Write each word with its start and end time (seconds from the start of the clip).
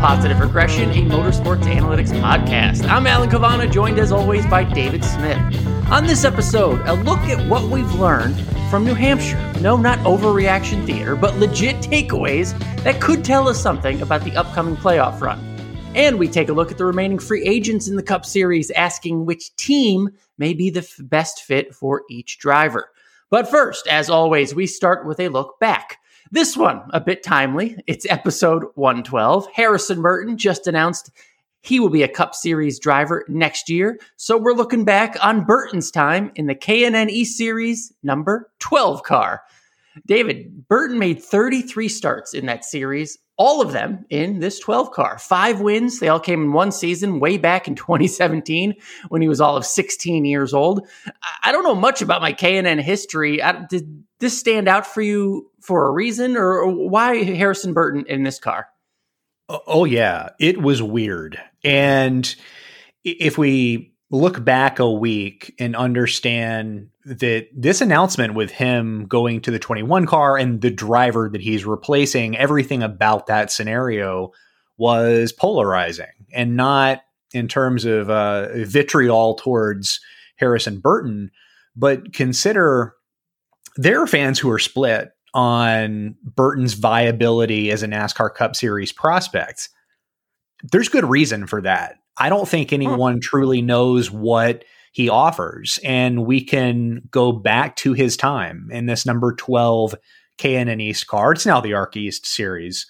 Positive 0.00 0.40
Regression, 0.40 0.88
a 0.92 1.02
motorsports 1.02 1.64
analytics 1.64 2.08
podcast. 2.22 2.88
I'm 2.88 3.06
Alan 3.06 3.28
Cavanna, 3.28 3.68
joined 3.68 3.98
as 3.98 4.12
always 4.12 4.46
by 4.46 4.64
David 4.64 5.04
Smith. 5.04 5.36
On 5.90 6.06
this 6.06 6.24
episode, 6.24 6.80
a 6.86 6.94
look 6.94 7.18
at 7.24 7.46
what 7.50 7.64
we've 7.64 7.92
learned 7.96 8.40
from 8.70 8.86
New 8.86 8.94
Hampshire. 8.94 9.52
No, 9.60 9.76
not 9.76 9.98
overreaction 9.98 10.86
theater, 10.86 11.16
but 11.16 11.36
legit 11.36 11.76
takeaways 11.82 12.58
that 12.82 12.98
could 12.98 13.22
tell 13.22 13.46
us 13.46 13.60
something 13.60 14.00
about 14.00 14.24
the 14.24 14.34
upcoming 14.36 14.74
playoff 14.74 15.20
run. 15.20 15.38
And 15.94 16.18
we 16.18 16.28
take 16.28 16.48
a 16.48 16.54
look 16.54 16.70
at 16.70 16.78
the 16.78 16.86
remaining 16.86 17.18
free 17.18 17.46
agents 17.46 17.86
in 17.86 17.96
the 17.96 18.02
Cup 18.02 18.24
Series, 18.24 18.70
asking 18.70 19.26
which 19.26 19.54
team 19.56 20.08
may 20.38 20.54
be 20.54 20.70
the 20.70 20.80
f- 20.80 20.96
best 21.00 21.42
fit 21.42 21.74
for 21.74 22.04
each 22.08 22.38
driver. 22.38 22.90
But 23.28 23.50
first, 23.50 23.86
as 23.86 24.08
always, 24.08 24.54
we 24.54 24.66
start 24.66 25.06
with 25.06 25.20
a 25.20 25.28
look 25.28 25.60
back. 25.60 25.98
This 26.32 26.56
one, 26.56 26.82
a 26.90 27.00
bit 27.00 27.24
timely. 27.24 27.76
It's 27.88 28.06
episode 28.08 28.64
112. 28.76 29.48
Harrison 29.52 30.00
Burton 30.00 30.36
just 30.36 30.68
announced 30.68 31.10
he 31.62 31.80
will 31.80 31.88
be 31.88 32.04
a 32.04 32.08
Cup 32.08 32.36
Series 32.36 32.78
driver 32.78 33.24
next 33.26 33.68
year. 33.68 33.98
So 34.16 34.38
we're 34.38 34.54
looking 34.54 34.84
back 34.84 35.16
on 35.24 35.44
Burton's 35.44 35.90
time 35.90 36.30
in 36.36 36.46
the 36.46 36.54
K&N 36.54 37.10
E 37.10 37.24
Series 37.24 37.92
number 38.04 38.48
12 38.60 39.02
car. 39.02 39.42
David, 40.06 40.68
Burton 40.68 41.00
made 41.00 41.20
33 41.20 41.88
starts 41.88 42.32
in 42.32 42.46
that 42.46 42.64
series, 42.64 43.18
all 43.40 43.62
of 43.62 43.72
them 43.72 44.04
in 44.10 44.40
this 44.40 44.58
12 44.58 44.90
car. 44.90 45.18
Five 45.18 45.62
wins. 45.62 45.98
They 45.98 46.08
all 46.08 46.20
came 46.20 46.42
in 46.42 46.52
one 46.52 46.70
season 46.70 47.20
way 47.20 47.38
back 47.38 47.66
in 47.66 47.74
2017 47.74 48.74
when 49.08 49.22
he 49.22 49.28
was 49.28 49.40
all 49.40 49.56
of 49.56 49.64
16 49.64 50.26
years 50.26 50.52
old. 50.52 50.86
I 51.42 51.50
don't 51.50 51.64
know 51.64 51.74
much 51.74 52.02
about 52.02 52.20
my 52.20 52.34
K&N 52.34 52.78
history. 52.78 53.42
I, 53.42 53.64
did 53.64 54.04
this 54.18 54.38
stand 54.38 54.68
out 54.68 54.86
for 54.86 55.00
you 55.00 55.50
for 55.62 55.86
a 55.86 55.90
reason 55.90 56.36
or 56.36 56.66
why 56.66 57.24
Harrison 57.24 57.72
Burton 57.72 58.04
in 58.06 58.24
this 58.24 58.38
car? 58.38 58.68
Oh, 59.48 59.60
oh 59.66 59.84
yeah. 59.86 60.28
It 60.38 60.60
was 60.60 60.82
weird. 60.82 61.40
And 61.64 62.32
if 63.04 63.38
we 63.38 63.94
look 64.10 64.44
back 64.44 64.80
a 64.80 64.90
week 64.90 65.54
and 65.58 65.74
understand 65.74 66.90
that 67.04 67.48
this 67.54 67.80
announcement 67.80 68.34
with 68.34 68.50
him 68.50 69.06
going 69.06 69.40
to 69.42 69.50
the 69.50 69.58
21 69.58 70.06
car 70.06 70.36
and 70.36 70.60
the 70.60 70.70
driver 70.70 71.28
that 71.30 71.40
he's 71.40 71.64
replacing, 71.64 72.36
everything 72.36 72.82
about 72.82 73.26
that 73.26 73.50
scenario 73.50 74.32
was 74.76 75.32
polarizing 75.32 76.06
and 76.32 76.56
not 76.56 77.02
in 77.32 77.48
terms 77.48 77.84
of 77.84 78.10
uh, 78.10 78.48
vitriol 78.64 79.34
towards 79.34 80.00
Harrison 80.36 80.80
Burton, 80.80 81.30
but 81.76 82.12
consider 82.12 82.94
there 83.76 84.02
are 84.02 84.06
fans 84.06 84.38
who 84.38 84.50
are 84.50 84.58
split 84.58 85.10
on 85.32 86.16
Burton's 86.24 86.74
viability 86.74 87.70
as 87.70 87.82
a 87.82 87.86
NASCAR 87.86 88.34
Cup 88.34 88.56
Series 88.56 88.92
prospect. 88.92 89.68
There's 90.72 90.88
good 90.88 91.04
reason 91.04 91.46
for 91.46 91.62
that. 91.62 91.96
I 92.16 92.28
don't 92.28 92.48
think 92.48 92.72
anyone 92.72 93.20
truly 93.20 93.62
knows 93.62 94.10
what 94.10 94.64
he 94.90 95.08
offers. 95.08 95.78
And 95.84 96.26
we 96.26 96.44
can 96.44 97.02
go 97.10 97.32
back 97.32 97.76
to 97.76 97.92
his 97.92 98.16
time 98.16 98.68
in 98.72 98.86
this 98.86 99.06
number 99.06 99.32
12 99.34 99.94
K&N 100.38 100.80
East 100.80 101.06
car. 101.06 101.32
It's 101.32 101.46
now 101.46 101.60
the 101.60 101.74
ARCA 101.74 101.98
East 101.98 102.26
series. 102.26 102.86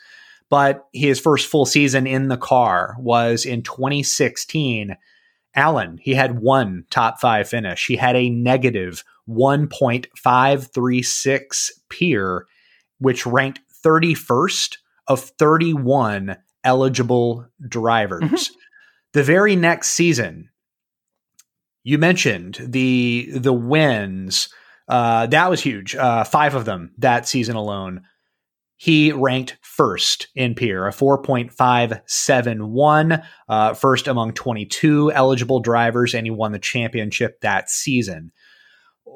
But 0.49 0.87
his 0.93 1.21
first 1.21 1.47
full 1.47 1.67
season 1.67 2.07
in 2.07 2.29
the 2.29 2.37
car 2.37 2.97
was 2.99 3.45
in 3.45 3.63
2016. 3.63 4.97
Alan, 5.55 5.99
he 6.01 6.15
had 6.15 6.41
one 6.41 6.85
top 6.91 7.21
five 7.21 7.49
finish. 7.49 7.87
He 7.87 7.97
had 7.97 8.17
a 8.17 8.31
negative 8.31 9.05
1.536 9.29 11.71
peer, 11.89 12.47
which 12.99 13.27
ranked 13.27 13.61
31st 13.85 14.79
of 15.07 15.21
31 15.21 16.37
eligible 16.65 17.47
drivers. 17.69 18.23
Mm-hmm. 18.23 18.55
The 19.13 19.25
very 19.25 19.57
next 19.57 19.89
season, 19.89 20.50
you 21.83 21.99
mentioned 21.99 22.59
the 22.61 23.29
the 23.33 23.53
wins. 23.53 24.49
Uh, 24.89 25.27
that 25.27 25.51
was 25.51 25.61
huge. 25.61 25.95
Uh, 25.95 26.25
five 26.25 26.55
of 26.55 26.65
them 26.65 26.95
that 26.99 27.29
season 27.29 27.57
alone. 27.57 28.05
He 28.77 29.13
ranked 29.13 29.59
first 29.61 30.29
in 30.35 30.55
peer, 30.55 30.89
a 30.89 30.91
4.571, 30.91 33.23
uh, 33.47 33.75
first 33.75 34.09
among 34.09 34.33
22 34.33 35.13
eligible 35.13 35.61
drivers, 35.61 36.15
and 36.15 36.27
he 36.27 36.31
won 36.31 36.53
the 36.53 36.59
championship 36.59 37.43
that 37.43 37.69
season 37.69 38.33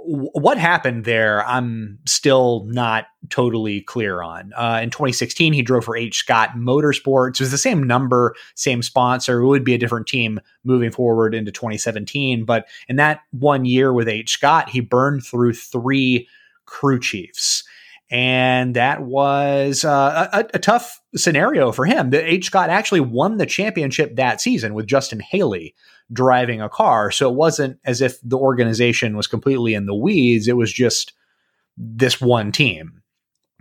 what 0.06 0.58
happened 0.58 1.04
there, 1.04 1.46
I'm 1.46 1.98
still 2.06 2.64
not 2.66 3.06
totally 3.30 3.80
clear 3.80 4.22
on. 4.22 4.52
Uh, 4.54 4.80
in 4.82 4.90
2016, 4.90 5.52
he 5.52 5.62
drove 5.62 5.84
for 5.84 5.96
H. 5.96 6.18
Scott 6.18 6.50
Motorsports. 6.56 7.34
It 7.34 7.40
was 7.40 7.50
the 7.50 7.58
same 7.58 7.82
number, 7.82 8.34
same 8.54 8.82
sponsor. 8.82 9.40
It 9.40 9.46
would 9.46 9.64
be 9.64 9.74
a 9.74 9.78
different 9.78 10.06
team 10.06 10.40
moving 10.62 10.90
forward 10.90 11.34
into 11.34 11.50
2017. 11.50 12.44
But 12.44 12.68
in 12.88 12.96
that 12.96 13.20
one 13.30 13.64
year 13.64 13.92
with 13.92 14.08
H. 14.08 14.32
Scott, 14.32 14.68
he 14.68 14.80
burned 14.80 15.24
through 15.24 15.54
three 15.54 16.28
crew 16.66 17.00
chiefs. 17.00 17.64
And 18.10 18.76
that 18.76 19.02
was 19.02 19.84
uh, 19.84 20.28
a, 20.32 20.44
a, 20.54 20.58
tough 20.58 21.00
scenario 21.16 21.72
for 21.72 21.86
him. 21.86 22.12
H. 22.12 22.46
Scott 22.46 22.68
actually 22.68 23.00
won 23.00 23.38
the 23.38 23.46
championship 23.46 24.16
that 24.16 24.40
season 24.40 24.74
with 24.74 24.86
Justin 24.86 25.20
Haley 25.20 25.74
driving 26.12 26.60
a 26.60 26.68
car. 26.68 27.10
So 27.10 27.30
it 27.30 27.34
wasn't 27.34 27.78
as 27.84 28.00
if 28.00 28.20
the 28.22 28.38
organization 28.38 29.16
was 29.16 29.26
completely 29.26 29.74
in 29.74 29.86
the 29.86 29.94
weeds. 29.94 30.48
It 30.48 30.56
was 30.56 30.72
just 30.72 31.12
this 31.76 32.20
one 32.20 32.52
team. 32.52 33.02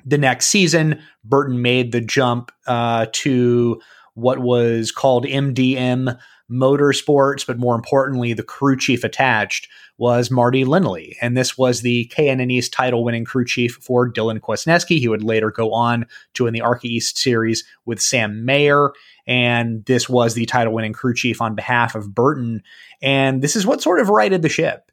The 0.05 0.17
next 0.17 0.47
season, 0.47 1.01
Burton 1.23 1.61
made 1.61 1.91
the 1.91 2.01
jump 2.01 2.51
uh, 2.67 3.07
to 3.11 3.81
what 4.15 4.39
was 4.39 4.91
called 4.91 5.25
MDM 5.25 6.19
Motorsports, 6.53 7.45
but 7.45 7.57
more 7.57 7.75
importantly, 7.75 8.33
the 8.33 8.43
crew 8.43 8.77
chief 8.77 9.03
attached 9.03 9.67
was 9.97 10.31
Marty 10.31 10.65
Lindley. 10.65 11.17
And 11.21 11.37
this 11.37 11.57
was 11.57 11.81
the 11.81 12.05
K&N 12.05 12.49
East 12.49 12.73
title 12.73 13.03
winning 13.03 13.25
crew 13.25 13.45
chief 13.45 13.75
for 13.81 14.11
Dylan 14.11 14.39
Kwasniewski. 14.39 14.99
He 14.99 15.07
would 15.07 15.23
later 15.23 15.51
go 15.51 15.71
on 15.71 16.05
to 16.33 16.45
win 16.45 16.53
the 16.53 16.61
ARCA 16.61 16.87
East 16.87 17.17
series 17.17 17.63
with 17.85 18.01
Sam 18.01 18.45
Mayer 18.45 18.91
and 19.25 19.85
this 19.85 20.09
was 20.09 20.33
the 20.33 20.45
title 20.45 20.73
winning 20.73 20.93
crew 20.93 21.13
chief 21.13 21.41
on 21.41 21.55
behalf 21.55 21.95
of 21.95 22.13
Burton. 22.13 22.63
And 23.01 23.41
this 23.41 23.55
is 23.55 23.65
what 23.65 23.81
sort 23.81 23.99
of 23.99 24.09
righted 24.09 24.41
the 24.41 24.49
ship. 24.49 24.91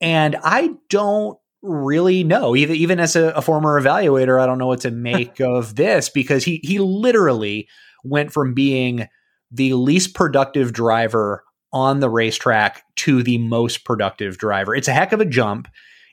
And 0.00 0.36
I 0.42 0.74
don't 0.88 1.38
really 1.62 2.22
know, 2.22 2.54
even, 2.54 2.76
even 2.76 3.00
as 3.00 3.16
a, 3.16 3.30
a 3.30 3.42
former 3.42 3.80
evaluator, 3.80 4.40
I 4.40 4.46
don't 4.46 4.58
know 4.58 4.66
what 4.66 4.82
to 4.82 4.90
make 4.90 5.40
of 5.40 5.74
this 5.74 6.08
because 6.08 6.44
he, 6.44 6.60
he 6.62 6.78
literally 6.78 7.68
went 8.04 8.32
from 8.32 8.54
being 8.54 9.08
the 9.50 9.74
least 9.74 10.14
productive 10.14 10.72
driver 10.72 11.44
on 11.72 12.00
the 12.00 12.08
racetrack 12.08 12.82
to 12.96 13.22
the 13.22 13.38
most 13.38 13.84
productive 13.84 14.38
driver. 14.38 14.74
It's 14.74 14.88
a 14.88 14.92
heck 14.92 15.12
of 15.12 15.20
a 15.20 15.24
jump. 15.24 15.68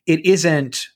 It 0.06 0.26
isn't 0.26 0.88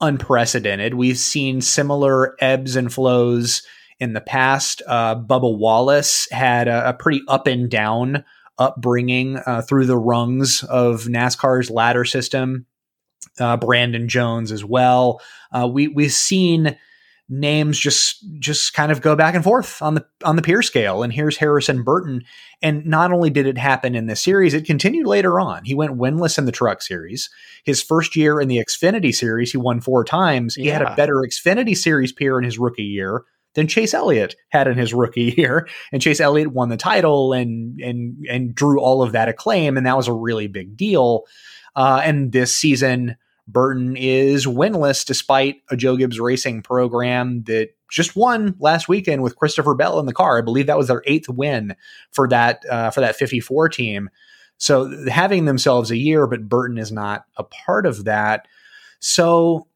unprecedented. 0.00 0.94
We've 0.94 1.18
seen 1.18 1.60
similar 1.60 2.36
ebbs 2.40 2.76
and 2.76 2.92
flows 2.92 3.62
in 4.00 4.12
the 4.12 4.20
past. 4.20 4.82
Uh, 4.86 5.16
Bubba 5.16 5.56
Wallace 5.56 6.28
had 6.30 6.68
a, 6.68 6.90
a, 6.90 6.94
pretty 6.94 7.22
up 7.28 7.46
and 7.46 7.70
down 7.70 8.24
upbringing 8.58 9.38
uh, 9.46 9.62
through 9.62 9.86
the 9.86 9.96
rungs 9.96 10.62
of 10.64 11.04
NASCAR's 11.04 11.70
ladder 11.70 12.04
system. 12.04 12.66
Uh, 13.38 13.56
Brandon 13.56 14.08
Jones 14.08 14.52
as 14.52 14.64
well. 14.64 15.20
Uh, 15.52 15.68
we 15.70 15.88
we've 15.88 16.12
seen 16.12 16.76
names 17.28 17.78
just 17.78 18.24
just 18.38 18.72
kind 18.72 18.90
of 18.90 19.02
go 19.02 19.14
back 19.14 19.34
and 19.34 19.44
forth 19.44 19.82
on 19.82 19.94
the 19.94 20.06
on 20.24 20.36
the 20.36 20.42
peer 20.42 20.62
scale. 20.62 21.02
And 21.02 21.12
here's 21.12 21.36
Harrison 21.36 21.82
Burton. 21.82 22.24
And 22.62 22.86
not 22.86 23.12
only 23.12 23.30
did 23.30 23.46
it 23.46 23.58
happen 23.58 23.94
in 23.94 24.06
this 24.06 24.22
series, 24.22 24.54
it 24.54 24.64
continued 24.64 25.06
later 25.06 25.38
on. 25.38 25.64
He 25.64 25.74
went 25.74 25.98
winless 25.98 26.38
in 26.38 26.46
the 26.46 26.52
Truck 26.52 26.82
Series. 26.82 27.30
His 27.64 27.82
first 27.82 28.16
year 28.16 28.40
in 28.40 28.48
the 28.48 28.58
Xfinity 28.58 29.14
Series, 29.14 29.52
he 29.52 29.58
won 29.58 29.80
four 29.80 30.04
times. 30.04 30.54
He 30.54 30.68
had 30.68 30.82
a 30.82 30.94
better 30.96 31.16
Xfinity 31.16 31.76
Series 31.76 32.12
peer 32.12 32.38
in 32.38 32.44
his 32.44 32.58
rookie 32.58 32.82
year 32.82 33.24
than 33.54 33.66
Chase 33.66 33.94
Elliott 33.94 34.36
had 34.50 34.68
in 34.68 34.78
his 34.78 34.94
rookie 34.94 35.34
year. 35.36 35.68
And 35.92 36.02
Chase 36.02 36.20
Elliott 36.20 36.52
won 36.52 36.68
the 36.68 36.76
title 36.76 37.32
and 37.32 37.78
and 37.80 38.24
and 38.28 38.54
drew 38.54 38.80
all 38.80 39.02
of 39.02 39.12
that 39.12 39.28
acclaim, 39.28 39.76
and 39.76 39.86
that 39.86 39.96
was 39.96 40.08
a 40.08 40.12
really 40.12 40.46
big 40.46 40.76
deal. 40.76 41.24
Uh, 41.76 42.00
and 42.02 42.32
this 42.32 42.56
season, 42.56 43.16
Burton 43.48 43.96
is 43.96 44.46
winless 44.46 45.04
despite 45.06 45.62
a 45.70 45.76
Joe 45.76 45.96
Gibbs 45.96 46.20
Racing 46.20 46.62
program 46.62 47.42
that 47.44 47.70
just 47.90 48.14
won 48.14 48.54
last 48.60 48.88
weekend 48.88 49.22
with 49.22 49.36
Christopher 49.36 49.74
Bell 49.74 49.98
in 49.98 50.06
the 50.06 50.12
car. 50.12 50.38
I 50.38 50.42
believe 50.42 50.66
that 50.66 50.76
was 50.76 50.88
their 50.88 51.02
eighth 51.06 51.30
win 51.30 51.74
for 52.12 52.28
that 52.28 52.62
uh, 52.70 52.90
for 52.90 53.00
that 53.00 53.16
54 53.16 53.70
team. 53.70 54.10
So 54.58 55.08
having 55.08 55.46
themselves 55.46 55.90
a 55.90 55.96
year, 55.96 56.26
but 56.26 56.48
Burton 56.48 56.76
is 56.76 56.92
not 56.92 57.24
a 57.36 57.44
part 57.44 57.86
of 57.86 58.04
that. 58.04 58.46
So 59.00 59.68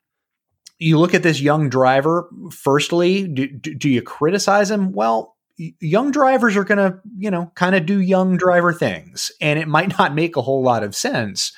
you 0.78 0.98
look 0.98 1.14
at 1.14 1.22
this 1.22 1.40
young 1.40 1.70
driver. 1.70 2.28
Firstly, 2.50 3.26
do, 3.26 3.46
do 3.46 3.88
you 3.88 4.02
criticize 4.02 4.70
him? 4.70 4.92
Well, 4.92 5.36
young 5.56 6.10
drivers 6.10 6.56
are 6.56 6.64
going 6.64 6.78
to, 6.78 6.98
you 7.16 7.30
know, 7.30 7.52
kind 7.54 7.76
of 7.76 7.86
do 7.86 8.00
young 8.00 8.36
driver 8.36 8.72
things, 8.72 9.30
and 9.40 9.58
it 9.58 9.69
might 9.69 9.96
not 9.98 10.14
make 10.14 10.36
a 10.36 10.42
whole 10.42 10.62
lot 10.62 10.82
of 10.82 10.94
sense. 10.94 11.52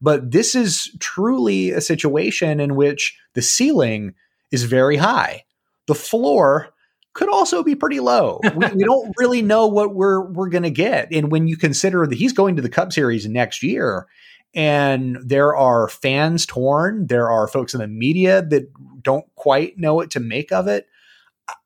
But 0.00 0.30
this 0.30 0.54
is 0.54 0.94
truly 1.00 1.70
a 1.70 1.80
situation 1.80 2.60
in 2.60 2.76
which 2.76 3.18
the 3.34 3.42
ceiling 3.42 4.14
is 4.50 4.64
very 4.64 4.96
high. 4.96 5.44
The 5.86 5.94
floor 5.94 6.70
could 7.14 7.28
also 7.28 7.64
be 7.64 7.74
pretty 7.74 8.00
low. 8.00 8.40
we, 8.54 8.66
we 8.68 8.84
don't 8.84 9.12
really 9.18 9.42
know 9.42 9.66
what 9.66 9.94
we're 9.94 10.20
we're 10.20 10.48
going 10.48 10.62
to 10.62 10.70
get, 10.70 11.08
and 11.12 11.32
when 11.32 11.48
you 11.48 11.56
consider 11.56 12.06
that 12.06 12.18
he's 12.18 12.32
going 12.32 12.56
to 12.56 12.62
the 12.62 12.68
Cup 12.68 12.92
Series 12.92 13.26
next 13.26 13.62
year, 13.62 14.06
and 14.54 15.18
there 15.24 15.56
are 15.56 15.88
fans 15.88 16.46
torn, 16.46 17.06
there 17.08 17.30
are 17.30 17.48
folks 17.48 17.74
in 17.74 17.80
the 17.80 17.88
media 17.88 18.42
that 18.42 18.72
don't 19.02 19.26
quite 19.34 19.78
know 19.78 19.94
what 19.94 20.12
to 20.12 20.20
make 20.20 20.52
of 20.52 20.68
it. 20.68 20.86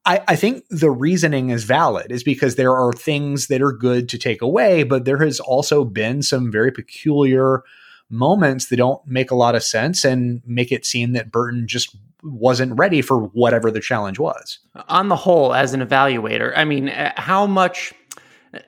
I, 0.04 0.22
I, 0.28 0.36
think 0.36 0.64
the 0.70 0.90
reasoning 0.90 1.50
is 1.50 1.64
valid, 1.64 2.12
is 2.12 2.22
because 2.22 2.54
there 2.54 2.76
are 2.76 2.92
things 2.92 3.48
that 3.48 3.60
are 3.60 3.72
good 3.72 4.08
to 4.10 4.18
take 4.18 4.40
away, 4.40 4.84
but 4.84 5.04
there 5.04 5.18
has 5.18 5.40
also 5.40 5.84
been 5.84 6.22
some 6.22 6.52
very 6.52 6.70
peculiar 6.70 7.64
moments 8.12 8.66
that 8.66 8.76
don't 8.76 9.04
make 9.06 9.30
a 9.30 9.34
lot 9.34 9.54
of 9.54 9.64
sense 9.64 10.04
and 10.04 10.42
make 10.46 10.70
it 10.70 10.86
seem 10.86 11.12
that 11.12 11.32
Burton 11.32 11.66
just 11.66 11.96
wasn't 12.22 12.78
ready 12.78 13.02
for 13.02 13.18
whatever 13.18 13.70
the 13.70 13.80
challenge 13.80 14.18
was. 14.18 14.58
On 14.88 15.08
the 15.08 15.16
whole, 15.16 15.54
as 15.54 15.74
an 15.74 15.80
evaluator, 15.80 16.52
I 16.54 16.64
mean, 16.64 16.88
uh, 16.88 17.12
how 17.16 17.46
much. 17.46 17.92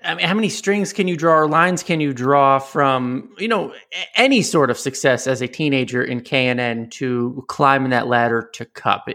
I 0.03 0.15
mean, 0.15 0.27
how 0.27 0.33
many 0.33 0.49
strings 0.49 0.95
can 0.95 1.09
you 1.09 1.17
draw 1.17 1.41
or 1.41 1.47
lines 1.47 1.83
can 1.83 2.01
you 2.01 2.15
draw 2.15 2.59
from, 2.59 3.31
you 3.37 3.47
know, 3.47 3.75
any 4.17 4.41
sort 4.41 4.71
of 4.71 4.79
success 4.79 5.27
as 5.27 5.43
a 5.43 5.47
teenager 5.47 6.03
in 6.03 6.23
K&N 6.23 6.89
to 6.89 7.45
climbing 7.49 7.91
that 7.91 8.07
ladder 8.07 8.49
to 8.55 8.65
cup? 8.65 9.11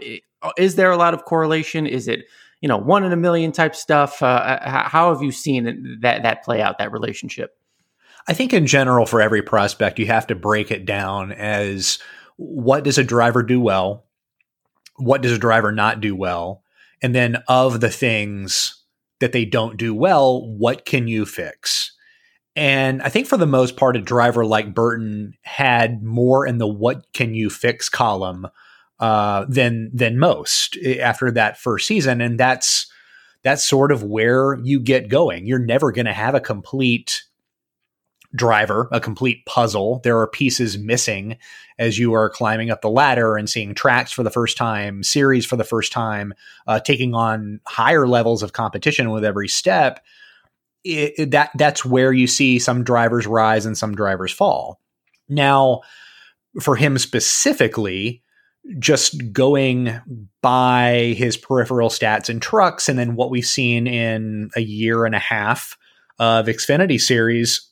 Is 0.56 0.76
there 0.76 0.92
a 0.92 0.96
lot 0.96 1.12
of 1.12 1.24
correlation? 1.24 1.88
Is 1.88 2.06
it, 2.06 2.26
you 2.60 2.68
know, 2.68 2.76
one 2.76 3.02
in 3.02 3.10
a 3.12 3.16
million 3.16 3.50
type 3.50 3.74
stuff? 3.74 4.22
Uh, 4.22 4.60
how 4.88 5.12
have 5.12 5.24
you 5.24 5.32
seen 5.32 5.98
that, 6.02 6.22
that 6.22 6.44
play 6.44 6.62
out, 6.62 6.78
that 6.78 6.92
relationship? 6.92 7.56
I 8.30 8.32
think 8.32 8.52
in 8.52 8.64
general, 8.64 9.06
for 9.06 9.20
every 9.20 9.42
prospect, 9.42 9.98
you 9.98 10.06
have 10.06 10.28
to 10.28 10.36
break 10.36 10.70
it 10.70 10.84
down 10.84 11.32
as 11.32 11.98
what 12.36 12.84
does 12.84 12.96
a 12.96 13.02
driver 13.02 13.42
do 13.42 13.60
well? 13.60 14.06
What 14.98 15.20
does 15.20 15.32
a 15.32 15.38
driver 15.38 15.72
not 15.72 16.00
do 16.00 16.14
well? 16.14 16.62
And 17.02 17.12
then 17.12 17.42
of 17.48 17.80
the 17.80 17.90
things 17.90 18.84
that 19.18 19.32
they 19.32 19.44
don't 19.44 19.76
do 19.76 19.92
well, 19.96 20.48
what 20.48 20.84
can 20.84 21.08
you 21.08 21.26
fix? 21.26 21.92
And 22.54 23.02
I 23.02 23.08
think 23.08 23.26
for 23.26 23.36
the 23.36 23.48
most 23.48 23.76
part, 23.76 23.96
a 23.96 24.00
driver 24.00 24.46
like 24.46 24.76
Burton 24.76 25.34
had 25.42 26.00
more 26.00 26.46
in 26.46 26.58
the 26.58 26.68
what 26.68 27.12
can 27.12 27.34
you 27.34 27.50
fix 27.50 27.88
column 27.88 28.46
uh, 29.00 29.44
than 29.48 29.90
than 29.92 30.20
most 30.20 30.78
after 31.00 31.32
that 31.32 31.58
first 31.58 31.88
season. 31.88 32.20
And 32.20 32.38
that's 32.38 32.86
that's 33.42 33.64
sort 33.64 33.90
of 33.90 34.04
where 34.04 34.56
you 34.62 34.78
get 34.78 35.08
going. 35.08 35.48
You're 35.48 35.58
never 35.58 35.90
going 35.90 36.06
to 36.06 36.12
have 36.12 36.36
a 36.36 36.40
complete 36.40 37.24
driver, 38.34 38.88
a 38.92 39.00
complete 39.00 39.44
puzzle. 39.44 40.00
There 40.04 40.18
are 40.18 40.26
pieces 40.26 40.78
missing 40.78 41.36
as 41.78 41.98
you 41.98 42.12
are 42.12 42.30
climbing 42.30 42.70
up 42.70 42.80
the 42.80 42.90
ladder 42.90 43.36
and 43.36 43.50
seeing 43.50 43.74
tracks 43.74 44.12
for 44.12 44.22
the 44.22 44.30
first 44.30 44.56
time, 44.56 45.02
series 45.02 45.44
for 45.46 45.56
the 45.56 45.64
first 45.64 45.92
time, 45.92 46.34
uh, 46.66 46.78
taking 46.78 47.14
on 47.14 47.60
higher 47.66 48.06
levels 48.06 48.42
of 48.42 48.52
competition 48.52 49.10
with 49.10 49.24
every 49.24 49.48
step. 49.48 50.04
It, 50.84 51.14
it, 51.18 51.30
that 51.32 51.50
that's 51.56 51.84
where 51.84 52.12
you 52.12 52.26
see 52.26 52.58
some 52.58 52.84
drivers 52.84 53.26
rise 53.26 53.66
and 53.66 53.76
some 53.76 53.94
drivers 53.94 54.32
fall. 54.32 54.80
Now, 55.28 55.82
for 56.60 56.76
him 56.76 56.98
specifically, 56.98 58.22
just 58.78 59.32
going 59.32 60.00
by 60.42 61.14
his 61.16 61.36
peripheral 61.36 61.88
stats 61.88 62.28
and 62.28 62.40
trucks, 62.42 62.88
and 62.88 62.98
then 62.98 63.14
what 63.14 63.30
we've 63.30 63.44
seen 63.44 63.86
in 63.86 64.50
a 64.54 64.60
year 64.60 65.04
and 65.04 65.14
a 65.14 65.18
half 65.20 65.78
of 66.18 66.46
Xfinity 66.46 67.00
series, 67.00 67.69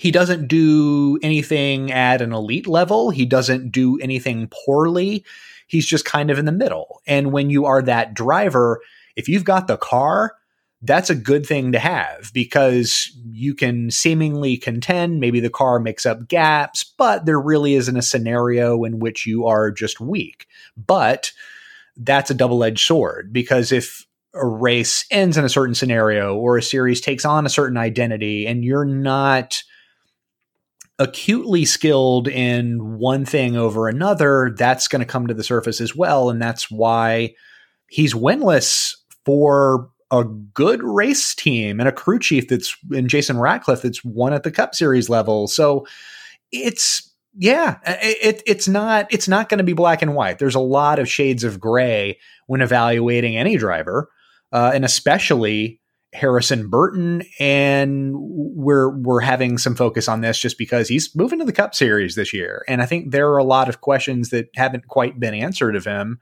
he 0.00 0.10
doesn't 0.10 0.48
do 0.48 1.18
anything 1.22 1.92
at 1.92 2.22
an 2.22 2.32
elite 2.32 2.66
level. 2.66 3.10
He 3.10 3.26
doesn't 3.26 3.70
do 3.70 3.98
anything 3.98 4.48
poorly. 4.50 5.26
He's 5.66 5.84
just 5.84 6.06
kind 6.06 6.30
of 6.30 6.38
in 6.38 6.46
the 6.46 6.52
middle. 6.52 7.02
And 7.06 7.32
when 7.32 7.50
you 7.50 7.66
are 7.66 7.82
that 7.82 8.14
driver, 8.14 8.80
if 9.14 9.28
you've 9.28 9.44
got 9.44 9.66
the 9.66 9.76
car, 9.76 10.36
that's 10.80 11.10
a 11.10 11.14
good 11.14 11.44
thing 11.44 11.72
to 11.72 11.78
have 11.78 12.30
because 12.32 13.14
you 13.30 13.54
can 13.54 13.90
seemingly 13.90 14.56
contend. 14.56 15.20
Maybe 15.20 15.38
the 15.38 15.50
car 15.50 15.78
makes 15.78 16.06
up 16.06 16.28
gaps, 16.28 16.82
but 16.96 17.26
there 17.26 17.38
really 17.38 17.74
isn't 17.74 17.94
a 17.94 18.00
scenario 18.00 18.84
in 18.84 19.00
which 19.00 19.26
you 19.26 19.44
are 19.44 19.70
just 19.70 20.00
weak. 20.00 20.46
But 20.78 21.30
that's 21.94 22.30
a 22.30 22.34
double 22.34 22.64
edged 22.64 22.86
sword 22.86 23.34
because 23.34 23.70
if 23.70 24.06
a 24.32 24.46
race 24.46 25.04
ends 25.10 25.36
in 25.36 25.44
a 25.44 25.50
certain 25.50 25.74
scenario 25.74 26.36
or 26.36 26.56
a 26.56 26.62
series 26.62 27.02
takes 27.02 27.26
on 27.26 27.44
a 27.44 27.50
certain 27.50 27.76
identity 27.76 28.46
and 28.46 28.64
you're 28.64 28.86
not 28.86 29.62
acutely 31.00 31.64
skilled 31.64 32.28
in 32.28 32.98
one 32.98 33.24
thing 33.24 33.56
over 33.56 33.88
another, 33.88 34.54
that's 34.56 34.86
going 34.86 35.00
to 35.00 35.06
come 35.06 35.26
to 35.26 35.34
the 35.34 35.42
surface 35.42 35.80
as 35.80 35.96
well. 35.96 36.30
And 36.30 36.40
that's 36.40 36.70
why 36.70 37.34
he's 37.88 38.14
winless 38.14 38.94
for 39.24 39.88
a 40.10 40.24
good 40.24 40.82
race 40.82 41.34
team 41.34 41.80
and 41.80 41.88
a 41.88 41.92
crew 41.92 42.18
chief 42.18 42.48
that's 42.48 42.76
in 42.92 43.08
Jason 43.08 43.38
Ratcliffe 43.38 43.82
that's 43.82 44.04
won 44.04 44.34
at 44.34 44.42
the 44.42 44.50
Cup 44.50 44.74
Series 44.74 45.08
level. 45.08 45.48
So 45.48 45.86
it's 46.52 47.10
yeah, 47.36 47.78
it, 47.86 48.42
it's 48.46 48.68
not 48.68 49.06
it's 49.10 49.28
not 49.28 49.48
going 49.48 49.58
to 49.58 49.64
be 49.64 49.72
black 49.72 50.02
and 50.02 50.14
white. 50.14 50.38
There's 50.38 50.56
a 50.56 50.60
lot 50.60 50.98
of 50.98 51.08
shades 51.08 51.44
of 51.44 51.60
gray 51.60 52.18
when 52.46 52.60
evaluating 52.60 53.36
any 53.36 53.56
driver, 53.56 54.10
uh, 54.52 54.72
and 54.74 54.84
especially 54.84 55.79
Harrison 56.12 56.68
Burton, 56.68 57.22
and 57.38 58.14
we're 58.16 58.90
we're 58.90 59.20
having 59.20 59.58
some 59.58 59.76
focus 59.76 60.08
on 60.08 60.20
this 60.20 60.38
just 60.38 60.58
because 60.58 60.88
he's 60.88 61.14
moving 61.14 61.38
to 61.38 61.44
the 61.44 61.52
Cup 61.52 61.74
Series 61.74 62.16
this 62.16 62.32
year, 62.32 62.64
and 62.66 62.82
I 62.82 62.86
think 62.86 63.12
there 63.12 63.30
are 63.30 63.38
a 63.38 63.44
lot 63.44 63.68
of 63.68 63.80
questions 63.80 64.30
that 64.30 64.48
haven't 64.56 64.88
quite 64.88 65.20
been 65.20 65.34
answered 65.34 65.76
of 65.76 65.84
him. 65.84 66.18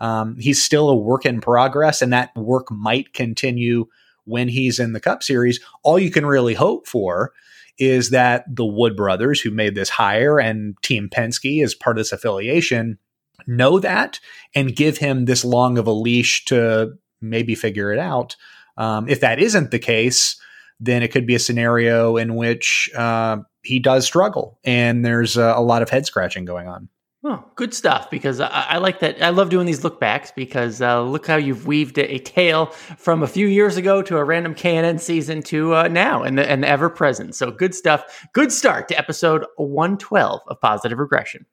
Um, 0.00 0.36
he's 0.38 0.62
still 0.62 0.88
a 0.88 0.96
work 0.96 1.24
in 1.24 1.40
progress, 1.40 2.02
and 2.02 2.12
that 2.12 2.34
work 2.36 2.70
might 2.70 3.12
continue 3.14 3.86
when 4.24 4.48
he's 4.48 4.78
in 4.78 4.92
the 4.92 5.00
Cup 5.00 5.22
Series. 5.22 5.60
All 5.82 5.98
you 5.98 6.10
can 6.10 6.26
really 6.26 6.54
hope 6.54 6.86
for 6.86 7.32
is 7.78 8.10
that 8.10 8.44
the 8.48 8.66
Wood 8.66 8.96
brothers, 8.96 9.40
who 9.40 9.50
made 9.50 9.74
this 9.74 9.88
hire, 9.88 10.38
and 10.38 10.76
Team 10.82 11.08
Penske 11.08 11.62
as 11.62 11.74
part 11.74 11.96
of 11.96 12.00
this 12.00 12.12
affiliation, 12.12 12.98
know 13.46 13.78
that 13.78 14.18
and 14.54 14.74
give 14.74 14.98
him 14.98 15.24
this 15.24 15.44
long 15.44 15.78
of 15.78 15.86
a 15.86 15.92
leash 15.92 16.44
to 16.46 16.92
maybe 17.20 17.54
figure 17.54 17.92
it 17.92 17.98
out. 17.98 18.36
Um, 18.78 19.08
if 19.08 19.20
that 19.20 19.38
isn't 19.38 19.70
the 19.70 19.78
case, 19.78 20.40
then 20.80 21.02
it 21.02 21.12
could 21.12 21.26
be 21.26 21.34
a 21.34 21.38
scenario 21.38 22.16
in 22.16 22.36
which 22.36 22.90
uh, 22.96 23.38
he 23.62 23.78
does 23.78 24.06
struggle 24.06 24.58
and 24.64 25.04
there's 25.04 25.36
a, 25.36 25.54
a 25.56 25.60
lot 25.60 25.82
of 25.82 25.90
head 25.90 26.06
scratching 26.06 26.44
going 26.44 26.68
on. 26.68 26.88
Oh, 27.24 27.44
good 27.56 27.74
stuff. 27.74 28.08
Because 28.10 28.40
I, 28.40 28.48
I, 28.48 28.78
like 28.78 29.00
that. 29.00 29.20
I 29.20 29.30
love 29.30 29.50
doing 29.50 29.66
these 29.66 29.82
look 29.82 29.98
backs 29.98 30.30
because 30.30 30.80
uh, 30.80 31.02
look 31.02 31.26
how 31.26 31.34
you've 31.34 31.66
weaved 31.66 31.98
a, 31.98 32.14
a, 32.14 32.18
tale 32.20 32.66
from 32.66 33.24
a 33.24 33.26
few 33.26 33.48
years 33.48 33.76
ago 33.76 34.02
to 34.02 34.18
a 34.18 34.24
random 34.24 34.54
K&N 34.54 34.98
season 34.98 35.42
to 35.42 35.74
uh, 35.74 35.88
now 35.88 36.22
and 36.22 36.38
the, 36.38 36.48
and 36.48 36.62
the 36.62 36.68
ever 36.68 36.88
present. 36.88 37.34
So 37.34 37.50
good 37.50 37.74
stuff. 37.74 38.26
Good 38.32 38.52
start 38.52 38.86
to 38.88 38.98
episode 38.98 39.44
112 39.56 40.42
of 40.46 40.60
Positive 40.60 40.98
Regression. 40.98 41.44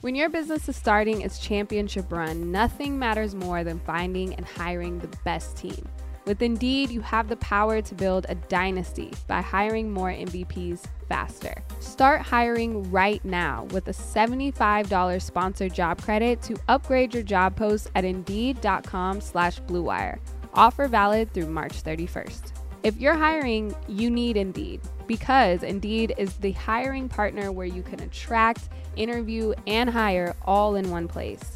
When 0.00 0.16
your 0.16 0.28
business 0.28 0.68
is 0.68 0.76
starting 0.76 1.22
its 1.22 1.38
championship 1.38 2.10
run, 2.10 2.50
nothing 2.50 2.98
matters 2.98 3.36
more 3.36 3.62
than 3.62 3.78
finding 3.80 4.34
and 4.34 4.44
hiring 4.44 4.98
the 4.98 5.08
best 5.24 5.56
team. 5.56 5.88
With 6.26 6.40
Indeed, 6.40 6.90
you 6.90 7.02
have 7.02 7.28
the 7.28 7.36
power 7.36 7.82
to 7.82 7.94
build 7.94 8.24
a 8.28 8.34
dynasty 8.34 9.10
by 9.26 9.42
hiring 9.42 9.92
more 9.92 10.08
MVPs 10.08 10.84
faster. 11.06 11.54
Start 11.80 12.22
hiring 12.22 12.90
right 12.90 13.22
now 13.26 13.64
with 13.72 13.88
a 13.88 13.92
$75 13.92 15.20
sponsored 15.20 15.74
job 15.74 16.00
credit 16.00 16.40
to 16.42 16.56
upgrade 16.68 17.12
your 17.12 17.22
job 17.22 17.56
post 17.56 17.90
at 17.94 18.06
Indeed.com 18.06 19.20
slash 19.20 19.60
BlueWire. 19.62 20.18
Offer 20.54 20.88
valid 20.88 21.32
through 21.34 21.48
March 21.48 21.82
31st. 21.82 22.52
If 22.84 22.98
you're 22.98 23.16
hiring, 23.16 23.74
you 23.86 24.08
need 24.08 24.38
Indeed 24.38 24.80
because 25.06 25.62
Indeed 25.62 26.14
is 26.16 26.36
the 26.36 26.52
hiring 26.52 27.08
partner 27.08 27.52
where 27.52 27.66
you 27.66 27.82
can 27.82 28.00
attract, 28.00 28.70
interview, 28.96 29.52
and 29.66 29.90
hire 29.90 30.34
all 30.46 30.76
in 30.76 30.90
one 30.90 31.08
place. 31.08 31.53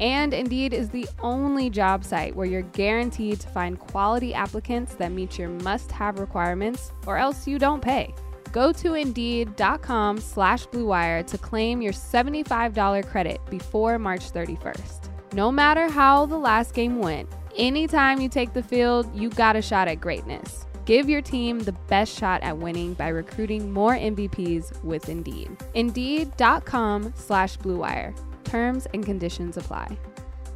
And 0.00 0.34
Indeed 0.34 0.72
is 0.72 0.88
the 0.88 1.08
only 1.20 1.70
job 1.70 2.04
site 2.04 2.34
where 2.34 2.46
you're 2.46 2.62
guaranteed 2.62 3.40
to 3.40 3.48
find 3.48 3.78
quality 3.78 4.34
applicants 4.34 4.94
that 4.94 5.12
meet 5.12 5.38
your 5.38 5.48
must-have 5.48 6.18
requirements 6.18 6.92
or 7.06 7.16
else 7.16 7.46
you 7.46 7.58
don't 7.58 7.80
pay. 7.80 8.14
Go 8.52 8.72
to 8.72 8.94
Indeed.com 8.94 10.18
slash 10.18 10.66
BlueWire 10.66 11.26
to 11.26 11.38
claim 11.38 11.82
your 11.82 11.92
$75 11.92 13.08
credit 13.08 13.40
before 13.50 13.98
March 13.98 14.32
31st. 14.32 15.10
No 15.32 15.50
matter 15.50 15.88
how 15.88 16.26
the 16.26 16.38
last 16.38 16.74
game 16.74 17.00
went, 17.00 17.28
anytime 17.56 18.20
you 18.20 18.28
take 18.28 18.52
the 18.52 18.62
field, 18.62 19.12
you 19.14 19.28
got 19.30 19.56
a 19.56 19.62
shot 19.62 19.88
at 19.88 20.00
greatness. 20.00 20.66
Give 20.84 21.08
your 21.08 21.22
team 21.22 21.60
the 21.60 21.72
best 21.88 22.16
shot 22.16 22.42
at 22.42 22.58
winning 22.58 22.94
by 22.94 23.08
recruiting 23.08 23.72
more 23.72 23.94
MVPs 23.96 24.84
with 24.84 25.08
Indeed. 25.08 25.56
Indeed.com 25.74 27.12
slash 27.16 27.56
BlueWire. 27.58 28.14
Terms 28.54 28.86
and 28.94 29.04
conditions 29.04 29.56
apply. 29.56 29.98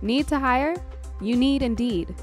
Need 0.02 0.28
to 0.28 0.38
hire? 0.38 0.76
You 1.20 1.34
need 1.34 1.62
Indeed. 1.62 2.14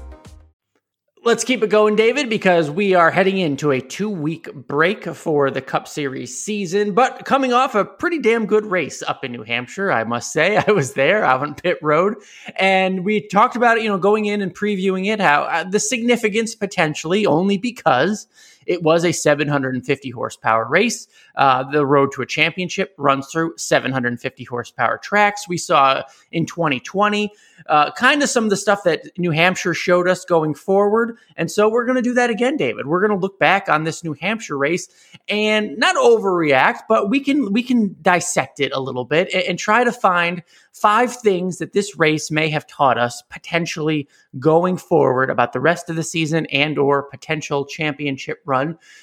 Let's 1.22 1.44
keep 1.44 1.62
it 1.62 1.68
going, 1.68 1.96
David, 1.96 2.30
because 2.30 2.70
we 2.70 2.94
are 2.94 3.10
heading 3.10 3.36
into 3.36 3.72
a 3.72 3.82
two 3.82 4.08
week 4.08 4.50
break 4.54 5.04
for 5.04 5.50
the 5.50 5.60
Cup 5.60 5.86
Series 5.86 6.42
season, 6.42 6.94
but 6.94 7.26
coming 7.26 7.52
off 7.52 7.74
a 7.74 7.84
pretty 7.84 8.20
damn 8.20 8.46
good 8.46 8.64
race 8.64 9.02
up 9.02 9.22
in 9.22 9.32
New 9.32 9.42
Hampshire, 9.42 9.92
I 9.92 10.04
must 10.04 10.32
say. 10.32 10.56
I 10.66 10.70
was 10.72 10.94
there 10.94 11.22
out 11.22 11.42
on 11.42 11.56
pit 11.56 11.76
road, 11.82 12.14
and 12.54 13.04
we 13.04 13.28
talked 13.28 13.54
about 13.54 13.76
it, 13.76 13.82
you 13.84 13.90
know, 13.90 13.98
going 13.98 14.24
in 14.24 14.40
and 14.40 14.54
previewing 14.54 15.12
it, 15.12 15.20
how 15.20 15.42
uh, 15.42 15.64
the 15.64 15.78
significance 15.78 16.54
potentially 16.54 17.26
only 17.26 17.58
because 17.58 18.26
it 18.66 18.82
was 18.82 19.04
a 19.04 19.12
750 19.12 20.10
horsepower 20.10 20.66
race. 20.68 21.08
Uh, 21.36 21.62
the 21.70 21.86
road 21.86 22.10
to 22.12 22.22
a 22.22 22.26
championship 22.26 22.94
runs 22.98 23.28
through 23.28 23.54
750 23.56 24.44
horsepower 24.44 24.98
tracks. 24.98 25.48
We 25.48 25.58
saw 25.58 26.02
in 26.32 26.46
2020 26.46 27.32
uh, 27.68 27.90
kind 27.92 28.22
of 28.22 28.28
some 28.28 28.44
of 28.44 28.50
the 28.50 28.56
stuff 28.56 28.82
that 28.84 29.06
New 29.18 29.30
Hampshire 29.30 29.74
showed 29.74 30.08
us 30.08 30.24
going 30.24 30.54
forward. 30.54 31.16
And 31.36 31.50
so 31.50 31.68
we're 31.68 31.84
going 31.84 31.96
to 31.96 32.02
do 32.02 32.14
that 32.14 32.30
again, 32.30 32.56
David. 32.56 32.86
We're 32.86 33.00
going 33.00 33.18
to 33.18 33.22
look 33.22 33.38
back 33.38 33.68
on 33.68 33.84
this 33.84 34.04
New 34.04 34.14
Hampshire 34.14 34.58
race 34.58 34.88
and 35.28 35.76
not 35.78 35.96
overreact, 35.96 36.80
but 36.88 37.10
we 37.10 37.20
can 37.20 37.52
we 37.52 37.62
can 37.62 37.96
dissect 38.02 38.60
it 38.60 38.72
a 38.72 38.80
little 38.80 39.04
bit 39.04 39.32
and, 39.32 39.42
and 39.44 39.58
try 39.58 39.84
to 39.84 39.92
find 39.92 40.42
five 40.72 41.16
things 41.16 41.58
that 41.58 41.72
this 41.72 41.98
race 41.98 42.30
may 42.30 42.50
have 42.50 42.66
taught 42.66 42.98
us 42.98 43.22
potentially 43.30 44.06
going 44.38 44.76
forward 44.76 45.30
about 45.30 45.54
the 45.54 45.60
rest 45.60 45.88
of 45.88 45.96
the 45.96 46.02
season 46.02 46.44
and 46.46 46.78
or 46.78 47.04
potential 47.04 47.64
championship 47.64 48.42
run. 48.44 48.55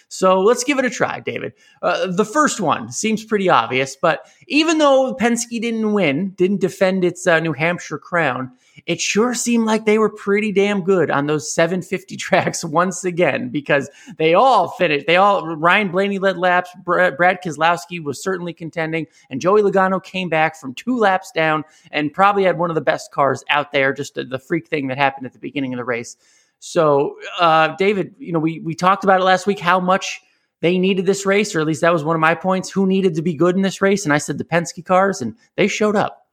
So 0.07 0.41
let's 0.41 0.63
give 0.63 0.79
it 0.79 0.86
a 0.86 0.89
try, 0.89 1.19
David. 1.19 1.53
Uh, 1.81 2.07
the 2.07 2.25
first 2.25 2.62
one 2.62 2.91
seems 2.91 3.24
pretty 3.24 3.50
obvious, 3.50 3.95
but 3.95 4.27
even 4.48 4.77
though 4.77 5.15
Penske 5.15 5.62
didn't 5.62 5.93
win, 5.93 6.31
didn't 6.31 6.62
defend 6.62 7.03
its 7.03 7.25
uh, 7.25 7.39
New 7.39 7.53
Hampshire 7.53 7.98
crown, 7.98 8.51
it 8.86 9.00
sure 9.00 9.33
seemed 9.33 9.65
like 9.65 9.86
they 9.86 9.98
were 9.98 10.10
pretty 10.10 10.51
damn 10.51 10.83
good 10.83 11.12
on 11.12 11.27
those 11.27 11.53
750 11.53 12.15
tracks 12.17 12.63
once 12.63 13.03
again 13.03 13.50
because 13.50 13.89
they 14.17 14.33
all 14.33 14.69
finished. 14.69 15.07
They 15.07 15.15
all, 15.15 15.55
Ryan 15.55 15.91
Blaney 15.91 16.19
led 16.19 16.38
laps. 16.38 16.69
Brad, 16.83 17.17
Brad 17.17 17.41
Keselowski 17.43 18.03
was 18.03 18.22
certainly 18.22 18.53
contending, 18.53 19.07
and 19.29 19.41
Joey 19.41 19.62
Logano 19.62 20.03
came 20.03 20.29
back 20.29 20.55
from 20.55 20.74
two 20.74 20.98
laps 20.98 21.31
down 21.31 21.63
and 21.91 22.13
probably 22.13 22.43
had 22.43 22.57
one 22.57 22.69
of 22.72 22.75
the 22.75 22.81
best 22.81 23.12
cars 23.12 23.43
out 23.50 23.72
there. 23.72 23.93
Just 23.93 24.15
the 24.15 24.39
freak 24.39 24.67
thing 24.67 24.88
that 24.88 24.98
happened 24.98 25.25
at 25.25 25.33
the 25.33 25.39
beginning 25.39 25.74
of 25.74 25.77
the 25.77 25.86
race. 25.86 26.17
So, 26.65 27.17
uh, 27.41 27.75
David, 27.75 28.15
you 28.20 28.32
know, 28.32 28.39
we, 28.39 28.62
we 28.62 28.74
talked 28.74 29.03
about 29.03 29.20
it 29.20 29.25
last 29.25 29.46
week 29.46 29.60
how 29.60 29.82
much 29.82 30.22
they 30.62 30.79
needed 30.79 31.05
this 31.05 31.25
race, 31.25 31.53
or 31.53 31.60
at 31.60 31.67
least 31.67 31.82
that 31.82 31.91
was 31.91 32.05
one 32.05 32.15
of 32.15 32.22
my 32.22 32.36
points. 32.36 32.70
Who 32.70 32.88
needed 32.88 33.15
to 33.15 33.22
be 33.22 33.34
good 33.34 33.58
in 33.58 33.63
this 33.63 33.82
race? 33.82 34.05
And 34.05 34.13
I 34.13 34.17
said 34.17 34.38
the 34.38 34.46
Penske 34.46 34.86
cars, 34.86 35.22
and 35.22 35.36
they 35.58 35.67
showed 35.67 35.98
up. 35.98 36.25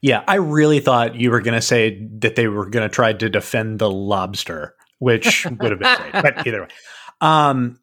Yeah, 0.00 0.24
I 0.26 0.34
really 0.34 0.80
thought 0.80 1.14
you 1.14 1.30
were 1.30 1.40
going 1.40 1.54
to 1.54 1.60
say 1.60 2.08
that 2.18 2.34
they 2.34 2.48
were 2.48 2.68
going 2.68 2.88
to 2.88 2.92
try 2.92 3.12
to 3.12 3.28
defend 3.28 3.78
the 3.78 3.88
lobster, 3.88 4.74
which 4.98 5.44
would 5.60 5.70
have 5.70 5.78
been 5.78 5.96
great. 5.96 6.22
But 6.24 6.44
either 6.44 6.62
way, 6.62 6.68
um, 7.20 7.78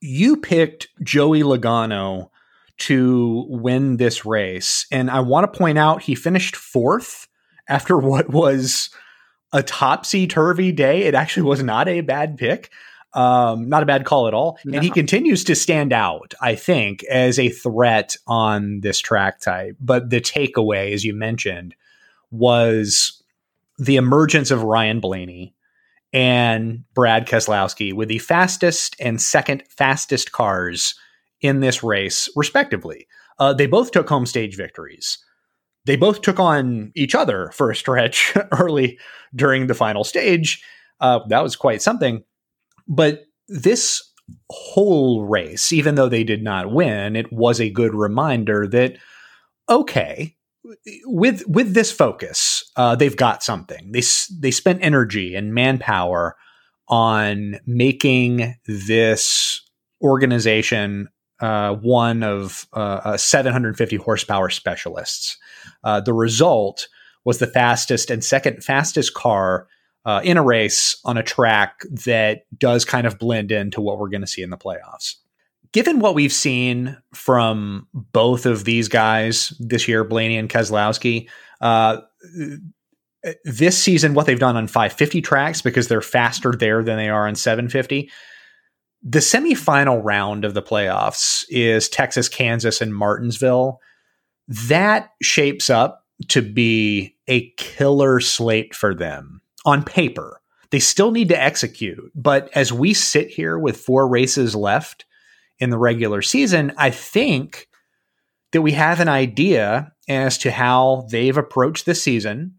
you 0.00 0.36
picked 0.36 0.86
Joey 1.02 1.42
Logano 1.42 2.30
to 2.82 3.44
win 3.48 3.96
this 3.96 4.24
race, 4.24 4.86
and 4.92 5.10
I 5.10 5.18
want 5.18 5.52
to 5.52 5.58
point 5.58 5.78
out 5.78 6.02
he 6.02 6.14
finished 6.14 6.54
fourth 6.54 7.26
after 7.68 7.98
what 7.98 8.30
was 8.30 8.90
a 9.52 9.62
topsy 9.62 10.26
turvy 10.26 10.72
day. 10.72 11.04
It 11.04 11.14
actually 11.14 11.44
was 11.44 11.62
not 11.62 11.88
a 11.88 12.00
bad 12.00 12.36
pick. 12.36 12.70
Um, 13.14 13.68
not 13.68 13.82
a 13.82 13.86
bad 13.86 14.04
call 14.04 14.28
at 14.28 14.34
all. 14.34 14.58
No. 14.64 14.76
And 14.76 14.84
he 14.84 14.90
continues 14.90 15.42
to 15.44 15.54
stand 15.54 15.92
out, 15.92 16.34
I 16.42 16.54
think, 16.54 17.02
as 17.04 17.38
a 17.38 17.48
threat 17.48 18.16
on 18.26 18.80
this 18.80 18.98
track 18.98 19.40
type. 19.40 19.76
But 19.80 20.10
the 20.10 20.20
takeaway, 20.20 20.92
as 20.92 21.04
you 21.04 21.14
mentioned, 21.14 21.74
was 22.30 23.22
the 23.78 23.96
emergence 23.96 24.50
of 24.50 24.62
Ryan 24.62 25.00
Blaney 25.00 25.54
and 26.12 26.84
Brad 26.94 27.26
Keselowski 27.26 27.94
with 27.94 28.08
the 28.08 28.18
fastest 28.18 28.96
and 29.00 29.20
second 29.20 29.62
fastest 29.68 30.32
cars 30.32 30.94
in 31.40 31.60
this 31.60 31.82
race, 31.82 32.28
respectively. 32.36 33.06
Uh, 33.38 33.52
they 33.52 33.66
both 33.66 33.90
took 33.90 34.08
home 34.08 34.26
stage 34.26 34.56
victories. 34.56 35.18
They 35.88 35.96
both 35.96 36.20
took 36.20 36.38
on 36.38 36.92
each 36.94 37.14
other 37.14 37.50
for 37.54 37.70
a 37.70 37.76
stretch 37.76 38.34
early 38.52 38.98
during 39.34 39.68
the 39.68 39.74
final 39.74 40.04
stage. 40.04 40.62
Uh, 41.00 41.20
that 41.28 41.42
was 41.42 41.56
quite 41.56 41.80
something. 41.80 42.22
But 42.86 43.24
this 43.48 44.02
whole 44.50 45.24
race, 45.24 45.72
even 45.72 45.94
though 45.94 46.10
they 46.10 46.24
did 46.24 46.42
not 46.42 46.70
win, 46.70 47.16
it 47.16 47.32
was 47.32 47.58
a 47.58 47.70
good 47.70 47.94
reminder 47.94 48.66
that 48.66 48.98
okay, 49.70 50.36
with 51.06 51.42
with 51.48 51.72
this 51.72 51.90
focus, 51.90 52.70
uh, 52.76 52.94
they've 52.94 53.16
got 53.16 53.42
something. 53.42 53.90
They 53.92 54.02
they 54.38 54.50
spent 54.50 54.84
energy 54.84 55.34
and 55.34 55.54
manpower 55.54 56.36
on 56.88 57.60
making 57.66 58.56
this 58.66 59.62
organization 60.02 61.08
uh, 61.40 61.76
one 61.76 62.22
of 62.22 62.66
uh, 62.74 63.16
750 63.16 63.96
horsepower 63.96 64.50
specialists. 64.50 65.38
Uh, 65.84 66.00
the 66.00 66.12
result 66.12 66.88
was 67.24 67.38
the 67.38 67.46
fastest 67.46 68.10
and 68.10 68.24
second 68.24 68.64
fastest 68.64 69.14
car 69.14 69.66
uh, 70.04 70.20
in 70.24 70.36
a 70.36 70.42
race 70.42 70.98
on 71.04 71.18
a 71.18 71.22
track 71.22 71.80
that 71.90 72.42
does 72.56 72.84
kind 72.84 73.06
of 73.06 73.18
blend 73.18 73.52
into 73.52 73.80
what 73.80 73.98
we're 73.98 74.08
going 74.08 74.22
to 74.22 74.26
see 74.26 74.42
in 74.42 74.50
the 74.50 74.56
playoffs. 74.56 75.16
Given 75.72 76.00
what 76.00 76.14
we've 76.14 76.32
seen 76.32 76.96
from 77.12 77.86
both 77.92 78.46
of 78.46 78.64
these 78.64 78.88
guys 78.88 79.52
this 79.60 79.86
year, 79.86 80.04
Blaney 80.04 80.38
and 80.38 80.48
Keselowski, 80.48 81.28
uh, 81.60 81.98
this 83.44 83.76
season, 83.76 84.14
what 84.14 84.26
they've 84.26 84.38
done 84.38 84.56
on 84.56 84.66
550 84.66 85.20
tracks, 85.20 85.60
because 85.60 85.88
they're 85.88 86.00
faster 86.00 86.52
there 86.52 86.82
than 86.82 86.96
they 86.96 87.08
are 87.08 87.28
on 87.28 87.34
750. 87.34 88.10
The 89.02 89.18
semifinal 89.18 90.00
round 90.02 90.44
of 90.44 90.54
the 90.54 90.62
playoffs 90.62 91.44
is 91.48 91.88
Texas, 91.88 92.28
Kansas, 92.28 92.80
and 92.80 92.94
Martinsville. 92.94 93.80
That 94.48 95.12
shapes 95.22 95.70
up 95.70 96.04
to 96.28 96.42
be 96.42 97.16
a 97.28 97.50
killer 97.50 98.18
slate 98.20 98.74
for 98.74 98.94
them 98.94 99.42
on 99.64 99.84
paper. 99.84 100.40
They 100.70 100.80
still 100.80 101.10
need 101.10 101.28
to 101.28 101.40
execute. 101.40 102.10
But 102.14 102.50
as 102.54 102.72
we 102.72 102.94
sit 102.94 103.28
here 103.28 103.58
with 103.58 103.76
four 103.80 104.08
races 104.08 104.54
left 104.54 105.04
in 105.58 105.70
the 105.70 105.78
regular 105.78 106.22
season, 106.22 106.72
I 106.76 106.90
think 106.90 107.68
that 108.52 108.62
we 108.62 108.72
have 108.72 109.00
an 109.00 109.08
idea 109.08 109.92
as 110.08 110.38
to 110.38 110.50
how 110.50 111.06
they've 111.10 111.36
approached 111.36 111.86
the 111.86 111.94
season 111.94 112.54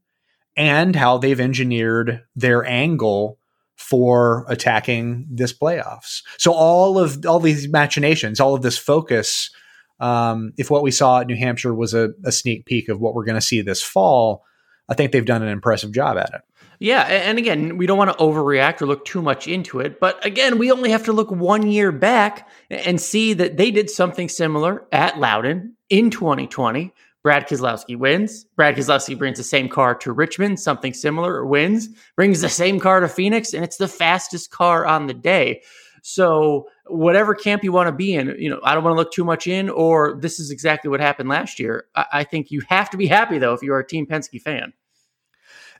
and 0.56 0.96
how 0.96 1.18
they've 1.18 1.40
engineered 1.40 2.22
their 2.36 2.66
angle 2.66 3.40
for 3.76 4.46
attacking 4.50 5.26
this 5.32 5.54
playoffs. 5.58 6.22
So 6.38 6.54
all 6.54 7.00
of 7.00 7.26
all 7.26 7.40
these 7.40 7.68
machinations, 7.68 8.40
all 8.40 8.54
of 8.54 8.62
this 8.62 8.78
focus, 8.78 9.50
um, 10.00 10.54
if 10.58 10.70
what 10.70 10.84
we 10.84 10.92
saw 10.92 11.20
at 11.22 11.28
New 11.28 11.36
Hampshire 11.36 11.74
was 11.74 11.94
a, 11.94 12.12
a 12.24 12.32
sneak 12.32 12.66
peek 12.66 12.90
of 12.90 13.00
what 13.00 13.14
we're 13.14 13.26
going 13.26 13.36
to 13.36 13.42
see 13.42 13.62
this 13.62 13.82
fall, 13.82 14.46
I 14.88 14.94
think 14.94 15.12
they've 15.12 15.26
done 15.26 15.44
an 15.44 15.50
impressive 15.50 15.92
job 15.92 16.18
at 16.18 16.34
it. 16.34 16.42
Yeah, 16.82 17.02
and 17.02 17.38
again, 17.38 17.76
we 17.76 17.86
don't 17.88 17.98
want 17.98 18.10
to 18.10 18.24
overreact 18.24 18.82
or 18.82 18.86
look 18.86 19.04
too 19.04 19.22
much 19.22 19.50
into 19.50 19.82
it, 19.82 20.00
but 20.00 20.26
again, 20.26 20.58
we 20.58 20.72
only 20.72 20.92
have 20.92 21.04
to 21.06 21.14
look 21.14 21.30
one 21.30 21.70
year 21.70 21.92
back 21.92 22.48
and 22.70 23.02
see 23.02 23.34
that 23.34 23.58
they 23.58 23.70
did 23.70 23.90
something 23.90 24.30
similar 24.30 24.86
at 24.94 25.20
Loudon 25.20 25.76
in 25.90 26.10
2020. 26.10 26.94
Brad 27.22 27.50
Keselowski 27.50 27.98
wins. 27.98 28.46
Brad 28.56 28.78
Keselowski 28.78 29.18
brings 29.18 29.38
the 29.38 29.44
same 29.44 29.68
car 29.68 29.94
to 29.96 30.14
Richmond, 30.14 30.58
something 30.58 30.94
similar, 30.94 31.46
wins, 31.46 31.90
brings 32.16 32.40
the 32.40 32.48
same 32.48 32.80
car 32.80 33.02
to 33.02 33.10
Phoenix, 33.10 33.54
and 33.54 33.66
it's 33.66 33.76
the 33.76 33.90
fastest 33.90 34.52
car 34.52 34.86
on 34.86 35.08
the 35.08 35.14
day. 35.14 35.62
So, 36.02 36.68
whatever 36.86 37.36
camp 37.36 37.64
you 37.64 37.72
want 37.72 37.88
to 37.88 37.94
be 37.94 38.14
in, 38.14 38.36
you 38.40 38.50
know, 38.50 38.60
I 38.64 38.74
don't 38.74 38.84
want 38.84 38.96
to 38.96 38.98
look 38.98 39.12
too 39.12 39.24
much 39.24 39.48
in, 39.48 39.70
or 39.70 40.18
this 40.20 40.40
is 40.40 40.52
exactly 40.52 40.90
what 40.90 41.00
happened 41.00 41.30
last 41.30 41.60
year. 41.60 41.86
I, 41.96 42.06
I 42.14 42.24
think 42.24 42.52
you 42.52 42.62
have 42.70 42.90
to 42.92 42.98
be 42.98 43.08
happy, 43.08 43.38
though, 43.38 43.54
if 43.54 43.62
you're 43.62 43.80
a 43.80 43.88
Team 43.88 44.06
Penske 44.06 44.42
fan. 44.42 44.74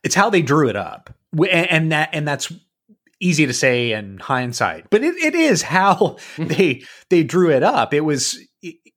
It's 0.04 0.16
how 0.16 0.30
they 0.30 0.42
drew 0.42 0.70
it 0.70 0.76
up, 0.76 1.10
and 1.52 1.92
that 1.92 2.10
and 2.14 2.28
that's 2.28 2.52
easy 3.20 3.46
to 3.46 3.54
say 3.54 3.92
in 3.92 4.18
hindsight, 4.18 4.90
but 4.90 5.04
it, 5.04 5.16
it 5.16 5.36
is 5.36 5.62
how 5.62 6.18
they 6.38 6.84
they 7.10 7.24
drew 7.24 7.52
it 7.52 7.64
up. 7.64 7.94
It 7.94 8.02
was 8.02 8.40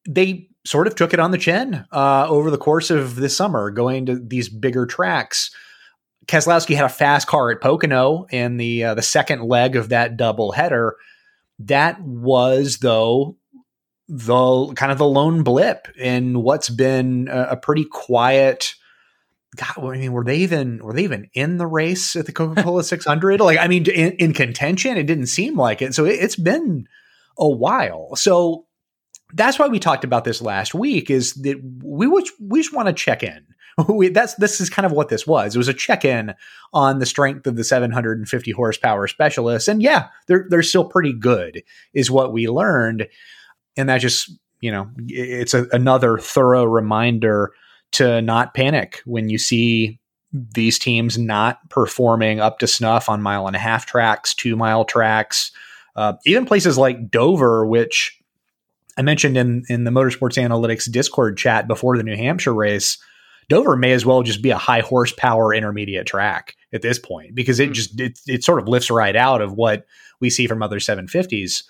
they 0.09 0.49
sort 0.65 0.87
of 0.87 0.95
took 0.95 1.13
it 1.13 1.21
on 1.21 1.31
the 1.31 1.39
chin 1.39 1.85
uh, 1.93 2.27
over 2.29 2.51
the 2.51 2.59
course 2.59 2.91
of 2.91 3.17
this 3.17 3.37
summer, 3.37 3.71
going 3.71 4.07
to 4.07 4.19
these 4.19 4.49
bigger 4.49 4.87
tracks. 4.87 5.51
Keselowski 6.27 6.77
had 6.77 6.85
a 6.85 6.89
fast 6.89 7.27
car 7.27 7.51
at 7.51 7.61
Pocono 7.61 8.27
in 8.31 8.57
the 8.57 8.85
uh, 8.85 8.95
the 8.95 9.03
second 9.03 9.43
leg 9.43 9.77
of 9.77 9.89
that 9.89 10.17
double 10.17 10.53
header. 10.53 10.97
That 11.67 12.01
was 12.01 12.79
though 12.79 13.37
the 14.09 14.73
kind 14.75 14.93
of 14.93 14.99
the 14.99 15.07
lone 15.07 15.43
blip 15.43 15.89
in 15.97 16.43
what's 16.43 16.69
been 16.69 17.29
a, 17.29 17.49
a 17.51 17.57
pretty 17.57 17.85
quiet 17.85 18.75
God, 19.57 19.77
I 19.79 19.99
mean, 19.99 20.13
were 20.13 20.25
they 20.25 20.39
even 20.39 20.79
were 20.79 20.95
they 20.95 21.05
even 21.05 21.29
in 21.35 21.59
the 21.59 21.67
race 21.67 22.17
at 22.17 22.25
the 22.25 22.33
Coca 22.33 22.63
Cola 22.63 22.83
600? 22.83 23.41
Like, 23.41 23.59
I 23.59 23.69
mean, 23.69 23.87
in, 23.89 24.13
in, 24.13 24.33
contention, 24.33 24.97
it 24.97 25.05
didn't 25.05 25.27
seem 25.27 25.59
like 25.59 25.83
it. 25.83 25.95
So 25.95 26.07
it, 26.07 26.13
it's 26.21 26.37
been 26.37 26.87
a 27.39 27.49
while. 27.49 28.17
So 28.17 28.67
that's 29.35 29.59
why 29.59 29.69
we 29.69 29.79
talked 29.79 30.05
about 30.05 30.25
this 30.25 30.41
last 30.41 30.75
week 30.75 31.11
is 31.11 31.35
that 31.35 31.61
we 31.83 32.07
just, 32.23 32.33
we 32.41 32.61
just 32.61 32.75
want 32.75 32.89
to 32.89 32.95
check 32.95 33.23
in. 33.23 33.45
We, 33.89 34.09
that's 34.09 34.35
this 34.35 34.61
is 34.61 34.69
kind 34.71 34.85
of 34.87 34.93
what 34.93 35.09
this 35.09 35.27
was. 35.27 35.55
It 35.55 35.59
was 35.59 35.69
a 35.69 35.75
check 35.75 36.05
in 36.05 36.35
on 36.73 36.99
the 36.99 37.07
strength 37.07 37.47
of 37.47 37.57
the 37.57 37.65
750 37.65 38.51
horsepower 38.51 39.07
specialists, 39.07 39.69
and 39.69 39.83
yeah, 39.83 40.09
they're 40.27 40.47
they're 40.49 40.63
still 40.63 40.85
pretty 40.85 41.13
good, 41.13 41.63
is 41.95 42.11
what 42.11 42.33
we 42.33 42.49
learned, 42.49 43.09
and 43.77 43.89
that 43.89 43.99
just 43.99 44.31
you 44.61 44.71
know 44.71 44.91
it's 45.09 45.55
a, 45.55 45.67
another 45.73 46.19
thorough 46.19 46.65
reminder 46.65 47.53
to 47.93 48.21
not 48.23 48.55
panic 48.55 49.01
when 49.05 49.29
you 49.29 49.39
see 49.39 49.99
these 50.33 50.79
teams 50.79 51.19
not 51.19 51.69
performing 51.69 52.41
up 52.41 52.59
to 52.59 52.67
snuff 52.67 53.09
on 53.09 53.21
mile 53.21 53.47
and 53.47 53.57
a 53.57 53.59
half 53.59 53.85
tracks, 53.85 54.35
two 54.35 54.57
mile 54.57 54.85
tracks, 54.85 55.53
uh, 55.95 56.15
even 56.25 56.47
places 56.47 56.79
like 56.79 57.11
Dover, 57.11 57.67
which 57.67 58.19
I 58.97 59.03
mentioned 59.03 59.37
in 59.37 59.65
in 59.69 59.85
the 59.85 59.91
Motorsports 59.91 60.43
Analytics 60.43 60.91
Discord 60.91 61.37
chat 61.37 61.69
before 61.69 61.97
the 61.97 62.03
New 62.03 62.17
Hampshire 62.17 62.55
race, 62.55 62.99
Dover 63.49 63.77
may 63.77 63.93
as 63.93 64.07
well 64.07 64.23
just 64.23 64.43
be 64.43 64.51
a 64.51 64.59
high 64.59 64.81
horsepower 64.81 65.55
intermediate 65.55 66.07
track 66.07 66.57
at 66.73 66.83
this 66.83 66.99
point 66.99 67.35
because 67.35 67.61
it 67.61 67.69
hmm. 67.69 67.73
just 67.73 68.01
it, 68.01 68.19
it 68.27 68.45
sort 68.45 68.61
of 68.61 68.69
lifts 68.69 68.91
right 68.91 69.17
out 69.17 69.41
of 69.41 69.55
what 69.55 69.87
we 70.21 70.31
see 70.31 70.47
from 70.47 70.63
other 70.63 70.79
750s. 70.79 71.65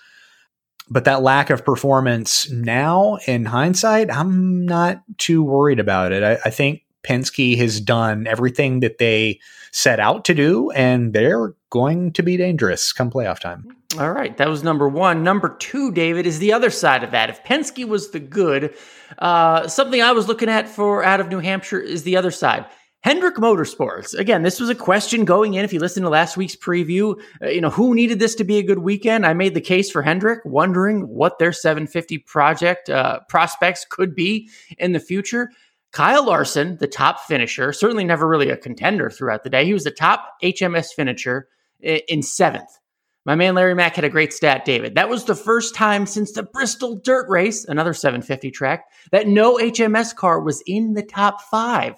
But 0.91 1.05
that 1.05 1.23
lack 1.23 1.49
of 1.49 1.65
performance 1.65 2.51
now, 2.51 3.19
in 3.27 3.47
hindsight, 3.47 4.11
I'm 4.11 4.67
not 4.67 5.03
too 5.17 5.43
worried 5.43 5.79
about 5.79 6.13
it. 6.13 6.23
I, 6.23 6.39
I 6.45 6.51
think 6.51 6.83
Penske 7.03 7.57
has 7.59 7.81
done 7.81 8.27
everything 8.27 8.81
that 8.81 8.99
they 8.99 9.41
set 9.73 9.99
out 10.01 10.25
to 10.27 10.35
do, 10.35 10.71
and 10.71 11.13
they're 11.13 11.55
going 11.71 12.13
to 12.13 12.23
be 12.23 12.37
dangerous 12.37 12.93
come 12.93 13.11
playoff 13.11 13.39
time. 13.39 13.67
All 13.99 14.13
right, 14.13 14.37
that 14.39 14.49
was 14.49 14.63
number 14.63 14.89
one. 14.89 15.23
Number 15.23 15.57
two, 15.57 15.93
David, 15.93 16.27
is 16.27 16.39
the 16.39 16.53
other 16.53 16.71
side 16.71 17.05
of 17.05 17.11
that. 17.11 17.29
If 17.29 17.45
Penske 17.45 17.87
was 17.87 18.11
the 18.11 18.21
good, 18.21 18.75
uh, 19.19 19.69
something 19.69 20.01
I 20.01 20.13
was 20.13 20.29
looking 20.29 20.49
at 20.49 20.69
for 20.69 21.05
out 21.05 21.21
of 21.21 21.29
New 21.29 21.41
Hampshire 21.41 21.81
is 21.81 22.03
the 22.03 22.17
other 22.17 22.31
side. 22.31 22.67
Hendrick 23.03 23.35
Motorsports. 23.35 24.17
Again, 24.17 24.45
this 24.45 24.61
was 24.61 24.71
a 24.71 24.77
question 24.77 25.25
going 25.25 25.55
in. 25.55 25.65
If 25.65 25.73
you 25.73 25.81
listened 25.81 26.05
to 26.05 26.11
last 26.11 26.37
week's 26.37 26.55
preview, 26.55 27.21
uh, 27.43 27.49
you 27.49 27.61
know, 27.61 27.69
who 27.69 27.95
needed 27.95 28.21
this 28.21 28.37
to 28.37 28.45
be 28.45 28.59
a 28.59 28.63
good 28.63 28.79
weekend? 28.79 29.27
I 29.27 29.35
made 29.35 29.55
the 29.55 29.61
case 29.61 29.91
for 29.91 30.03
Hendrick, 30.03 30.41
wondering 30.45 31.09
what 31.09 31.39
their 31.39 31.53
750 31.53 32.19
project 32.19 32.89
uh, 32.89 33.19
prospects 33.29 33.85
could 33.85 34.15
be 34.15 34.49
in 34.79 34.93
the 34.93 35.01
future. 35.01 35.51
Kyle 35.93 36.25
Larson, 36.25 36.79
the 36.79 36.87
top 36.87 37.21
finisher, 37.21 37.73
certainly 37.73 38.05
never 38.05 38.27
really 38.27 38.49
a 38.49 38.57
contender 38.57 39.11
throughout 39.11 39.45
the 39.45 39.51
day. 39.51 39.65
He 39.65 39.75
was 39.75 39.85
the 39.85 39.91
top 39.91 40.35
HMS 40.43 40.89
finisher 40.95 41.49
in 41.81 42.23
seventh. 42.23 42.79
My 43.25 43.35
man 43.37 43.55
Larry 43.55 43.75
Mack 43.75 43.95
had 43.95 44.05
a 44.05 44.09
great 44.09 44.33
stat, 44.33 44.65
David. 44.65 44.97
That 44.97 45.09
was 45.09 45.25
the 45.25 45.35
first 45.37 45.75
time 45.75 46.07
since 46.07 46.33
the 46.33 46.43
Bristol 46.43 46.97
Dirt 46.97 47.29
Race, 47.29 47.65
another 47.65 47.95
750 47.95 48.51
track, 48.51 48.87
that 49.13 49.29
no 49.29 49.59
HMS 49.59 50.17
car 50.17 50.41
was 50.41 50.63
in 50.67 50.95
the 50.95 51.05
top 51.05 51.41
five. 51.43 51.95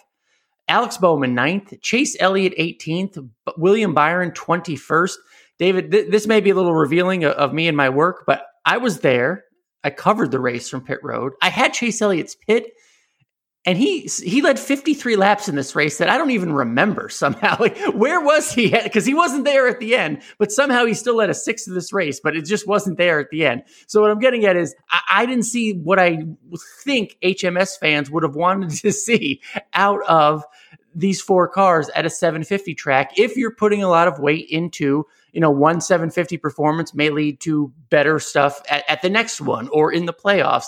Alex 0.68 0.98
Bowman, 0.98 1.34
ninth, 1.34 1.80
Chase 1.80 2.16
Elliott, 2.20 2.54
18th, 2.58 3.26
William 3.56 3.94
Byron, 3.94 4.32
21st. 4.32 5.14
David, 5.58 5.90
th- 5.92 6.10
this 6.10 6.26
may 6.26 6.40
be 6.40 6.50
a 6.50 6.54
little 6.54 6.74
revealing 6.74 7.24
of, 7.24 7.32
of 7.34 7.54
me 7.54 7.68
and 7.68 7.76
my 7.76 7.88
work, 7.88 8.24
but 8.26 8.44
I 8.64 8.78
was 8.78 9.00
there. 9.00 9.44
I 9.82 9.90
covered 9.90 10.30
the 10.30 10.40
race 10.40 10.68
from 10.68 10.84
pit 10.84 10.98
road. 11.02 11.32
I 11.42 11.50
had 11.50 11.74
Chase 11.74 12.02
Elliott's 12.02 12.34
pit 12.34 12.72
and 13.66 13.78
he 13.78 14.00
he 14.00 14.42
led 14.42 14.58
53 14.58 15.16
laps 15.16 15.48
in 15.48 15.54
this 15.54 15.74
race 15.74 15.98
that 15.98 16.08
I 16.10 16.18
don't 16.18 16.32
even 16.32 16.52
remember 16.52 17.08
somehow. 17.08 17.56
Like 17.64 17.78
where 17.94 18.20
was 18.20 18.52
he 18.52 18.70
Because 18.70 19.06
he 19.06 19.14
wasn't 19.14 19.44
there 19.44 19.68
at 19.68 19.78
the 19.78 19.94
end, 19.94 20.22
but 20.38 20.52
somehow 20.52 20.84
he 20.84 20.92
still 20.92 21.16
led 21.16 21.30
a 21.30 21.34
sixth 21.34 21.66
of 21.68 21.74
this 21.74 21.92
race, 21.92 22.20
but 22.20 22.36
it 22.36 22.44
just 22.44 22.66
wasn't 22.66 22.98
there 22.98 23.20
at 23.20 23.30
the 23.30 23.46
end. 23.46 23.62
So 23.86 24.02
what 24.02 24.10
I'm 24.10 24.18
getting 24.18 24.44
at 24.44 24.56
is 24.56 24.74
I, 24.90 25.00
I 25.10 25.26
didn't 25.26 25.44
see 25.44 25.72
what 25.72 25.98
I 25.98 26.24
think 26.82 27.16
HMS 27.22 27.78
fans 27.78 28.10
would 28.10 28.22
have 28.22 28.34
wanted 28.34 28.70
to 28.70 28.92
see 28.92 29.40
out 29.72 30.02
of 30.08 30.44
these 30.94 31.22
four 31.22 31.48
cars 31.48 31.88
at 31.90 32.04
a 32.04 32.10
750 32.10 32.74
track. 32.74 33.18
If 33.18 33.36
you're 33.36 33.54
putting 33.54 33.82
a 33.82 33.88
lot 33.88 34.08
of 34.08 34.18
weight 34.18 34.46
into 34.50 35.06
you 35.34 35.40
know, 35.40 35.50
one 35.50 35.80
750 35.80 36.36
performance 36.38 36.94
may 36.94 37.10
lead 37.10 37.40
to 37.40 37.72
better 37.90 38.20
stuff 38.20 38.62
at, 38.70 38.84
at 38.88 39.02
the 39.02 39.10
next 39.10 39.40
one 39.40 39.68
or 39.68 39.92
in 39.92 40.06
the 40.06 40.12
playoffs. 40.12 40.66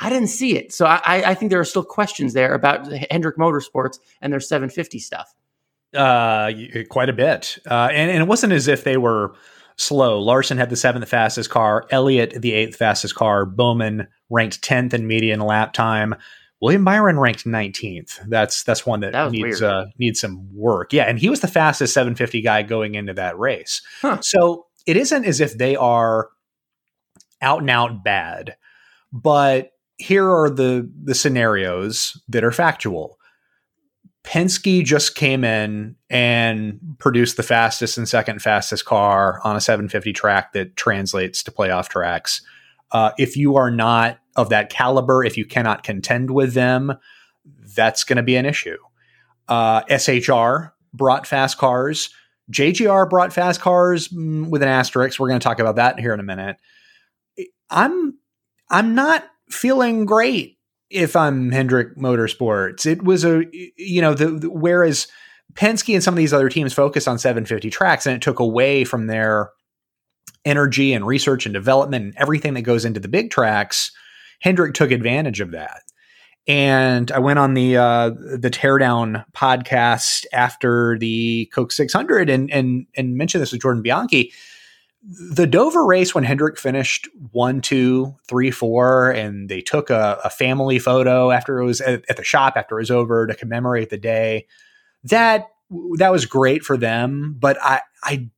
I 0.00 0.08
didn't 0.08 0.28
see 0.28 0.56
it. 0.56 0.72
So 0.72 0.86
I, 0.86 1.00
I 1.30 1.34
think 1.34 1.50
there 1.50 1.60
are 1.60 1.64
still 1.64 1.84
questions 1.84 2.32
there 2.32 2.54
about 2.54 2.90
Hendrick 3.10 3.36
Motorsports 3.36 3.98
and 4.22 4.32
their 4.32 4.40
750 4.40 4.98
stuff. 4.98 5.34
Uh, 5.94 6.50
quite 6.88 7.08
a 7.08 7.12
bit. 7.12 7.58
Uh, 7.68 7.88
and, 7.92 8.10
and 8.10 8.22
it 8.22 8.26
wasn't 8.26 8.52
as 8.52 8.66
if 8.66 8.84
they 8.84 8.96
were 8.96 9.34
slow. 9.76 10.18
Larson 10.20 10.56
had 10.56 10.70
the 10.70 10.76
seventh 10.76 11.08
fastest 11.08 11.50
car, 11.50 11.86
Elliott 11.90 12.40
the 12.40 12.52
eighth 12.52 12.76
fastest 12.76 13.14
car, 13.14 13.44
Bowman 13.44 14.08
ranked 14.30 14.62
10th 14.62 14.94
in 14.94 15.06
median 15.06 15.40
lap 15.40 15.72
time. 15.72 16.14
William 16.60 16.84
Byron 16.84 17.18
ranked 17.18 17.44
19th. 17.44 18.20
That's 18.28 18.62
that's 18.64 18.84
one 18.84 19.00
that, 19.00 19.12
that 19.12 19.30
needs 19.32 19.62
uh, 19.62 19.86
needs 19.98 20.20
some 20.20 20.46
work. 20.54 20.92
Yeah, 20.92 21.04
and 21.04 21.18
he 21.18 21.30
was 21.30 21.40
the 21.40 21.48
fastest 21.48 21.94
750 21.94 22.42
guy 22.42 22.62
going 22.62 22.94
into 22.94 23.14
that 23.14 23.38
race. 23.38 23.80
Huh. 24.02 24.20
So 24.20 24.66
it 24.86 24.98
isn't 24.98 25.24
as 25.24 25.40
if 25.40 25.56
they 25.56 25.74
are 25.74 26.28
out 27.40 27.60
and 27.60 27.70
out 27.70 28.04
bad, 28.04 28.56
but 29.10 29.72
here 30.00 30.28
are 30.28 30.48
the 30.48 30.90
the 31.04 31.14
scenarios 31.14 32.20
that 32.28 32.42
are 32.42 32.52
factual. 32.52 33.18
Penske 34.24 34.84
just 34.84 35.14
came 35.14 35.44
in 35.44 35.96
and 36.08 36.78
produced 36.98 37.36
the 37.36 37.42
fastest 37.42 37.96
and 37.96 38.08
second 38.08 38.40
fastest 38.40 38.84
car 38.84 39.40
on 39.44 39.56
a 39.56 39.60
750 39.60 40.12
track 40.12 40.52
that 40.52 40.76
translates 40.76 41.42
to 41.42 41.50
playoff 41.50 41.88
tracks. 41.88 42.42
Uh, 42.92 43.12
if 43.18 43.36
you 43.36 43.56
are 43.56 43.70
not 43.70 44.18
of 44.36 44.48
that 44.50 44.70
caliber, 44.70 45.24
if 45.24 45.36
you 45.36 45.46
cannot 45.46 45.82
contend 45.82 46.30
with 46.30 46.54
them, 46.54 46.92
that's 47.76 48.04
going 48.04 48.16
to 48.18 48.22
be 48.22 48.36
an 48.36 48.46
issue. 48.46 48.76
Uh, 49.48 49.82
SHR 49.84 50.72
brought 50.92 51.26
fast 51.26 51.56
cars. 51.56 52.10
JGR 52.52 53.08
brought 53.08 53.32
fast 53.32 53.60
cars 53.60 54.08
mm, 54.08 54.48
with 54.48 54.62
an 54.62 54.68
asterisk. 54.68 55.18
We're 55.18 55.28
going 55.28 55.40
to 55.40 55.44
talk 55.44 55.60
about 55.60 55.76
that 55.76 55.98
here 55.98 56.12
in 56.12 56.20
a 56.20 56.24
minute. 56.24 56.56
I'm 57.70 58.18
I'm 58.70 58.94
not 58.94 59.24
feeling 59.50 60.04
great 60.04 60.58
if 60.90 61.14
I'm 61.14 61.50
Hendrick 61.50 61.96
Motorsports. 61.96 62.86
It 62.86 63.02
was 63.02 63.24
a, 63.24 63.44
you 63.76 64.02
know, 64.02 64.14
the, 64.14 64.26
the, 64.26 64.50
whereas 64.50 65.06
Penske 65.54 65.94
and 65.94 66.02
some 66.02 66.14
of 66.14 66.18
these 66.18 66.32
other 66.32 66.48
teams 66.48 66.72
focused 66.72 67.08
on 67.08 67.18
750 67.18 67.70
tracks 67.70 68.06
and 68.06 68.16
it 68.16 68.22
took 68.22 68.40
away 68.40 68.84
from 68.84 69.06
their 69.06 69.50
energy 70.44 70.92
and 70.92 71.06
research 71.06 71.46
and 71.46 71.52
development 71.52 72.04
and 72.04 72.14
everything 72.16 72.54
that 72.54 72.62
goes 72.62 72.84
into 72.84 73.00
the 73.00 73.08
big 73.08 73.30
tracks. 73.30 73.92
Hendrick 74.40 74.74
took 74.74 74.90
advantage 74.90 75.40
of 75.40 75.50
that. 75.52 75.82
And 76.46 77.12
I 77.12 77.18
went 77.18 77.38
on 77.38 77.54
the 77.54 77.76
uh, 77.76 78.10
the 78.10 78.50
teardown 78.50 79.24
podcast 79.32 80.24
after 80.32 80.98
the 80.98 81.50
Coke 81.52 81.70
600 81.70 82.30
and 82.30 82.50
and 82.50 82.86
and 82.96 83.14
mentioned 83.14 83.42
this 83.42 83.52
with 83.52 83.60
Jordan 83.60 83.82
Bianchi 83.82 84.32
the 85.02 85.46
Dover 85.46 85.86
race 85.86 86.14
when 86.14 86.24
Hendrick 86.24 86.58
finished 86.58 87.08
one, 87.32 87.60
two, 87.60 88.16
three, 88.28 88.50
four, 88.50 89.10
and 89.10 89.48
they 89.48 89.62
took 89.62 89.88
a, 89.88 90.18
a 90.24 90.30
family 90.30 90.78
photo 90.78 91.30
after 91.30 91.58
it 91.58 91.64
was 91.64 91.80
at, 91.80 92.04
at, 92.08 92.16
the 92.16 92.24
shop 92.24 92.54
after 92.56 92.76
it 92.78 92.82
was 92.82 92.90
over 92.90 93.26
to 93.26 93.34
commemorate 93.34 93.88
the 93.88 93.96
day. 93.96 94.46
That 95.04 95.48
that 95.96 96.12
was 96.12 96.26
great 96.26 96.64
for 96.64 96.76
them, 96.76 97.36
but 97.38 97.56
I 97.62 97.80
I 98.02 98.28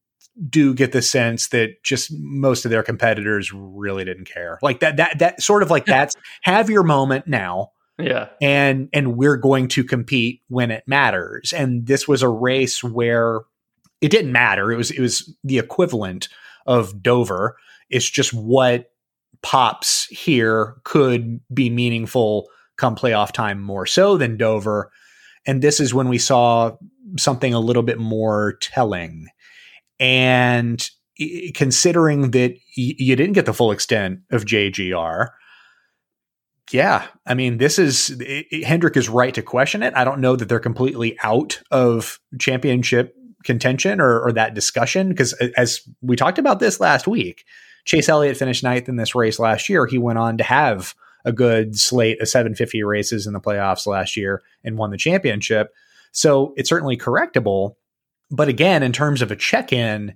do 0.49 0.75
get 0.75 0.93
the 0.93 1.03
sense 1.03 1.49
that 1.49 1.83
just 1.83 2.13
most 2.13 2.65
of 2.65 2.71
their 2.71 2.83
competitors 2.83 3.53
really 3.53 4.05
didn't 4.05 4.27
care. 4.27 4.59
Like 4.63 4.81
that 4.81 4.99
that 4.99 5.19
that 5.19 5.43
sort 5.43 5.63
of 5.65 5.71
like 5.71 5.85
that's 5.87 6.15
have 6.43 6.71
your 6.71 6.85
moment 6.85 7.27
now. 7.27 7.73
Yeah. 7.99 8.29
And 8.41 8.89
and 8.93 9.17
we're 9.17 9.37
going 9.37 9.69
to 9.69 9.85
compete 9.85 10.43
when 10.49 10.71
it 10.71 10.85
matters. 10.87 11.53
And 11.53 11.87
this 11.87 12.07
was 12.07 12.23
a 12.23 12.29
race 12.29 12.85
where 12.85 13.41
it 14.01 14.11
didn't 14.11 14.33
matter. 14.33 14.71
It 14.71 14.77
was 14.77 14.91
it 14.91 15.01
was 15.01 15.35
the 15.43 15.59
equivalent 15.59 16.29
of 16.67 17.03
Dover. 17.03 17.57
It's 17.91 18.09
just 18.09 18.33
what 18.33 18.91
pops 19.43 20.07
here 20.07 20.77
could 20.85 21.41
be 21.53 21.69
meaningful 21.69 22.49
come 22.77 22.97
playoff 22.97 23.33
time 23.33 23.61
more 23.61 23.87
so 23.87 24.17
than 24.17 24.37
Dover. 24.37 24.91
And 25.47 25.63
this 25.63 25.81
is 25.81 25.93
when 25.93 26.09
we 26.09 26.19
saw 26.19 26.77
something 27.19 27.53
a 27.53 27.61
little 27.61 27.83
bit 27.83 27.99
more 27.99 28.55
telling. 28.61 29.27
And 29.99 30.89
considering 31.55 32.31
that 32.31 32.57
you 32.75 33.17
didn't 33.17 33.35
get 33.35 33.47
the 33.47 33.53
full 33.53 33.73
extent 33.73 34.21
of 34.31 34.45
JGR, 34.45 35.29
yeah, 36.71 37.07
I 37.27 37.35
mean, 37.35 37.59
this 37.59 37.79
is 37.79 38.21
Hendrick 38.65 38.97
is 38.97 39.09
right 39.09 39.35
to 39.35 39.43
question 39.43 39.83
it. 39.83 39.95
I 39.95 40.05
don't 40.05 40.21
know 40.21 40.37
that 40.37 40.49
they're 40.49 40.59
completely 40.59 41.19
out 41.23 41.61
of 41.71 42.19
championship 42.39 43.15
contention 43.45 44.01
or, 44.01 44.21
or 44.21 44.33
that 44.33 44.55
discussion 44.55 45.09
because 45.09 45.35
uh, 45.41 45.49
as 45.57 45.81
we 46.01 46.17
talked 46.17 46.39
about 46.39 46.61
this 46.61 46.81
last 46.81 47.07
week, 47.07 47.45
Chase 47.85 48.09
Elliott 48.09 48.37
finished 48.37 48.63
ninth 48.63 48.89
in 48.89 48.97
this 48.97 49.15
race 49.15 49.39
last 49.39 49.69
year. 49.69 49.87
He 49.87 49.99
went 49.99 50.19
on 50.19 50.39
to 50.39 50.45
have 50.45 50.95
a 51.25 51.33
good 51.33 51.79
slate 51.79 52.19
uh, 52.21 52.23
of 52.23 52.29
750 52.29 52.83
races 52.83 53.27
in 53.27 53.33
the 53.33 53.41
playoffs 53.41 53.87
last 53.87 54.17
year 54.17 54.43
and 54.65 54.77
won 54.77 54.91
the 54.91 54.97
championship. 54.97 55.73
So 56.13 56.53
it's 56.57 56.69
certainly 56.69 56.97
correctable. 56.97 57.75
But 58.31 58.49
again, 58.49 58.83
in 58.83 58.93
terms 58.93 59.23
of 59.23 59.31
a 59.31 59.37
check 59.37 59.73
in, 59.73 60.15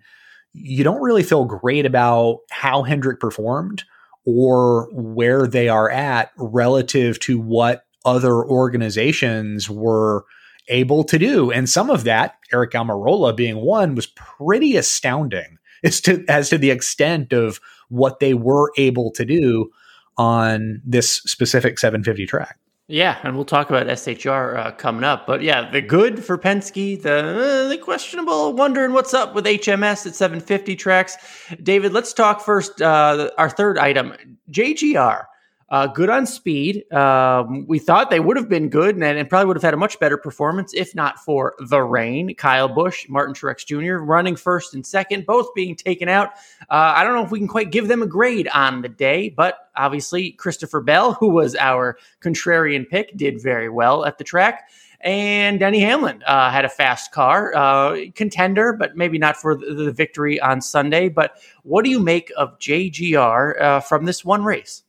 you 0.52 0.84
don't 0.84 1.02
really 1.02 1.22
feel 1.22 1.44
great 1.44 1.84
about 1.84 2.38
how 2.50 2.82
Hendrick 2.82 3.20
performed 3.20 3.84
or 4.24 4.88
where 4.92 5.46
they 5.46 5.68
are 5.68 5.90
at 5.90 6.32
relative 6.36 7.20
to 7.20 7.38
what 7.38 7.84
other 8.04 8.44
organizations 8.44 9.68
were 9.68 10.24
able 10.68 11.04
to 11.04 11.18
do. 11.18 11.50
And 11.50 11.68
some 11.68 11.90
of 11.90 12.04
that, 12.04 12.36
Eric 12.52 12.72
Almirola 12.72 13.36
being 13.36 13.56
one, 13.56 13.94
was 13.94 14.06
pretty 14.06 14.76
astounding 14.76 15.58
as 15.84 16.00
to 16.02 16.24
as 16.28 16.50
to 16.50 16.58
the 16.58 16.70
extent 16.70 17.32
of 17.32 17.60
what 17.88 18.20
they 18.20 18.34
were 18.34 18.72
able 18.76 19.10
to 19.12 19.24
do 19.24 19.70
on 20.18 20.80
this 20.84 21.10
specific 21.10 21.78
750 21.78 22.26
track. 22.26 22.58
Yeah, 22.88 23.18
and 23.24 23.34
we'll 23.34 23.44
talk 23.44 23.68
about 23.68 23.88
SHR 23.88 24.56
uh, 24.56 24.70
coming 24.72 25.02
up. 25.02 25.26
But 25.26 25.42
yeah, 25.42 25.68
the 25.68 25.80
good 25.80 26.24
for 26.24 26.38
Penske, 26.38 27.02
the, 27.02 27.18
uh, 27.18 27.68
the 27.68 27.78
questionable, 27.78 28.52
wondering 28.52 28.92
what's 28.92 29.12
up 29.12 29.34
with 29.34 29.44
HMS 29.44 30.06
at 30.06 30.14
750 30.14 30.76
tracks. 30.76 31.16
David, 31.60 31.92
let's 31.92 32.12
talk 32.12 32.40
first. 32.40 32.80
Uh, 32.80 33.30
our 33.38 33.50
third 33.50 33.76
item, 33.76 34.14
JGR. 34.52 35.24
Uh, 35.68 35.88
good 35.88 36.08
on 36.08 36.26
speed. 36.26 36.90
Um, 36.92 37.66
we 37.66 37.80
thought 37.80 38.08
they 38.08 38.20
would 38.20 38.36
have 38.36 38.48
been 38.48 38.68
good 38.68 38.94
and, 38.94 39.02
and, 39.02 39.28
probably 39.28 39.46
would 39.46 39.56
have 39.56 39.64
had 39.64 39.74
a 39.74 39.76
much 39.76 39.98
better 39.98 40.16
performance 40.16 40.72
if 40.72 40.94
not 40.94 41.18
for 41.18 41.56
the 41.58 41.82
rain. 41.82 42.36
Kyle 42.36 42.68
Busch, 42.68 43.08
Martin 43.08 43.34
Truex 43.34 43.66
Jr. 43.66 43.96
running 43.96 44.36
first 44.36 44.74
and 44.74 44.86
second, 44.86 45.26
both 45.26 45.52
being 45.56 45.74
taken 45.74 46.08
out. 46.08 46.34
Uh, 46.70 46.94
I 46.94 47.02
don't 47.02 47.14
know 47.14 47.24
if 47.24 47.32
we 47.32 47.40
can 47.40 47.48
quite 47.48 47.72
give 47.72 47.88
them 47.88 48.00
a 48.00 48.06
grade 48.06 48.46
on 48.54 48.82
the 48.82 48.88
day, 48.88 49.30
but 49.30 49.68
obviously 49.74 50.30
Christopher 50.32 50.80
Bell, 50.80 51.14
who 51.14 51.30
was 51.30 51.56
our 51.56 51.98
contrarian 52.20 52.88
pick, 52.88 53.16
did 53.16 53.42
very 53.42 53.68
well 53.68 54.04
at 54.04 54.18
the 54.18 54.24
track. 54.24 54.68
And 55.00 55.58
Denny 55.58 55.80
Hamlin 55.80 56.22
uh, 56.26 56.50
had 56.50 56.64
a 56.64 56.68
fast 56.68 57.10
car, 57.10 57.54
uh, 57.56 58.06
contender, 58.14 58.72
but 58.72 58.96
maybe 58.96 59.18
not 59.18 59.36
for 59.36 59.56
the, 59.56 59.74
the, 59.74 59.92
victory 59.92 60.40
on 60.40 60.60
Sunday. 60.60 61.08
But 61.08 61.38
what 61.64 61.84
do 61.84 61.90
you 61.90 62.00
make 62.00 62.32
of 62.36 62.58
JGR 62.58 63.60
uh, 63.60 63.80
from 63.80 64.04
this 64.04 64.24
one 64.24 64.42
race? 64.42 64.82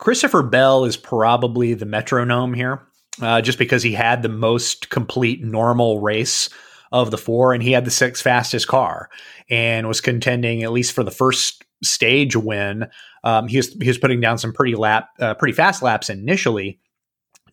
Christopher 0.00 0.42
Bell 0.42 0.86
is 0.86 0.96
probably 0.96 1.74
the 1.74 1.84
metronome 1.84 2.54
here, 2.54 2.80
uh, 3.20 3.42
just 3.42 3.58
because 3.58 3.82
he 3.82 3.92
had 3.92 4.22
the 4.22 4.30
most 4.30 4.88
complete 4.88 5.44
normal 5.44 6.00
race 6.00 6.48
of 6.90 7.10
the 7.10 7.18
four, 7.18 7.52
and 7.52 7.62
he 7.62 7.72
had 7.72 7.84
the 7.84 7.90
sixth 7.90 8.22
fastest 8.22 8.66
car, 8.66 9.10
and 9.50 9.86
was 9.86 10.00
contending 10.00 10.62
at 10.62 10.72
least 10.72 10.92
for 10.92 11.04
the 11.04 11.10
first 11.10 11.64
stage 11.84 12.34
win. 12.34 12.88
Um, 13.24 13.46
he 13.46 13.58
was 13.58 13.74
he 13.74 13.88
was 13.88 13.98
putting 13.98 14.22
down 14.22 14.38
some 14.38 14.54
pretty 14.54 14.74
lap, 14.74 15.10
uh, 15.20 15.34
pretty 15.34 15.52
fast 15.52 15.82
laps 15.82 16.08
initially. 16.08 16.80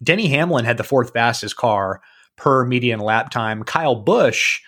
Denny 0.02 0.30
Hamlin 0.30 0.64
had 0.64 0.78
the 0.78 0.86
fourth 0.86 1.12
fastest 1.12 1.58
car 1.58 2.02
per 2.38 2.66
median 2.66 3.02
lap 3.02 3.30
time. 3.30 3.64
Kyle 3.64 3.96
Busch 3.96 4.62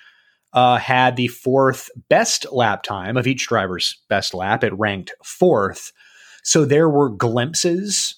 uh, 0.52 0.78
had 0.78 1.16
the 1.16 1.30
fourth 1.30 1.90
best 2.10 2.46
lap 2.52 2.84
time 2.84 3.16
of 3.16 3.26
each 3.26 3.48
driver's 3.48 4.02
best 4.10 4.34
lap. 4.34 4.66
It 4.66 4.78
ranked 4.78 5.14
fourth. 5.24 5.94
So 6.44 6.66
there 6.66 6.90
were 6.90 7.10
glimpses 7.10 8.16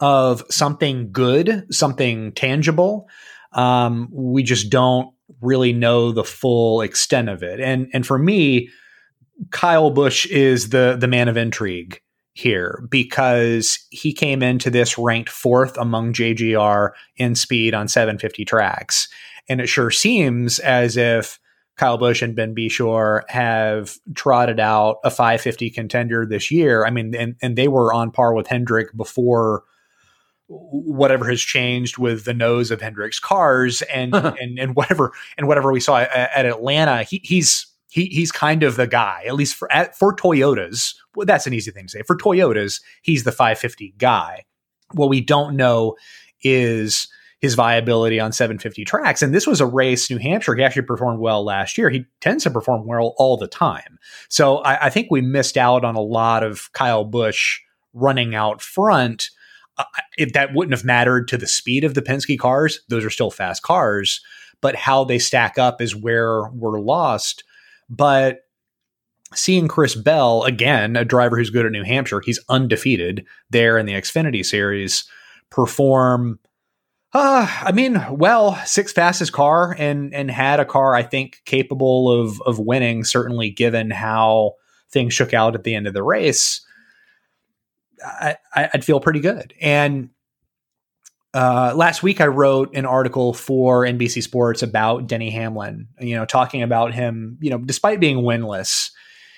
of 0.00 0.42
something 0.50 1.10
good, 1.12 1.66
something 1.70 2.32
tangible. 2.32 3.08
Um, 3.52 4.08
we 4.12 4.42
just 4.42 4.70
don't 4.70 5.12
really 5.40 5.72
know 5.72 6.12
the 6.12 6.24
full 6.24 6.82
extent 6.82 7.28
of 7.28 7.42
it. 7.42 7.60
And 7.60 7.88
and 7.92 8.06
for 8.06 8.18
me, 8.18 8.68
Kyle 9.50 9.90
Busch 9.90 10.26
is 10.26 10.70
the 10.70 10.96
the 10.98 11.08
man 11.08 11.28
of 11.28 11.36
intrigue 11.36 12.00
here 12.34 12.86
because 12.90 13.78
he 13.90 14.12
came 14.12 14.42
into 14.42 14.68
this 14.68 14.98
ranked 14.98 15.30
fourth 15.30 15.76
among 15.78 16.12
JGR 16.12 16.90
in 17.16 17.34
speed 17.34 17.72
on 17.72 17.88
750 17.88 18.44
tracks. 18.44 19.08
And 19.48 19.60
it 19.60 19.68
sure 19.68 19.90
seems 19.90 20.58
as 20.58 20.98
if 20.98 21.38
Kyle 21.76 21.98
Busch 21.98 22.22
and 22.22 22.34
Ben 22.34 22.54
Beshore 22.54 23.22
have 23.28 23.98
trotted 24.14 24.58
out 24.58 24.98
a 25.04 25.10
550 25.10 25.70
contender 25.70 26.24
this 26.24 26.50
year. 26.50 26.86
I 26.86 26.90
mean, 26.90 27.14
and, 27.14 27.36
and 27.42 27.56
they 27.56 27.68
were 27.68 27.92
on 27.92 28.10
par 28.10 28.32
with 28.32 28.46
Hendrick 28.46 28.96
before 28.96 29.64
whatever 30.48 31.28
has 31.28 31.40
changed 31.40 31.98
with 31.98 32.24
the 32.24 32.32
nose 32.32 32.70
of 32.70 32.80
Hendrick's 32.80 33.18
cars 33.18 33.82
and, 33.82 34.14
and, 34.40 34.58
and 34.58 34.74
whatever, 34.74 35.12
and 35.36 35.48
whatever 35.48 35.70
we 35.70 35.80
saw 35.80 35.98
at, 35.98 36.10
at 36.10 36.46
Atlanta, 36.46 37.02
he, 37.02 37.20
he's, 37.22 37.66
he, 37.90 38.06
he's 38.06 38.32
kind 38.32 38.62
of 38.62 38.76
the 38.76 38.86
guy, 38.86 39.24
at 39.26 39.34
least 39.34 39.54
for, 39.54 39.70
at, 39.70 39.96
for 39.98 40.14
Toyotas. 40.16 40.94
Well, 41.14 41.26
that's 41.26 41.46
an 41.46 41.52
easy 41.52 41.72
thing 41.72 41.86
to 41.86 41.90
say. 41.90 42.02
For 42.02 42.16
Toyotas, 42.16 42.80
he's 43.02 43.24
the 43.24 43.32
550 43.32 43.94
guy. 43.98 44.44
What 44.92 45.10
we 45.10 45.20
don't 45.20 45.56
know 45.56 45.96
is, 46.42 47.08
his 47.40 47.54
viability 47.54 48.18
on 48.18 48.32
750 48.32 48.84
tracks. 48.84 49.22
And 49.22 49.34
this 49.34 49.46
was 49.46 49.60
a 49.60 49.66
race, 49.66 50.10
New 50.10 50.18
Hampshire, 50.18 50.54
he 50.54 50.62
actually 50.62 50.82
performed 50.82 51.20
well 51.20 51.44
last 51.44 51.76
year. 51.76 51.90
He 51.90 52.06
tends 52.20 52.44
to 52.44 52.50
perform 52.50 52.86
well 52.86 53.14
all 53.18 53.36
the 53.36 53.46
time. 53.46 53.98
So 54.28 54.58
I, 54.58 54.86
I 54.86 54.90
think 54.90 55.08
we 55.10 55.20
missed 55.20 55.56
out 55.56 55.84
on 55.84 55.94
a 55.94 56.00
lot 56.00 56.42
of 56.42 56.72
Kyle 56.72 57.04
Busch 57.04 57.60
running 57.92 58.34
out 58.34 58.62
front. 58.62 59.28
Uh, 59.76 59.84
if 60.16 60.32
that 60.32 60.54
wouldn't 60.54 60.74
have 60.74 60.84
mattered 60.84 61.28
to 61.28 61.36
the 61.36 61.46
speed 61.46 61.84
of 61.84 61.94
the 61.94 62.02
Penske 62.02 62.38
cars, 62.38 62.80
those 62.88 63.04
are 63.04 63.10
still 63.10 63.30
fast 63.30 63.62
cars, 63.62 64.20
but 64.62 64.74
how 64.74 65.04
they 65.04 65.18
stack 65.18 65.58
up 65.58 65.82
is 65.82 65.94
where 65.94 66.48
we're 66.54 66.80
lost. 66.80 67.44
But 67.90 68.40
seeing 69.34 69.68
Chris 69.68 69.94
Bell, 69.94 70.44
again, 70.44 70.96
a 70.96 71.04
driver 71.04 71.36
who's 71.36 71.50
good 71.50 71.66
at 71.66 71.72
New 71.72 71.84
Hampshire, 71.84 72.22
he's 72.24 72.40
undefeated 72.48 73.26
there 73.50 73.76
in 73.76 73.84
the 73.84 73.92
Xfinity 73.92 74.44
series, 74.44 75.04
perform 75.50 76.38
uh, 77.12 77.46
I 77.62 77.72
mean, 77.72 78.04
well, 78.10 78.60
sixth 78.66 78.94
fastest 78.94 79.32
car 79.32 79.74
and 79.78 80.12
and 80.12 80.30
had 80.30 80.60
a 80.60 80.64
car 80.64 80.94
I 80.94 81.02
think 81.02 81.40
capable 81.44 82.10
of 82.10 82.40
of 82.42 82.58
winning. 82.58 83.04
Certainly, 83.04 83.50
given 83.50 83.90
how 83.90 84.54
things 84.90 85.14
shook 85.14 85.32
out 85.32 85.54
at 85.54 85.64
the 85.64 85.74
end 85.74 85.86
of 85.86 85.94
the 85.94 86.02
race, 86.02 86.60
I, 88.04 88.36
would 88.72 88.84
feel 88.84 89.00
pretty 89.00 89.20
good. 89.20 89.54
And 89.60 90.10
uh, 91.32 91.74
last 91.76 92.02
week, 92.02 92.20
I 92.20 92.26
wrote 92.26 92.74
an 92.74 92.86
article 92.86 93.34
for 93.34 93.84
NBC 93.84 94.22
Sports 94.22 94.62
about 94.62 95.06
Denny 95.06 95.30
Hamlin. 95.30 95.88
You 96.00 96.16
know, 96.16 96.24
talking 96.24 96.62
about 96.62 96.92
him. 96.92 97.38
You 97.40 97.50
know, 97.50 97.58
despite 97.58 98.00
being 98.00 98.18
winless, 98.18 98.90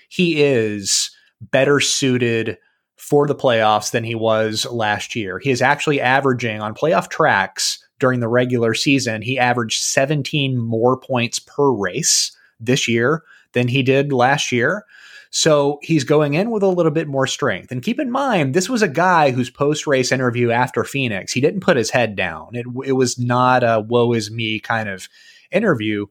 he 0.09 0.43
is 0.43 1.11
better 1.41 1.81
suited 1.81 2.59
for 2.99 3.27
the 3.27 3.35
playoffs 3.35 3.91
than 3.91 4.05
he 4.05 4.15
was 4.15 4.67
last 4.67 5.17
year. 5.17 5.39
He 5.39 5.51
is 5.51 5.63
actually 5.63 6.01
averaging 6.01 6.61
on 6.61 6.75
playoff 6.75 7.09
tracks 7.09 7.79
during 7.99 8.21
the 8.21 8.29
regular 8.29 8.75
season, 8.75 9.23
he 9.23 9.39
averaged 9.39 9.83
17 9.83 10.57
more 10.57 10.99
points 10.99 11.39
per 11.39 11.71
race 11.71 12.37
this 12.61 12.89
year 12.89 13.23
than 13.53 13.69
he 13.69 13.83
did 13.83 14.13
last 14.13 14.53
year. 14.53 14.85
So 15.31 15.79
he's 15.83 16.05
going 16.05 16.35
in 16.35 16.51
with 16.51 16.63
a 16.63 16.69
little 16.69 16.93
bit 16.93 17.07
more 17.07 17.27
strength. 17.27 17.71
And 17.71 17.83
keep 17.83 18.01
in 18.01 18.11
mind, 18.11 18.55
this 18.55 18.69
was 18.69 18.83
a 18.83 18.89
guy 18.89 19.31
whose 19.31 19.51
post 19.51 19.87
race 19.87 20.11
interview 20.11 20.51
after 20.51 20.85
Phoenix, 20.85 21.33
he 21.33 21.41
didn't 21.41 21.61
put 21.61 21.77
his 21.77 21.91
head 21.91 22.17
down. 22.17 22.51
It, 22.55 22.67
it 22.87 22.93
was 22.93 23.19
not 23.19 23.63
a 23.63 23.81
woe 23.81 24.13
is 24.15 24.31
me 24.31 24.59
kind 24.59 24.89
of 24.89 25.09
interview. 25.51 26.07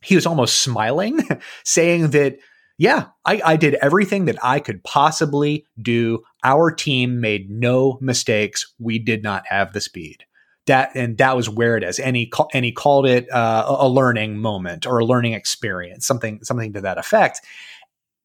He 0.00 0.14
was 0.14 0.26
almost 0.26 0.62
smiling, 0.62 1.20
saying 1.64 2.10
that 2.10 2.38
yeah, 2.82 3.10
I, 3.24 3.40
I, 3.44 3.56
did 3.56 3.74
everything 3.74 4.24
that 4.24 4.44
I 4.44 4.58
could 4.58 4.82
possibly 4.82 5.64
do. 5.80 6.24
Our 6.42 6.72
team 6.72 7.20
made 7.20 7.48
no 7.48 7.96
mistakes. 8.00 8.74
We 8.80 8.98
did 8.98 9.22
not 9.22 9.44
have 9.46 9.72
the 9.72 9.80
speed. 9.80 10.24
That 10.66 10.90
and 10.96 11.16
that 11.18 11.36
was 11.36 11.48
where 11.48 11.76
it 11.76 11.84
is. 11.84 12.00
And 12.00 12.16
he 12.16 12.32
and 12.52 12.64
he 12.64 12.72
called 12.72 13.06
it 13.06 13.30
uh, 13.30 13.64
a 13.68 13.88
learning 13.88 14.38
moment 14.38 14.84
or 14.84 14.98
a 14.98 15.04
learning 15.04 15.34
experience, 15.34 16.04
something 16.04 16.42
something 16.42 16.72
to 16.72 16.80
that 16.80 16.98
effect. 16.98 17.42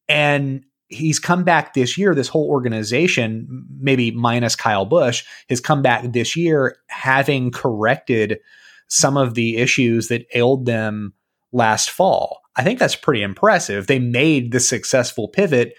And 0.08 0.64
he's 0.88 1.20
come 1.20 1.44
back 1.44 1.74
this 1.74 1.96
year. 1.96 2.12
This 2.12 2.26
whole 2.26 2.48
organization, 2.48 3.64
maybe 3.78 4.10
minus 4.10 4.56
Kyle 4.56 4.86
Busch, 4.86 5.22
has 5.48 5.60
come 5.60 5.82
back 5.82 6.02
this 6.12 6.34
year 6.34 6.78
having 6.88 7.52
corrected 7.52 8.40
some 8.88 9.16
of 9.16 9.34
the 9.34 9.58
issues 9.58 10.08
that 10.08 10.26
ailed 10.34 10.66
them 10.66 11.14
last 11.52 11.90
fall. 11.90 12.40
I 12.58 12.64
think 12.64 12.80
that's 12.80 12.96
pretty 12.96 13.22
impressive. 13.22 13.86
They 13.86 14.00
made 14.00 14.50
the 14.50 14.60
successful 14.60 15.28
pivot. 15.28 15.74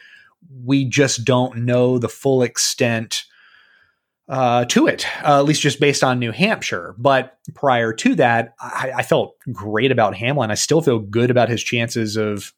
We 0.64 0.86
just 0.86 1.26
don't 1.26 1.66
know 1.66 2.00
the 2.00 2.08
full 2.08 2.42
extent 2.42 3.26
uh, 4.30 4.64
to 4.66 4.88
it, 4.88 5.06
uh, 5.24 5.40
at 5.40 5.46
least 5.46 5.62
just 5.62 5.80
based 5.80 6.04
on 6.04 6.20
New 6.20 6.32
Hampshire. 6.32 6.96
But 6.98 7.38
prior 7.56 7.92
to 7.94 8.16
that, 8.16 8.54
I, 8.62 8.92
I, 8.98 9.04
felt 9.04 9.36
great 9.52 9.92
about 9.92 10.16
Hamlin. 10.16 10.52
I 10.52 10.56
still 10.56 10.82
feel 10.82 11.00
good 11.00 11.32
about 11.32 11.50
his 11.50 11.64
chances 11.64 12.16
of 12.16 12.54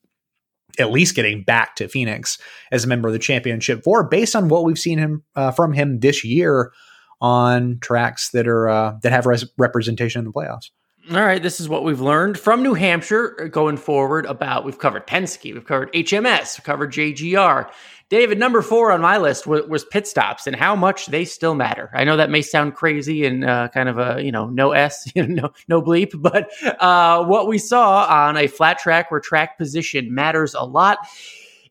at 0.78 0.92
least 0.92 1.16
getting 1.16 1.44
back 1.44 1.78
to 1.78 1.88
Phoenix 1.88 2.38
as 2.74 2.84
a 2.84 2.88
member 2.88 3.08
of 3.08 3.14
the 3.14 3.20
championship 3.20 3.86
four, 3.86 4.04
based 4.04 4.36
on 4.36 4.50
what 4.50 4.66
we've 4.66 4.78
seen 4.78 4.98
him 4.98 5.24
uh, 5.36 5.52
from 5.52 5.72
him 5.72 6.02
this 6.02 6.26
year 6.26 6.74
on 7.22 7.80
tracks 7.80 8.30
that 8.32 8.48
are 8.48 8.68
uh, 8.68 8.98
that 9.02 9.14
have 9.14 9.26
res- 9.26 9.50
representation 9.58 10.20
in 10.20 10.26
the 10.26 10.32
playoffs. 10.34 10.72
All 11.10 11.26
right, 11.26 11.42
this 11.42 11.60
is 11.60 11.68
what 11.68 11.84
we've 11.84 12.00
learned 12.00 12.38
from 12.38 12.62
New 12.62 12.76
Hampshire 12.76 13.50
going 13.52 13.78
forward 13.78 14.28
about 14.28 14.66
we've 14.66 14.78
covered 14.78 15.08
Penske, 15.08 15.52
we've 15.52 15.66
covered 15.66 15.92
HMS, 15.94 16.60
we've 16.60 16.64
covered 16.64 16.94
JGR. 16.94 17.72
David, 18.10 18.38
number 18.38 18.62
four 18.62 18.92
on 18.92 19.02
my 19.02 19.18
list 19.18 19.48
was, 19.48 19.66
was, 19.68 19.84
pit 19.84 20.06
stops 20.06 20.46
and 20.46 20.56
how 20.56 20.76
much 20.76 21.08
they 21.08 21.26
still 21.26 21.56
matter. 21.56 21.90
I 21.96 22.04
know 22.04 22.18
that 22.18 22.30
may 22.30 22.44
sound 22.44 22.76
crazy 22.76 23.26
and 23.26 23.44
uh, 23.44 23.70
kind 23.70 23.90
of 23.90 23.98
a 23.98 24.24
you 24.24 24.32
know 24.32 24.48
no 24.48 24.74
s, 24.74 25.12
you 25.16 25.26
know, 25.26 25.42
no 25.42 25.54
no 25.68 25.82
bleep, 25.82 26.12
but 26.22 26.52
uh, 26.80 27.26
what 27.26 27.48
we 27.48 27.58
saw 27.58 28.06
on 28.06 28.38
a 28.38 28.46
flat 28.46 28.78
track 28.78 29.10
where 29.10 29.20
track 29.20 29.58
position 29.58 30.14
matters 30.14 30.54
a 30.54 30.64
lot. 30.64 31.00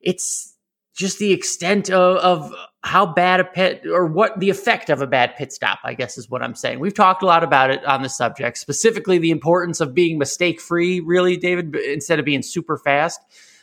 It's 0.00 0.56
just 0.94 1.20
the 1.20 1.32
extent 1.32 1.88
of, 1.88 2.16
of 2.16 2.54
how 2.82 3.04
bad 3.04 3.40
a 3.40 3.44
pit 3.44 3.82
or 3.86 4.06
what 4.06 4.38
the 4.40 4.48
effect 4.48 4.88
of 4.88 5.02
a 5.02 5.06
bad 5.06 5.36
pit 5.36 5.52
stop, 5.52 5.80
I 5.84 5.94
guess 5.94 6.16
is 6.16 6.30
what 6.30 6.42
I'm 6.42 6.54
saying. 6.54 6.80
We've 6.80 6.94
talked 6.94 7.22
a 7.22 7.26
lot 7.26 7.44
about 7.44 7.70
it 7.70 7.84
on 7.84 8.02
the 8.02 8.08
subject, 8.08 8.56
specifically 8.56 9.18
the 9.18 9.30
importance 9.30 9.80
of 9.80 9.94
being 9.94 10.18
mistake 10.18 10.60
free, 10.60 11.00
really, 11.00 11.36
David, 11.36 11.76
instead 11.76 12.18
of 12.18 12.24
being 12.24 12.42
super 12.42 12.78
fast. 12.78 13.20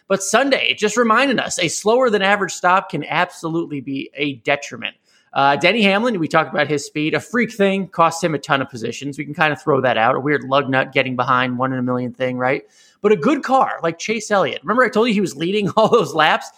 But 0.08 0.23
Sunday, 0.23 0.69
it 0.69 0.77
just 0.77 0.97
reminded 0.97 1.39
us 1.39 1.58
a 1.60 1.67
slower 1.67 2.10
than 2.10 2.21
average 2.21 2.53
stop 2.53 2.89
can 2.89 3.03
absolutely 3.06 3.82
be 3.82 4.12
a 4.13 4.36
detriment. 4.36 4.95
Uh, 5.34 5.56
Denny 5.56 5.82
Hamlin, 5.82 6.19
we 6.19 6.27
talked 6.27 6.51
about 6.51 6.67
his 6.67 6.86
speed. 6.86 7.13
A 7.13 7.19
freak 7.19 7.51
thing 7.51 7.88
cost 7.88 8.23
him 8.23 8.34
a 8.34 8.39
ton 8.39 8.62
of 8.62 8.69
positions. 8.69 9.17
We 9.17 9.25
can 9.25 9.34
kind 9.34 9.51
of 9.51 9.62
throw 9.62 9.82
that 9.82 9.97
out. 9.97 10.15
A 10.15 10.19
weird 10.19 10.43
lug 10.43 10.69
nut 10.69 10.93
getting 10.93 11.15
behind 11.15 11.58
one 11.58 11.73
in 11.73 11.80
a 11.80 11.84
million 11.84 12.13
thing, 12.13 12.38
right? 12.38 12.63
But 13.01 13.12
a 13.12 13.17
good 13.17 13.43
car 13.43 13.80
like 13.84 13.99
Chase 13.99 14.32
Elliott. 14.32 14.62
Remember, 14.63 14.84
I 14.84 14.89
told 14.89 15.08
you 15.08 15.13
he 15.13 15.21
was 15.21 15.36
leading 15.36 15.69
all 15.77 15.89
those 15.89 16.13
laps? 16.13 16.49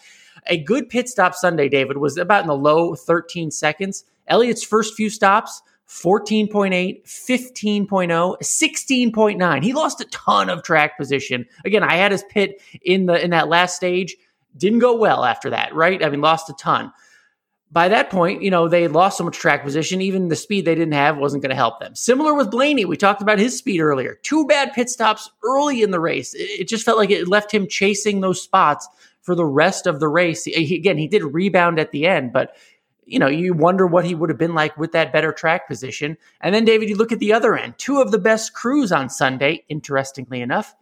A 0.48 0.58
good 0.64 0.90
pit 0.90 1.10
stop 1.10 1.36
Sunday, 1.36 1.70
David, 1.70 1.98
was 1.98 2.18
about 2.18 2.42
in 2.42 2.48
the 2.48 2.56
low 2.56 2.96
13 2.96 3.52
seconds. 3.52 4.04
Elliott's 4.28 4.64
first 4.64 4.96
few 4.96 5.10
stops, 5.10 5.62
14.8, 5.88 7.04
15.0, 7.04 8.38
16.9. 8.42 9.64
He 9.64 9.74
lost 9.74 10.02
a 10.02 10.06
ton 10.06 10.50
of 10.50 10.64
track 10.64 10.98
position. 10.98 11.46
Again, 11.66 11.84
I 11.84 11.96
had 11.96 12.12
his 12.12 12.24
pit 12.30 12.62
in 12.82 13.06
the 13.08 13.24
in 13.24 13.32
that 13.32 13.50
last 13.50 13.76
stage. 13.76 14.16
Didn't 14.58 14.80
go 14.80 14.98
well 14.98 15.26
after 15.26 15.52
that, 15.52 15.74
right? 15.74 16.04
I 16.04 16.10
mean, 16.10 16.22
lost 16.22 16.50
a 16.50 16.54
ton 16.54 16.92
by 17.72 17.88
that 17.88 18.10
point, 18.10 18.42
you 18.42 18.50
know, 18.50 18.68
they 18.68 18.88
lost 18.88 19.18
so 19.18 19.24
much 19.24 19.38
track 19.38 19.64
position, 19.64 20.02
even 20.02 20.28
the 20.28 20.36
speed 20.36 20.66
they 20.66 20.74
didn't 20.74 20.94
have 20.94 21.18
wasn't 21.18 21.44
going 21.44 21.52
to 21.52 21.56
help 21.56 21.80
them. 21.80 21.96
Similar 21.96 22.34
with 22.34 22.50
Blaney, 22.50 22.86
we 22.86 22.98
talked 22.98 23.22
about 23.22 23.38
his 23.38 23.58
speed 23.58 23.80
earlier. 23.80 24.18
Two 24.24 24.48
bad 24.48 24.74
pit 24.74 24.90
stops 24.90 25.30
early 25.44 25.84
in 25.84 25.92
the 25.92 26.00
race. 26.00 26.34
It 26.36 26.68
just 26.68 26.84
felt 26.84 26.98
like 26.98 27.12
it 27.12 27.28
left 27.28 27.52
him 27.52 27.68
chasing 27.68 28.22
those 28.22 28.42
spots 28.42 28.88
for 29.22 29.36
the 29.36 29.46
rest 29.46 29.88
of 29.88 30.00
the 30.00 30.08
race. 30.08 30.44
He, 30.46 30.76
again, 30.76 30.98
he 30.98 31.08
did 31.08 31.24
rebound 31.24 31.80
at 31.80 31.92
the 31.92 32.08
end, 32.08 32.34
but 32.34 32.56
you 33.10 33.18
know, 33.18 33.28
you 33.28 33.54
wonder 33.54 33.88
what 33.88 34.06
he 34.06 34.14
would 34.14 34.30
have 34.30 34.38
been 34.38 34.54
like 34.54 34.78
with 34.78 34.92
that 34.92 35.12
better 35.12 35.32
track 35.32 35.68
position. 35.68 36.16
And 36.42 36.54
then, 36.54 36.64
David, 36.64 36.90
you 36.90 36.96
look 36.96 37.12
at 37.12 37.20
the 37.20 37.34
other 37.34 37.58
end. 37.58 37.78
Two 37.78 38.02
of 38.02 38.12
the 38.12 38.20
best 38.20 38.54
crews 38.54 38.92
on 38.92 39.10
Sunday, 39.10 39.66
interestingly 39.68 40.42
enough, 40.42 40.76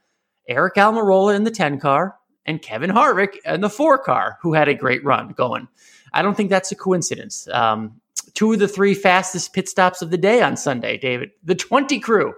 Eric 0.47 0.76
Almirola 0.76 1.36
in 1.36 1.45
the 1.45 1.52
10 1.52 1.80
car 1.80 2.17
and 2.45 2.62
Kevin 2.62 2.89
Harvick 2.91 3.38
in 3.45 3.62
the 3.62 3.69
4 3.69 3.97
car, 4.00 4.38
who 4.41 4.54
had 4.54 4.67
a 4.67 4.73
great 4.73 5.04
run 5.04 5.30
going. 5.30 5.67
I 6.13 6.21
don't 6.21 6.36
think 6.36 6.50
that's 6.50 6.71
a 6.71 6.76
coincidence. 6.76 7.47
Um, 7.52 8.02
two 8.38 8.54
of 8.54 8.60
the 8.60 8.67
three 8.67 8.93
fastest 8.93 9.52
pit 9.52 9.67
stops 9.67 10.04
of 10.04 10.12
the 10.12 10.17
day 10.17 10.43
on 10.43 10.56
Sunday, 10.56 10.95
David. 10.95 11.32
The 11.43 11.56
20 11.56 12.00
crew, 12.00 12.36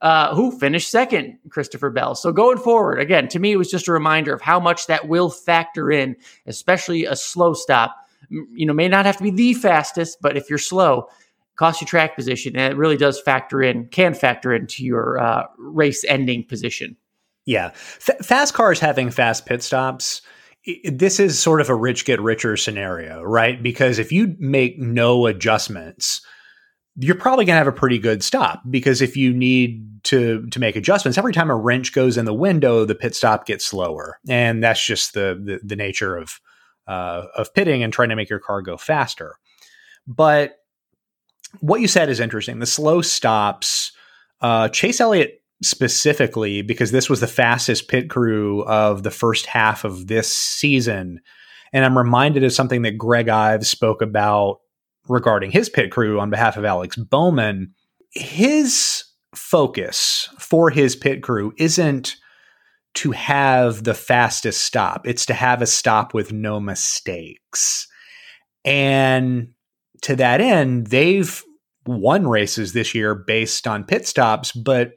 uh, 0.00 0.34
who 0.34 0.58
finished 0.58 0.90
second, 0.90 1.36
Christopher 1.50 1.90
Bell. 1.90 2.14
So 2.14 2.32
going 2.32 2.56
forward, 2.56 2.98
again, 2.98 3.28
to 3.28 3.38
me, 3.38 3.52
it 3.52 3.56
was 3.56 3.70
just 3.70 3.86
a 3.86 3.92
reminder 3.92 4.32
of 4.32 4.40
how 4.40 4.58
much 4.58 4.86
that 4.86 5.08
will 5.08 5.28
factor 5.28 5.92
in, 5.92 6.16
especially 6.46 7.04
a 7.04 7.14
slow 7.14 7.52
stop. 7.52 7.94
You 8.30 8.64
know, 8.64 8.72
may 8.72 8.88
not 8.88 9.04
have 9.04 9.18
to 9.18 9.22
be 9.22 9.30
the 9.30 9.52
fastest, 9.52 10.22
but 10.22 10.38
if 10.38 10.48
you're 10.48 10.58
slow, 10.58 11.08
cost 11.56 11.82
you 11.82 11.86
track 11.86 12.16
position, 12.16 12.56
and 12.56 12.72
it 12.72 12.78
really 12.78 12.96
does 12.96 13.20
factor 13.20 13.62
in, 13.62 13.88
can 13.88 14.14
factor 14.14 14.54
into 14.54 14.82
your 14.82 15.18
uh, 15.18 15.44
race 15.58 16.02
ending 16.04 16.44
position. 16.44 16.96
Yeah, 17.44 17.72
F- 17.74 18.24
fast 18.24 18.54
cars 18.54 18.80
having 18.80 19.10
fast 19.10 19.44
pit 19.44 19.62
stops 19.62 20.22
this 20.84 21.18
is 21.18 21.38
sort 21.38 21.60
of 21.60 21.68
a 21.68 21.74
rich 21.74 22.04
get 22.04 22.20
richer 22.20 22.56
scenario, 22.56 23.22
right? 23.22 23.62
Because 23.62 23.98
if 23.98 24.12
you 24.12 24.36
make 24.38 24.78
no 24.78 25.26
adjustments, 25.26 26.20
you're 26.96 27.16
probably 27.16 27.44
going 27.44 27.54
to 27.54 27.58
have 27.58 27.66
a 27.66 27.72
pretty 27.72 27.98
good 27.98 28.22
stop. 28.22 28.62
Because 28.68 29.02
if 29.02 29.16
you 29.16 29.32
need 29.32 29.88
to 30.04 30.46
to 30.48 30.58
make 30.58 30.76
adjustments 30.76 31.16
every 31.16 31.32
time 31.32 31.48
a 31.50 31.56
wrench 31.56 31.92
goes 31.92 32.16
in 32.16 32.24
the 32.24 32.34
window 32.34 32.84
the 32.84 32.94
pit 32.94 33.14
stop 33.14 33.46
gets 33.46 33.64
slower. 33.64 34.18
And 34.28 34.62
that's 34.62 34.84
just 34.84 35.14
the 35.14 35.40
the, 35.42 35.60
the 35.64 35.76
nature 35.76 36.16
of 36.16 36.40
uh, 36.86 37.26
of 37.36 37.54
pitting 37.54 37.82
and 37.82 37.92
trying 37.92 38.08
to 38.08 38.16
make 38.16 38.28
your 38.28 38.40
car 38.40 38.62
go 38.62 38.76
faster. 38.76 39.36
But 40.06 40.58
what 41.60 41.80
you 41.80 41.88
said 41.88 42.08
is 42.08 42.20
interesting. 42.20 42.58
The 42.58 42.66
slow 42.66 43.02
stops 43.02 43.92
uh, 44.40 44.68
chase 44.68 45.00
elliott 45.00 45.41
specifically 45.62 46.62
because 46.62 46.90
this 46.90 47.08
was 47.08 47.20
the 47.20 47.26
fastest 47.26 47.88
pit 47.88 48.10
crew 48.10 48.62
of 48.64 49.02
the 49.02 49.10
first 49.10 49.46
half 49.46 49.84
of 49.84 50.08
this 50.08 50.34
season. 50.34 51.20
And 51.72 51.84
I'm 51.84 51.96
reminded 51.96 52.44
of 52.44 52.52
something 52.52 52.82
that 52.82 52.98
Greg 52.98 53.28
Ives 53.28 53.68
spoke 53.68 54.02
about 54.02 54.58
regarding 55.08 55.50
his 55.50 55.68
pit 55.68 55.90
crew 55.90 56.20
on 56.20 56.30
behalf 56.30 56.56
of 56.56 56.64
Alex 56.64 56.96
Bowman. 56.96 57.72
His 58.10 59.04
focus 59.34 60.28
for 60.38 60.70
his 60.70 60.94
pit 60.96 61.22
crew 61.22 61.52
isn't 61.56 62.16
to 62.94 63.12
have 63.12 63.84
the 63.84 63.94
fastest 63.94 64.62
stop, 64.62 65.06
it's 65.06 65.24
to 65.26 65.34
have 65.34 65.62
a 65.62 65.66
stop 65.66 66.12
with 66.12 66.32
no 66.32 66.60
mistakes. 66.60 67.88
And 68.64 69.48
to 70.02 70.16
that 70.16 70.40
end, 70.40 70.88
they've 70.88 71.42
won 71.86 72.28
races 72.28 72.72
this 72.72 72.94
year 72.94 73.14
based 73.14 73.66
on 73.66 73.84
pit 73.84 74.06
stops, 74.06 74.52
but 74.52 74.92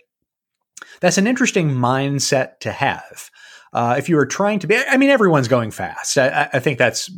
that's 1.01 1.17
an 1.17 1.27
interesting 1.27 1.71
mindset 1.71 2.59
to 2.59 2.71
have. 2.71 3.29
Uh, 3.73 3.95
if 3.97 4.07
you 4.07 4.17
are 4.17 4.25
trying 4.25 4.59
to 4.59 4.67
be, 4.67 4.77
I 4.77 4.97
mean, 4.97 5.09
everyone's 5.09 5.49
going 5.49 5.71
fast. 5.71 6.17
I, 6.17 6.49
I, 6.53 6.59
think 6.59 6.77
that's 6.77 7.11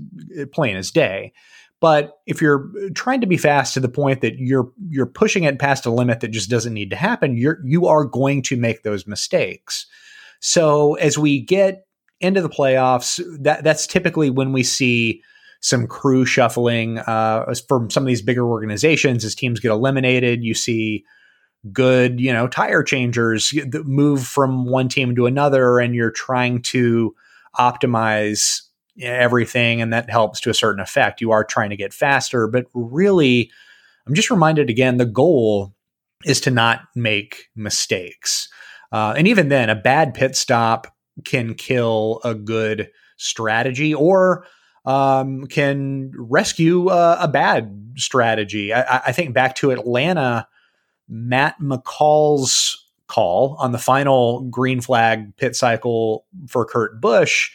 plain 0.52 0.76
as 0.76 0.90
day. 0.90 1.34
But 1.80 2.14
if 2.26 2.42
you're 2.42 2.72
trying 2.96 3.22
to 3.22 3.28
be 3.28 3.38
fast 3.38 3.76
to 3.76 3.80
the 3.80 3.90
point 3.90 4.22
that 4.22 4.40
you're 4.40 4.72
you're 4.90 5.06
pushing 5.06 5.44
it 5.44 5.60
past 5.60 5.86
a 5.86 5.92
limit 5.92 6.22
that 6.22 6.30
just 6.30 6.50
doesn't 6.50 6.74
need 6.74 6.90
to 6.90 6.96
happen, 6.96 7.38
you're 7.38 7.60
you 7.64 7.86
are 7.86 8.04
going 8.04 8.42
to 8.44 8.58
make 8.58 8.82
those 8.82 9.06
mistakes. 9.06 9.86
So 10.40 10.96
as 10.96 11.18
we 11.18 11.40
get 11.40 11.86
into 12.20 12.42
the 12.42 12.50
playoffs, 12.50 13.22
that 13.44 13.64
that's 13.64 13.86
typically 13.86 14.32
when 14.32 14.54
we 14.54 14.64
see 14.64 15.22
some 15.62 15.86
crew 15.86 16.26
shuffling 16.26 16.98
uh, 17.00 17.54
from 17.68 17.90
some 17.92 18.04
of 18.04 18.08
these 18.08 18.22
bigger 18.22 18.48
organizations 18.48 19.24
as 19.24 19.36
teams 19.36 19.60
get 19.60 19.72
eliminated. 19.72 20.44
You 20.44 20.56
see 20.56 21.06
good, 21.72 22.20
you 22.20 22.32
know, 22.32 22.48
tire 22.48 22.84
changers 22.84 23.52
that 23.52 23.86
move 23.86 24.26
from 24.26 24.66
one 24.66 24.90
team 24.90 25.16
to 25.16 25.26
another 25.26 25.80
and 25.80 25.96
you're 25.96 26.12
trying 26.12 26.62
to 26.62 27.16
optimize 27.58 28.62
everything 29.00 29.82
and 29.82 29.94
that 29.94 30.10
helps 30.10 30.40
to 30.42 30.50
a 30.50 30.54
certain 30.54 30.82
effect. 30.82 31.22
You 31.22 31.32
are 31.32 31.44
trying 31.44 31.70
to 31.70 31.76
get 31.76 31.94
faster, 31.94 32.48
but 32.48 32.66
really 32.74 33.52
I'm 34.08 34.14
just 34.14 34.32
reminded 34.32 34.70
again 34.70 34.98
the 34.98 35.06
goal 35.06 35.74
is 36.26 36.42
to 36.42 36.52
not 36.52 36.82
make 36.96 37.50
mistakes. 37.56 38.50
Uh, 38.92 39.14
and 39.18 39.28
even 39.28 39.50
then, 39.50 39.70
a 39.70 39.76
bad 39.76 40.14
pit 40.14 40.36
stop 40.36 40.88
can 41.26 41.56
kill 41.56 42.22
a 42.24 42.34
good 42.34 42.90
strategy 43.18 43.94
or 43.94 44.46
um, 44.86 45.46
can 45.48 46.12
rescue 46.16 46.88
uh, 46.88 47.18
a 47.20 47.28
bad 47.28 47.94
strategy. 47.98 48.74
I, 48.74 48.98
I, 49.08 49.12
think 49.12 49.34
back 49.34 49.56
to 49.56 49.72
Atlanta 49.72 50.48
Matt 51.08 51.60
McCall's 51.60 52.86
call 53.08 53.56
on 53.60 53.72
the 53.72 53.78
final 53.78 54.42
green 54.50 54.82
flag 54.82 55.36
pit 55.38 55.56
cycle 55.56 56.26
for 56.48 56.66
Kurt 56.66 57.00
Busch. 57.00 57.52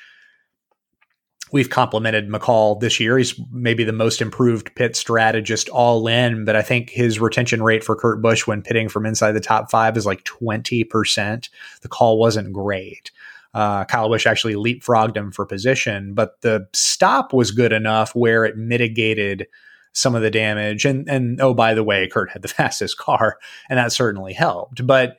We've 1.53 1.69
complimented 1.69 2.31
McCall 2.31 2.81
this 2.81 2.99
year. 2.99 3.19
He's 3.19 3.39
maybe 3.51 3.85
the 3.85 3.93
most 3.93 4.23
improved 4.23 4.75
pit 4.75 4.97
strategist 4.97 5.69
all 5.69 6.09
in, 6.09 6.47
but 6.47 6.57
I 6.57 6.63
think 6.63 6.89
his 6.89 7.21
retention 7.21 7.63
rate 7.63 7.85
for 7.85 7.95
Kurt 7.95 8.23
Busch 8.23 8.47
when 8.47 8.63
pitting 8.63 8.89
from 8.89 9.05
inside 9.05 9.33
the 9.33 9.41
top 9.41 9.71
five 9.71 9.99
is 9.99 10.07
like 10.07 10.25
20%. 10.25 11.49
The 11.83 11.89
call 11.89 12.19
wasn't 12.19 12.55
great. 12.55 13.11
Uh, 13.53 13.85
Kyle 13.85 14.09
Busch 14.09 14.27
actually 14.27 14.55
leapfrogged 14.55 15.15
him 15.15 15.31
for 15.31 15.45
position, 15.45 16.15
but 16.15 16.41
the 16.41 16.67
stop 16.73 17.35
was 17.35 17.51
good 17.51 17.73
enough 17.73 18.15
where 18.15 18.47
it 18.47 18.57
mitigated 18.57 19.47
some 19.93 20.15
of 20.15 20.23
the 20.23 20.31
damage. 20.31 20.85
And 20.85 21.09
and 21.09 21.41
oh, 21.41 21.55
by 21.55 21.75
the 21.75 21.85
way, 21.85 22.09
Kurt 22.09 22.31
had 22.31 22.43
the 22.43 22.49
fastest 22.49 22.99
car, 22.99 23.39
and 23.69 23.79
that 23.79 23.93
certainly 23.93 24.33
helped. 24.33 24.87
But 24.87 25.17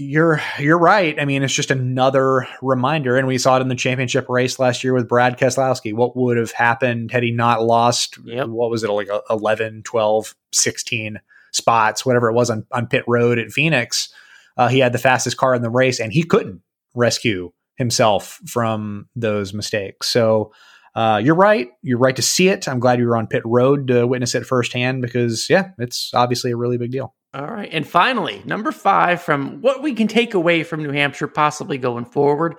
you're 0.00 0.40
you're 0.60 0.78
right. 0.78 1.20
I 1.20 1.24
mean, 1.24 1.42
it's 1.42 1.52
just 1.52 1.72
another 1.72 2.46
reminder, 2.62 3.16
and 3.16 3.26
we 3.26 3.36
saw 3.36 3.56
it 3.56 3.62
in 3.62 3.68
the 3.68 3.74
championship 3.74 4.28
race 4.28 4.58
last 4.58 4.84
year 4.84 4.94
with 4.94 5.08
Brad 5.08 5.36
Keselowski. 5.36 5.92
What 5.92 6.16
would 6.16 6.36
have 6.36 6.52
happened 6.52 7.10
had 7.10 7.24
he 7.24 7.32
not 7.32 7.62
lost? 7.62 8.18
Yep. 8.24 8.48
What 8.48 8.70
was 8.70 8.84
it 8.84 8.90
like 8.90 9.08
11, 9.28 9.82
12, 9.82 10.34
16 10.52 11.20
spots, 11.52 12.06
whatever 12.06 12.30
it 12.30 12.34
was 12.34 12.48
on, 12.48 12.64
on 12.70 12.86
pit 12.86 13.02
road 13.08 13.38
at 13.38 13.50
Phoenix? 13.50 14.12
Uh, 14.56 14.68
he 14.68 14.78
had 14.78 14.92
the 14.92 14.98
fastest 14.98 15.36
car 15.36 15.54
in 15.54 15.62
the 15.62 15.70
race, 15.70 15.98
and 15.98 16.12
he 16.12 16.22
couldn't 16.22 16.62
rescue 16.94 17.52
himself 17.76 18.40
from 18.46 19.08
those 19.16 19.52
mistakes. 19.52 20.08
So 20.08 20.52
uh, 20.94 21.20
you're 21.22 21.34
right. 21.34 21.68
You're 21.82 21.98
right 21.98 22.16
to 22.16 22.22
see 22.22 22.48
it. 22.48 22.68
I'm 22.68 22.80
glad 22.80 22.98
you 22.98 23.06
were 23.06 23.16
on 23.16 23.26
pit 23.26 23.42
road 23.44 23.88
to 23.88 24.06
witness 24.06 24.34
it 24.34 24.46
firsthand 24.46 25.02
because, 25.02 25.48
yeah, 25.48 25.70
it's 25.78 26.10
obviously 26.14 26.50
a 26.50 26.56
really 26.56 26.78
big 26.78 26.90
deal. 26.90 27.14
All 27.34 27.46
right. 27.46 27.68
And 27.70 27.86
finally, 27.86 28.42
number 28.46 28.72
five 28.72 29.20
from 29.20 29.60
what 29.60 29.82
we 29.82 29.94
can 29.94 30.08
take 30.08 30.34
away 30.34 30.64
from 30.64 30.82
New 30.82 30.92
Hampshire, 30.92 31.28
possibly 31.28 31.78
going 31.78 32.06
forward. 32.06 32.56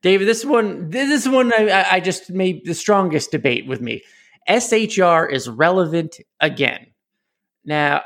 David, 0.00 0.26
this 0.26 0.44
one, 0.44 0.90
this 0.90 1.10
is 1.10 1.28
one, 1.28 1.52
I, 1.52 1.86
I 1.92 2.00
just 2.00 2.30
made 2.30 2.64
the 2.64 2.74
strongest 2.74 3.30
debate 3.30 3.66
with 3.66 3.80
me. 3.80 4.02
SHR 4.48 5.30
is 5.30 5.48
relevant 5.48 6.18
again. 6.40 6.86
Now, 7.64 8.02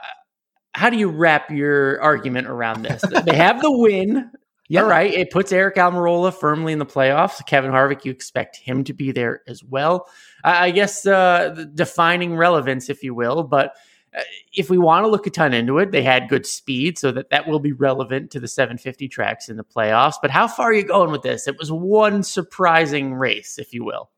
how 0.75 0.91
do 0.91 0.99
you 0.99 1.09
wrap 1.09 1.51
your 1.51 2.01
argument 2.03 2.49
around 2.49 2.83
this? 2.83 3.03
they 3.25 3.37
have 3.37 3.63
the 3.63 3.73
win 3.73 4.31
Yeah. 4.69 4.83
All 4.83 4.89
right. 4.89 5.13
It 5.13 5.31
puts 5.31 5.53
Eric 5.53 5.77
Almirola 5.77 6.35
firmly 6.35 6.73
in 6.73 6.79
the 6.79 6.87
playoffs. 6.87 7.45
Kevin 7.47 7.71
Harvick, 7.71 8.05
you 8.05 8.11
expect 8.11 8.57
him 8.57 8.85
to 8.85 8.93
be 8.93 9.13
there 9.13 9.43
as 9.47 9.63
well. 9.63 10.09
I, 10.43 10.67
I 10.67 10.71
guess 10.71 11.07
uh, 11.07 11.67
defining 11.75 12.37
relevance, 12.37 12.91
if 12.91 13.03
you 13.03 13.15
will. 13.15 13.45
But 13.45 13.75
uh, 14.17 14.23
if 14.53 14.69
we 14.69 14.79
want 14.79 15.05
to 15.05 15.09
look 15.09 15.27
a 15.27 15.31
ton 15.31 15.55
into 15.55 15.79
it, 15.79 15.93
they 15.93 16.03
had 16.03 16.29
good 16.29 16.47
speed, 16.47 16.99
so 16.99 17.13
that 17.13 17.31
that 17.31 17.47
will 17.47 17.61
be 17.61 17.73
relevant 17.73 18.31
to 18.33 18.41
the 18.41 18.49
750 18.49 19.09
tracks 19.09 19.49
in 19.49 19.57
the 19.57 19.65
playoffs. 19.65 20.15
But 20.21 20.31
how 20.31 20.49
far 20.49 20.67
are 20.67 20.75
you 20.75 20.85
going 20.85 21.11
with 21.13 21.23
this? 21.23 21.47
It 21.47 21.59
was 21.59 21.71
one 21.71 22.23
surprising 22.23 23.15
race, 23.15 23.59
if 23.59 23.73
you 23.73 23.85
will. 23.85 24.11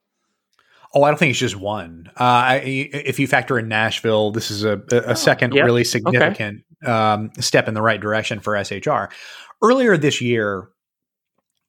Oh, 0.94 1.02
I 1.02 1.10
don't 1.10 1.18
think 1.18 1.30
it's 1.30 1.38
just 1.38 1.56
one. 1.56 2.10
Uh, 2.18 2.22
I, 2.24 2.54
if 2.64 3.18
you 3.18 3.26
factor 3.26 3.58
in 3.58 3.68
Nashville, 3.68 4.30
this 4.30 4.50
is 4.50 4.64
a, 4.64 4.80
a 4.90 5.10
oh, 5.10 5.14
second 5.14 5.54
yep. 5.54 5.66
really 5.66 5.84
significant 5.84 6.64
okay. 6.82 6.90
um, 6.90 7.30
step 7.40 7.68
in 7.68 7.74
the 7.74 7.82
right 7.82 8.00
direction 8.00 8.40
for 8.40 8.54
SHR. 8.54 9.10
Earlier 9.62 9.96
this 9.96 10.20
year, 10.20 10.68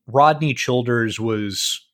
Rodney 0.08 0.54
Childers 0.54 1.20
was 1.20 1.86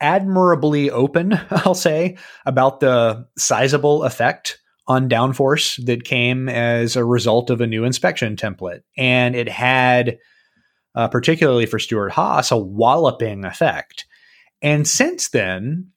admirably 0.00 0.90
open, 0.90 1.38
I'll 1.50 1.74
say, 1.74 2.16
about 2.44 2.80
the 2.80 3.26
sizable 3.36 4.04
effect 4.04 4.60
on 4.88 5.08
downforce 5.08 5.84
that 5.86 6.04
came 6.04 6.48
as 6.48 6.94
a 6.94 7.04
result 7.04 7.50
of 7.50 7.60
a 7.60 7.66
new 7.66 7.84
inspection 7.84 8.36
template. 8.36 8.82
And 8.96 9.34
it 9.34 9.48
had, 9.48 10.18
uh, 10.94 11.08
particularly 11.08 11.66
for 11.66 11.80
Stewart-Haas, 11.80 12.52
a 12.52 12.56
walloping 12.56 13.44
effect. 13.44 14.06
And 14.62 14.86
since 14.86 15.30
then, 15.30 15.88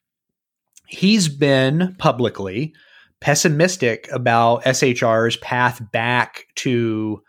he's 0.90 1.28
been 1.30 1.96
publicly 2.00 2.74
pessimistic 3.22 4.10
about 4.12 4.64
SHR's 4.64 5.38
path 5.38 5.82
back 5.92 6.48
to 6.56 7.22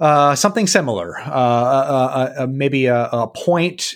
uh, 0.00 0.34
something 0.34 0.66
similar, 0.66 1.18
uh, 1.18 1.30
uh, 1.30 2.34
uh 2.38 2.46
maybe 2.48 2.86
a, 2.86 3.04
a 3.06 3.28
point 3.28 3.94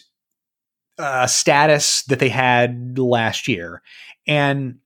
status 1.27 2.03
that 2.05 2.19
they 2.19 2.29
had 2.29 2.99
last 2.99 3.47
year. 3.49 3.83
And 4.27 4.79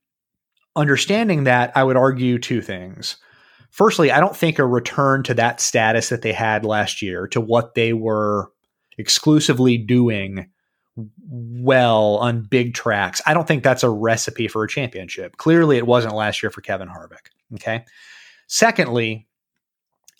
understanding 0.75 1.45
that, 1.45 1.71
I 1.75 1.83
would 1.83 1.97
argue 1.97 2.37
two 2.39 2.61
things. 2.61 3.17
Firstly, 3.71 4.11
I 4.11 4.19
don't 4.19 4.35
think 4.35 4.59
a 4.59 4.65
return 4.65 5.23
to 5.23 5.33
that 5.33 5.59
status 5.59 6.09
that 6.09 6.21
they 6.21 6.33
had 6.33 6.65
last 6.65 7.01
year, 7.01 7.27
to 7.29 7.41
what 7.41 7.73
they 7.73 7.93
were 7.93 8.51
exclusively 8.97 9.77
doing 9.77 10.49
well 10.95 12.17
on 12.17 12.43
big 12.43 12.73
tracks. 12.73 13.21
I 13.25 13.33
don't 13.33 13.47
think 13.47 13.63
that's 13.63 13.83
a 13.83 13.89
recipe 13.89 14.47
for 14.47 14.63
a 14.63 14.67
championship. 14.67 15.37
Clearly, 15.37 15.77
it 15.77 15.87
wasn't 15.87 16.15
last 16.15 16.43
year 16.43 16.49
for 16.49 16.61
Kevin 16.61 16.87
Harvick. 16.87 17.29
Okay. 17.55 17.85
Secondly, 18.47 19.27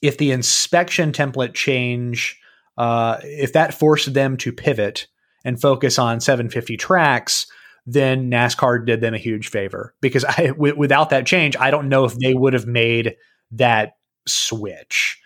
if 0.02 0.18
the 0.18 0.32
inspection 0.32 1.12
template 1.12 1.54
change, 1.54 2.40
uh, 2.78 3.18
if 3.24 3.54
that 3.54 3.74
forced 3.74 4.14
them 4.14 4.38
to 4.38 4.52
pivot 4.52 5.08
and 5.46 5.62
focus 5.62 6.00
on 6.00 6.20
750 6.20 6.78
tracks, 6.78 7.48
then 7.86 8.32
NASCAR 8.32 8.86
did 8.86 9.02
them 9.02 9.14
a 9.14 9.20
huge 9.20 9.50
favor 9.50 9.94
because 10.02 10.26
I, 10.26 10.48
w- 10.48 10.76
without 10.76 11.10
that 11.10 11.26
change, 11.26 11.56
I 11.58 11.70
don't 11.72 11.90
know 11.90 12.06
if 12.06 12.16
they 12.18 12.34
would 12.34 12.54
have 12.54 12.66
made 12.66 13.16
that 13.52 13.98
switch. 14.28 15.20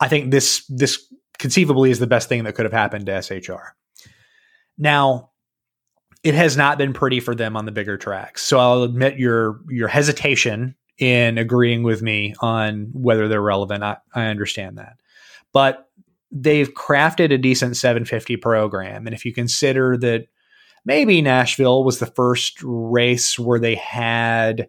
I 0.00 0.08
think 0.08 0.30
this 0.30 0.64
this 0.68 1.12
conceivably 1.38 1.90
is 1.90 1.98
the 1.98 2.06
best 2.06 2.28
thing 2.28 2.44
that 2.44 2.54
could 2.54 2.64
have 2.64 2.72
happened 2.72 3.06
to 3.06 3.22
SHR. 3.22 3.74
Now, 4.78 5.30
it 6.22 6.34
has 6.34 6.56
not 6.56 6.78
been 6.78 6.92
pretty 6.92 7.20
for 7.20 7.34
them 7.34 7.56
on 7.56 7.64
the 7.64 7.72
bigger 7.72 7.96
tracks. 7.96 8.42
So 8.42 8.58
I'll 8.58 8.82
admit 8.82 9.18
your 9.18 9.60
your 9.68 9.88
hesitation 9.88 10.74
in 10.98 11.38
agreeing 11.38 11.82
with 11.82 12.02
me 12.02 12.34
on 12.40 12.90
whether 12.92 13.28
they're 13.28 13.42
relevant. 13.42 13.84
I, 13.84 13.98
I 14.14 14.26
understand 14.26 14.78
that. 14.78 15.00
But 15.52 15.88
they've 16.30 16.72
crafted 16.74 17.32
a 17.32 17.38
decent 17.38 17.76
750 17.76 18.36
program. 18.36 19.06
And 19.06 19.14
if 19.14 19.24
you 19.24 19.32
consider 19.32 19.96
that 19.98 20.26
maybe 20.84 21.22
Nashville 21.22 21.84
was 21.84 21.98
the 21.98 22.06
first 22.06 22.58
race 22.62 23.38
where 23.38 23.60
they 23.60 23.76
had 23.76 24.68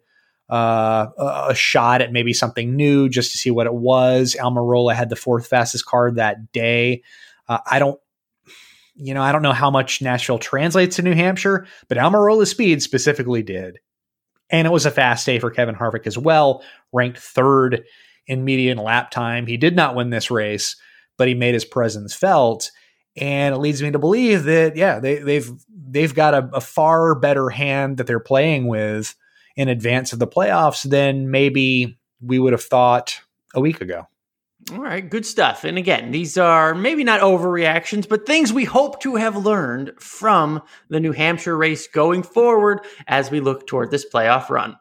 uh, 0.49 1.07
a 1.17 1.55
shot 1.55 2.01
at 2.01 2.11
maybe 2.11 2.33
something 2.33 2.75
new 2.75 3.07
just 3.07 3.31
to 3.31 3.37
see 3.37 3.51
what 3.51 3.67
it 3.67 3.73
was. 3.73 4.35
Almirola 4.39 4.95
had 4.95 5.09
the 5.09 5.15
fourth 5.15 5.47
fastest 5.47 5.85
car 5.85 6.11
that 6.11 6.51
day. 6.51 7.03
Uh, 7.47 7.59
I 7.69 7.79
don't 7.79 7.99
you 8.99 9.13
know, 9.13 9.23
I 9.23 9.31
don't 9.31 9.41
know 9.41 9.53
how 9.53 9.71
much 9.71 10.01
Nashville 10.01 10.39
translates 10.39 10.97
to 10.97 11.01
New 11.01 11.15
Hampshire, 11.15 11.65
but 11.87 11.97
Almirola's 11.97 12.51
speed 12.51 12.83
specifically 12.83 13.41
did. 13.41 13.79
And 14.49 14.67
it 14.67 14.71
was 14.71 14.85
a 14.85 14.91
fast 14.91 15.25
day 15.25 15.39
for 15.39 15.51
Kevin 15.51 15.75
Harvick 15.75 16.05
as 16.05 16.17
well, 16.17 16.63
ranked 16.91 17.19
third 17.19 17.83
in 18.27 18.43
median 18.43 18.77
lap 18.77 19.09
time. 19.09 19.47
He 19.47 19.57
did 19.57 19.75
not 19.75 19.95
win 19.95 20.09
this 20.09 20.29
race, 20.29 20.75
but 21.17 21.27
he 21.27 21.33
made 21.33 21.53
his 21.53 21.65
presence 21.65 22.13
felt. 22.13 22.71
And 23.15 23.55
it 23.55 23.59
leads 23.59 23.81
me 23.81 23.91
to 23.91 23.99
believe 23.99 24.43
that, 24.43 24.75
yeah, 24.75 24.99
they, 24.99 25.19
they've 25.19 25.49
they've 25.91 26.13
got 26.13 26.33
a, 26.33 26.49
a 26.53 26.61
far 26.61 27.15
better 27.15 27.49
hand 27.49 27.97
that 27.97 28.07
they're 28.07 28.19
playing 28.19 28.67
with 28.67 29.15
in 29.55 29.67
advance 29.67 30.13
of 30.13 30.19
the 30.19 30.27
playoffs 30.27 30.87
than 30.87 31.31
maybe 31.31 31.97
we 32.21 32.39
would 32.39 32.53
have 32.53 32.63
thought 32.63 33.19
a 33.53 33.61
week 33.61 33.81
ago. 33.81 34.07
All 34.71 34.79
right, 34.79 35.09
good 35.09 35.25
stuff. 35.25 35.63
And 35.63 35.77
again, 35.77 36.11
these 36.11 36.37
are 36.37 36.75
maybe 36.75 37.03
not 37.03 37.21
overreactions, 37.21 38.07
but 38.07 38.27
things 38.27 38.53
we 38.53 38.65
hope 38.65 39.01
to 39.01 39.15
have 39.15 39.35
learned 39.35 39.93
from 39.99 40.61
the 40.89 40.99
New 40.99 41.11
Hampshire 41.11 41.57
race 41.57 41.87
going 41.87 42.21
forward 42.23 42.81
as 43.07 43.31
we 43.31 43.39
look 43.39 43.65
toward 43.65 43.89
this 43.89 44.05
playoff 44.07 44.49
run. 44.49 44.75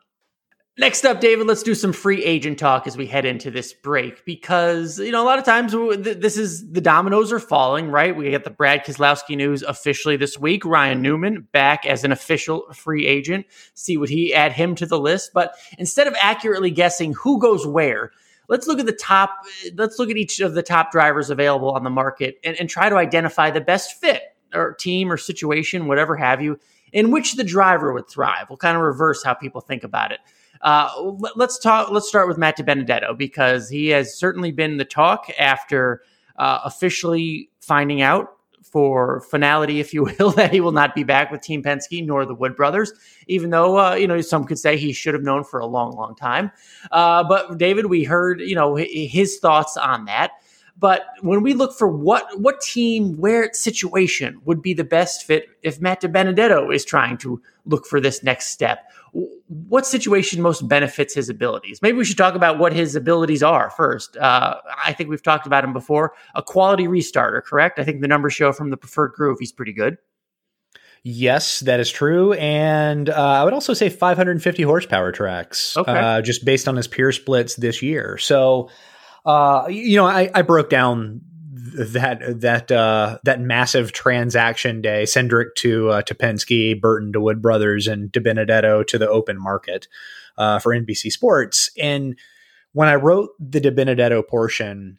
Next 0.76 1.04
up, 1.04 1.20
David, 1.20 1.48
let's 1.48 1.64
do 1.64 1.74
some 1.74 1.92
free 1.92 2.22
agent 2.22 2.58
talk 2.58 2.86
as 2.86 2.96
we 2.96 3.06
head 3.06 3.24
into 3.24 3.50
this 3.50 3.72
break 3.72 4.24
because, 4.24 5.00
you 5.00 5.10
know, 5.10 5.22
a 5.22 5.26
lot 5.26 5.38
of 5.38 5.44
times 5.44 5.72
this 5.72 6.36
is 6.36 6.70
the 6.70 6.80
dominoes 6.80 7.32
are 7.32 7.40
falling, 7.40 7.90
right? 7.90 8.14
We 8.14 8.30
get 8.30 8.44
the 8.44 8.50
Brad 8.50 8.84
Keselowski 8.84 9.36
news 9.36 9.62
officially 9.62 10.16
this 10.16 10.38
week. 10.38 10.64
Ryan 10.64 11.02
Newman 11.02 11.48
back 11.50 11.84
as 11.84 12.04
an 12.04 12.12
official 12.12 12.72
free 12.74 13.06
agent. 13.06 13.46
See 13.74 13.96
what 13.96 14.08
he 14.08 14.32
add 14.32 14.52
him 14.52 14.76
to 14.76 14.86
the 14.86 15.00
list. 15.00 15.32
But 15.34 15.56
instead 15.78 16.06
of 16.06 16.14
accurately 16.20 16.70
guessing 16.70 17.12
who 17.14 17.40
goes 17.40 17.66
where, 17.66 18.12
let's 18.48 18.66
look 18.66 18.80
at 18.80 18.86
the 18.86 18.92
top 18.92 19.30
let's 19.76 19.98
look 19.98 20.10
at 20.10 20.16
each 20.16 20.40
of 20.40 20.54
the 20.54 20.62
top 20.62 20.90
drivers 20.90 21.30
available 21.30 21.70
on 21.70 21.84
the 21.84 21.90
market 21.90 22.38
and, 22.42 22.56
and 22.58 22.68
try 22.68 22.88
to 22.88 22.96
identify 22.96 23.50
the 23.50 23.60
best 23.60 24.00
fit 24.00 24.22
or 24.54 24.74
team 24.74 25.12
or 25.12 25.16
situation 25.16 25.86
whatever 25.86 26.16
have 26.16 26.42
you 26.42 26.58
in 26.92 27.10
which 27.10 27.34
the 27.34 27.44
driver 27.44 27.92
would 27.92 28.08
thrive. 28.08 28.46
We'll 28.48 28.56
kind 28.56 28.76
of 28.76 28.82
reverse 28.82 29.22
how 29.22 29.34
people 29.34 29.60
think 29.60 29.84
about 29.84 30.12
it. 30.12 30.20
Uh, 30.60 30.90
let's 31.36 31.58
talk 31.58 31.90
let's 31.92 32.08
start 32.08 32.26
with 32.26 32.36
matt 32.36 32.56
DiBenedetto 32.56 33.16
because 33.16 33.68
he 33.68 33.88
has 33.88 34.18
certainly 34.18 34.50
been 34.50 34.76
the 34.76 34.84
talk 34.84 35.30
after 35.38 36.02
uh, 36.36 36.60
officially 36.64 37.48
finding 37.60 38.02
out 38.02 38.37
for 38.62 39.20
finality, 39.22 39.80
if 39.80 39.94
you 39.94 40.04
will, 40.18 40.30
that 40.32 40.52
he 40.52 40.60
will 40.60 40.72
not 40.72 40.94
be 40.94 41.04
back 41.04 41.30
with 41.30 41.40
Team 41.40 41.62
Penske 41.62 42.04
nor 42.04 42.24
the 42.24 42.34
Wood 42.34 42.56
brothers, 42.56 42.92
even 43.26 43.50
though, 43.50 43.78
uh, 43.78 43.94
you 43.94 44.06
know, 44.06 44.20
some 44.20 44.44
could 44.44 44.58
say 44.58 44.76
he 44.76 44.92
should 44.92 45.14
have 45.14 45.22
known 45.22 45.44
for 45.44 45.60
a 45.60 45.66
long, 45.66 45.92
long 45.92 46.14
time. 46.14 46.50
Uh, 46.90 47.24
but 47.24 47.58
David, 47.58 47.86
we 47.86 48.04
heard, 48.04 48.40
you 48.40 48.54
know, 48.54 48.76
his 48.76 49.38
thoughts 49.38 49.76
on 49.76 50.04
that. 50.06 50.32
But 50.80 51.06
when 51.22 51.42
we 51.42 51.54
look 51.54 51.76
for 51.76 51.88
what 51.88 52.38
what 52.38 52.60
team, 52.60 53.16
where 53.16 53.52
situation 53.52 54.40
would 54.44 54.62
be 54.62 54.74
the 54.74 54.84
best 54.84 55.24
fit 55.24 55.48
if 55.62 55.80
Matt 55.80 56.02
DiBenedetto 56.02 56.72
is 56.72 56.84
trying 56.84 57.18
to 57.18 57.42
look 57.64 57.84
for 57.86 58.00
this 58.00 58.22
next 58.22 58.50
step, 58.50 58.88
what 59.68 59.86
situation 59.86 60.40
most 60.40 60.68
benefits 60.68 61.14
his 61.14 61.28
abilities? 61.28 61.82
Maybe 61.82 61.98
we 61.98 62.04
should 62.04 62.18
talk 62.18 62.34
about 62.34 62.58
what 62.58 62.72
his 62.72 62.94
abilities 62.94 63.42
are 63.42 63.70
first. 63.70 64.16
Uh, 64.16 64.56
I 64.84 64.92
think 64.92 65.10
we've 65.10 65.22
talked 65.22 65.46
about 65.46 65.64
him 65.64 65.72
before. 65.72 66.14
A 66.34 66.42
quality 66.42 66.86
restarter, 66.86 67.42
correct? 67.42 67.78
I 67.78 67.84
think 67.84 68.00
the 68.00 68.08
numbers 68.08 68.34
show 68.34 68.52
from 68.52 68.70
the 68.70 68.76
preferred 68.76 69.12
groove 69.12 69.38
he's 69.40 69.52
pretty 69.52 69.72
good. 69.72 69.98
Yes, 71.02 71.60
that 71.60 71.80
is 71.80 71.90
true. 71.90 72.34
And 72.34 73.08
uh, 73.08 73.14
I 73.14 73.44
would 73.44 73.52
also 73.52 73.72
say 73.72 73.88
550 73.88 74.62
horsepower 74.62 75.12
tracks, 75.12 75.76
okay. 75.76 75.92
uh, 75.92 76.22
just 76.22 76.44
based 76.44 76.68
on 76.68 76.76
his 76.76 76.86
pure 76.86 77.12
splits 77.12 77.56
this 77.56 77.82
year. 77.82 78.18
So, 78.18 78.68
uh, 79.24 79.66
you 79.68 79.96
know, 79.96 80.06
I, 80.06 80.30
I, 80.34 80.42
broke 80.42 80.70
down 80.70 81.20
that 81.74 82.40
that 82.40 82.70
uh, 82.72 83.18
that 83.24 83.40
massive 83.40 83.92
transaction 83.92 84.80
day, 84.80 85.04
Cindric 85.04 85.54
to 85.56 85.90
uh, 85.90 86.02
to 86.02 86.14
Penske, 86.14 86.80
Burton 86.80 87.12
to 87.12 87.20
Wood 87.20 87.42
Brothers, 87.42 87.86
and 87.86 88.10
DiBenedetto 88.10 88.86
to 88.86 88.98
the 88.98 89.08
open 89.08 89.40
market 89.40 89.88
uh, 90.36 90.58
for 90.58 90.72
NBC 90.72 91.12
Sports. 91.12 91.70
And 91.78 92.18
when 92.72 92.88
I 92.88 92.94
wrote 92.94 93.30
the 93.38 93.60
DiBenedetto 93.60 94.26
portion, 94.26 94.98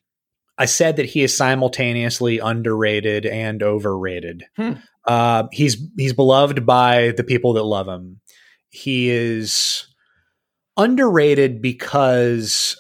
I 0.58 0.66
said 0.66 0.98
that 0.98 1.06
he 1.06 1.24
is 1.24 1.36
simultaneously 1.36 2.40
underrated 2.40 3.26
and 3.26 3.64
overrated. 3.64 4.46
Hmm. 4.56 4.74
Uh, 5.06 5.48
he's 5.52 5.78
he's 5.98 6.14
beloved 6.14 6.66
by 6.66 7.14
the 7.16 7.24
people 7.24 7.54
that 7.54 7.64
love 7.64 7.88
him. 7.88 8.20
He 8.70 9.10
is 9.10 9.88
underrated 10.78 11.62
because 11.62 12.80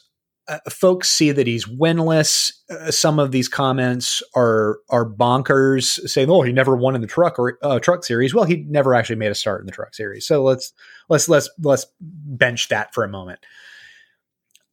uh, 0.50 0.60
folks 0.70 1.10
see 1.10 1.32
that 1.32 1.47
he's 1.47 1.66
winless. 1.66 2.52
Uh, 2.70 2.91
some 2.91 3.20
of 3.20 3.32
these 3.32 3.47
comments 3.47 4.22
are 4.36 4.80
are 4.89 5.10
bonkers, 5.10 6.00
saying, 6.10 6.30
"Oh, 6.30 6.41
he 6.41 6.52
never 6.52 6.76
won 6.76 6.95
in 6.95 7.02
the 7.02 7.08
truck 7.08 7.39
or 7.39 7.58
uh, 7.62 7.80
truck 7.80 8.04
series." 8.04 8.34
Well, 8.34 8.45
he 8.45 8.66
never 8.68 8.95
actually 8.95 9.18
made 9.18 9.32
a 9.32 9.36
start 9.36 9.62
in 9.62 9.66
the 9.66 9.72
truck 9.72 9.93
series. 9.93 10.26
So 10.28 10.43
let's 10.43 10.74
let's 11.08 11.30
let's 11.30 11.50
let's 11.62 11.86
bench 12.02 12.68
that 12.70 12.93
for 12.93 13.04
a 13.04 13.10
moment. 13.10 13.39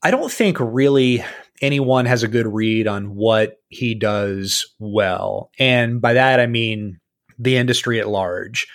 I 0.03 0.11
don't 0.11 0.33
think 0.33 0.59
really 0.61 1.25
anyone 1.61 2.07
has 2.07 2.23
a 2.23 2.29
good 2.29 2.47
read 2.47 2.87
on 2.87 3.15
what 3.15 3.61
he 3.69 3.95
does 3.95 4.75
well. 4.79 5.51
And 5.59 6.01
by 6.01 6.15
that, 6.15 6.41
I 6.41 6.47
mean 6.47 7.01
the 7.39 7.57
industry 7.57 8.01
at 8.01 8.09
large. 8.09 8.67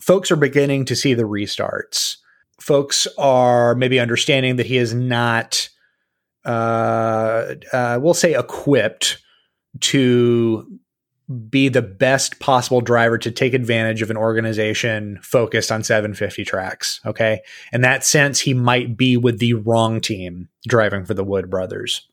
Folks 0.00 0.30
are 0.30 0.36
beginning 0.36 0.84
to 0.86 0.96
see 0.96 1.14
the 1.14 1.22
restarts. 1.22 2.16
Folks 2.60 3.06
are 3.18 3.74
maybe 3.74 3.98
understanding 3.98 4.56
that 4.56 4.66
he 4.66 4.76
is 4.76 4.94
not, 4.94 5.68
uh, 6.44 7.54
uh, 7.72 7.98
we'll 8.00 8.14
say, 8.14 8.34
equipped 8.34 9.18
to 9.80 10.78
be 11.50 11.68
the 11.68 11.82
best 11.82 12.38
possible 12.38 12.82
driver 12.82 13.16
to 13.16 13.30
take 13.30 13.54
advantage 13.54 14.02
of 14.02 14.10
an 14.10 14.16
organization 14.16 15.18
focused 15.22 15.72
on 15.72 15.82
750 15.82 16.44
tracks. 16.44 17.00
Okay. 17.06 17.40
In 17.72 17.80
that 17.80 18.04
sense, 18.04 18.40
he 18.40 18.52
might 18.52 18.96
be 18.96 19.16
with 19.16 19.38
the 19.38 19.54
wrong 19.54 20.00
team 20.00 20.48
driving 20.68 21.06
for 21.06 21.14
the 21.14 21.24
Wood 21.24 21.48
brothers. 21.48 22.06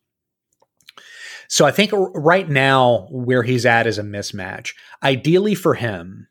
So 1.49 1.65
I 1.65 1.71
think 1.71 1.91
right 1.93 2.47
now, 2.47 3.07
where 3.11 3.43
he's 3.43 3.65
at 3.65 3.85
is 3.85 3.97
a 3.97 4.03
mismatch. 4.03 4.73
Ideally 5.03 5.55
for 5.55 5.73
him, 5.73 6.29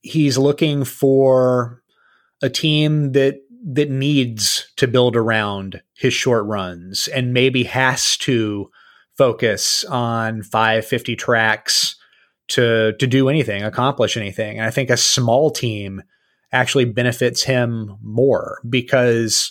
he's 0.00 0.36
looking 0.36 0.84
for 0.84 1.80
a 2.42 2.50
team 2.50 3.12
that 3.12 3.40
that 3.64 3.90
needs 3.90 4.70
to 4.76 4.86
build 4.86 5.16
around 5.16 5.80
his 5.94 6.12
short 6.12 6.44
runs 6.44 7.08
and 7.08 7.32
maybe 7.32 7.64
has 7.64 8.16
to 8.18 8.70
focus 9.16 9.84
on 9.84 10.42
550 10.42 11.16
tracks 11.16 11.96
to 12.48 12.92
to 12.98 13.06
do 13.06 13.28
anything, 13.28 13.62
accomplish 13.62 14.16
anything. 14.16 14.58
And 14.58 14.66
I 14.66 14.70
think 14.70 14.90
a 14.90 14.96
small 14.96 15.50
team 15.50 16.02
actually 16.52 16.84
benefits 16.84 17.42
him 17.42 17.96
more 18.02 18.60
because 18.68 19.50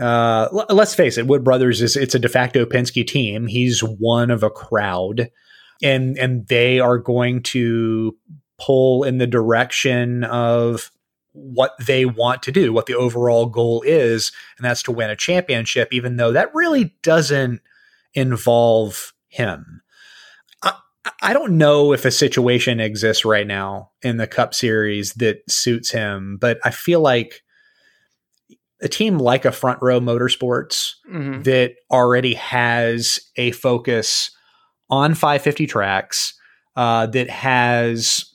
uh, 0.00 0.48
l- 0.52 0.66
let's 0.70 0.94
face 0.94 1.18
it, 1.18 1.26
Wood 1.26 1.42
Brothers 1.42 1.82
is 1.82 1.96
it's 1.96 2.14
a 2.14 2.20
de 2.20 2.28
facto 2.28 2.64
Penske 2.64 3.06
team. 3.06 3.48
He's 3.48 3.80
one 3.80 4.30
of 4.30 4.44
a 4.44 4.50
crowd, 4.50 5.30
and 5.82 6.16
and 6.16 6.46
they 6.46 6.78
are 6.78 6.98
going 6.98 7.42
to 7.44 8.16
pull 8.60 9.02
in 9.02 9.18
the 9.18 9.26
direction 9.26 10.22
of 10.24 10.91
what 11.32 11.74
they 11.80 12.04
want 12.04 12.42
to 12.42 12.52
do, 12.52 12.72
what 12.72 12.86
the 12.86 12.94
overall 12.94 13.46
goal 13.46 13.82
is, 13.86 14.32
and 14.56 14.64
that's 14.64 14.82
to 14.84 14.92
win 14.92 15.10
a 15.10 15.16
championship. 15.16 15.88
Even 15.92 16.16
though 16.16 16.32
that 16.32 16.54
really 16.54 16.94
doesn't 17.02 17.60
involve 18.14 19.12
him. 19.28 19.82
I, 20.62 20.74
I 21.22 21.32
don't 21.32 21.56
know 21.56 21.92
if 21.92 22.04
a 22.04 22.10
situation 22.10 22.80
exists 22.80 23.24
right 23.24 23.46
now 23.46 23.90
in 24.02 24.18
the 24.18 24.26
Cup 24.26 24.54
Series 24.54 25.14
that 25.14 25.50
suits 25.50 25.90
him, 25.90 26.36
but 26.40 26.58
I 26.64 26.70
feel 26.70 27.00
like 27.00 27.42
a 28.82 28.88
team 28.88 29.18
like 29.18 29.44
a 29.44 29.52
Front 29.52 29.78
Row 29.80 30.00
Motorsports 30.00 30.94
mm-hmm. 31.10 31.42
that 31.42 31.74
already 31.90 32.34
has 32.34 33.20
a 33.36 33.52
focus 33.52 34.30
on 34.90 35.14
550 35.14 35.66
tracks, 35.68 36.34
uh, 36.76 37.06
that 37.06 37.30
has 37.30 38.31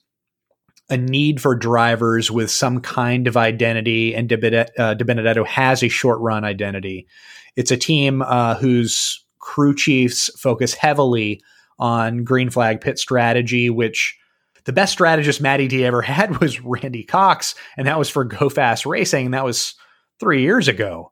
a 0.89 0.97
need 0.97 1.41
for 1.41 1.55
drivers 1.55 2.31
with 2.31 2.49
some 2.49 2.79
kind 2.79 3.27
of 3.27 3.35
identity, 3.35 4.15
and 4.15 4.31
uh, 4.31 4.37
DiBenedetto 4.37 5.45
has 5.45 5.83
a 5.83 5.89
short 5.89 6.19
run 6.19 6.45
identity. 6.45 7.07
It's 7.55 7.71
a 7.71 7.77
team 7.77 8.21
uh, 8.21 8.55
whose 8.55 9.23
crew 9.39 9.75
chiefs 9.75 10.29
focus 10.39 10.73
heavily 10.73 11.41
on 11.79 12.23
green 12.23 12.49
flag 12.49 12.81
pit 12.81 12.99
strategy, 12.99 13.69
which 13.69 14.17
the 14.63 14.73
best 14.73 14.93
strategist 14.93 15.41
Matty 15.41 15.67
D 15.67 15.85
ever 15.85 16.01
had 16.03 16.39
was 16.39 16.61
Randy 16.61 17.03
Cox, 17.03 17.55
and 17.75 17.87
that 17.87 17.99
was 17.99 18.09
for 18.09 18.23
Go 18.23 18.49
Fast 18.49 18.85
Racing, 18.85 19.25
and 19.25 19.33
that 19.33 19.45
was 19.45 19.75
three 20.19 20.41
years 20.41 20.67
ago. 20.67 21.11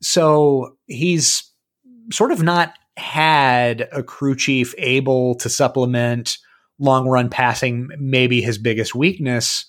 So 0.00 0.76
he's 0.86 1.50
sort 2.12 2.32
of 2.32 2.42
not 2.42 2.74
had 2.96 3.88
a 3.92 4.02
crew 4.02 4.36
chief 4.36 4.74
able 4.78 5.34
to 5.36 5.48
supplement 5.48 6.38
long 6.78 7.08
run 7.08 7.28
passing, 7.28 7.88
maybe 7.98 8.40
his 8.40 8.58
biggest 8.58 8.94
weakness. 8.94 9.66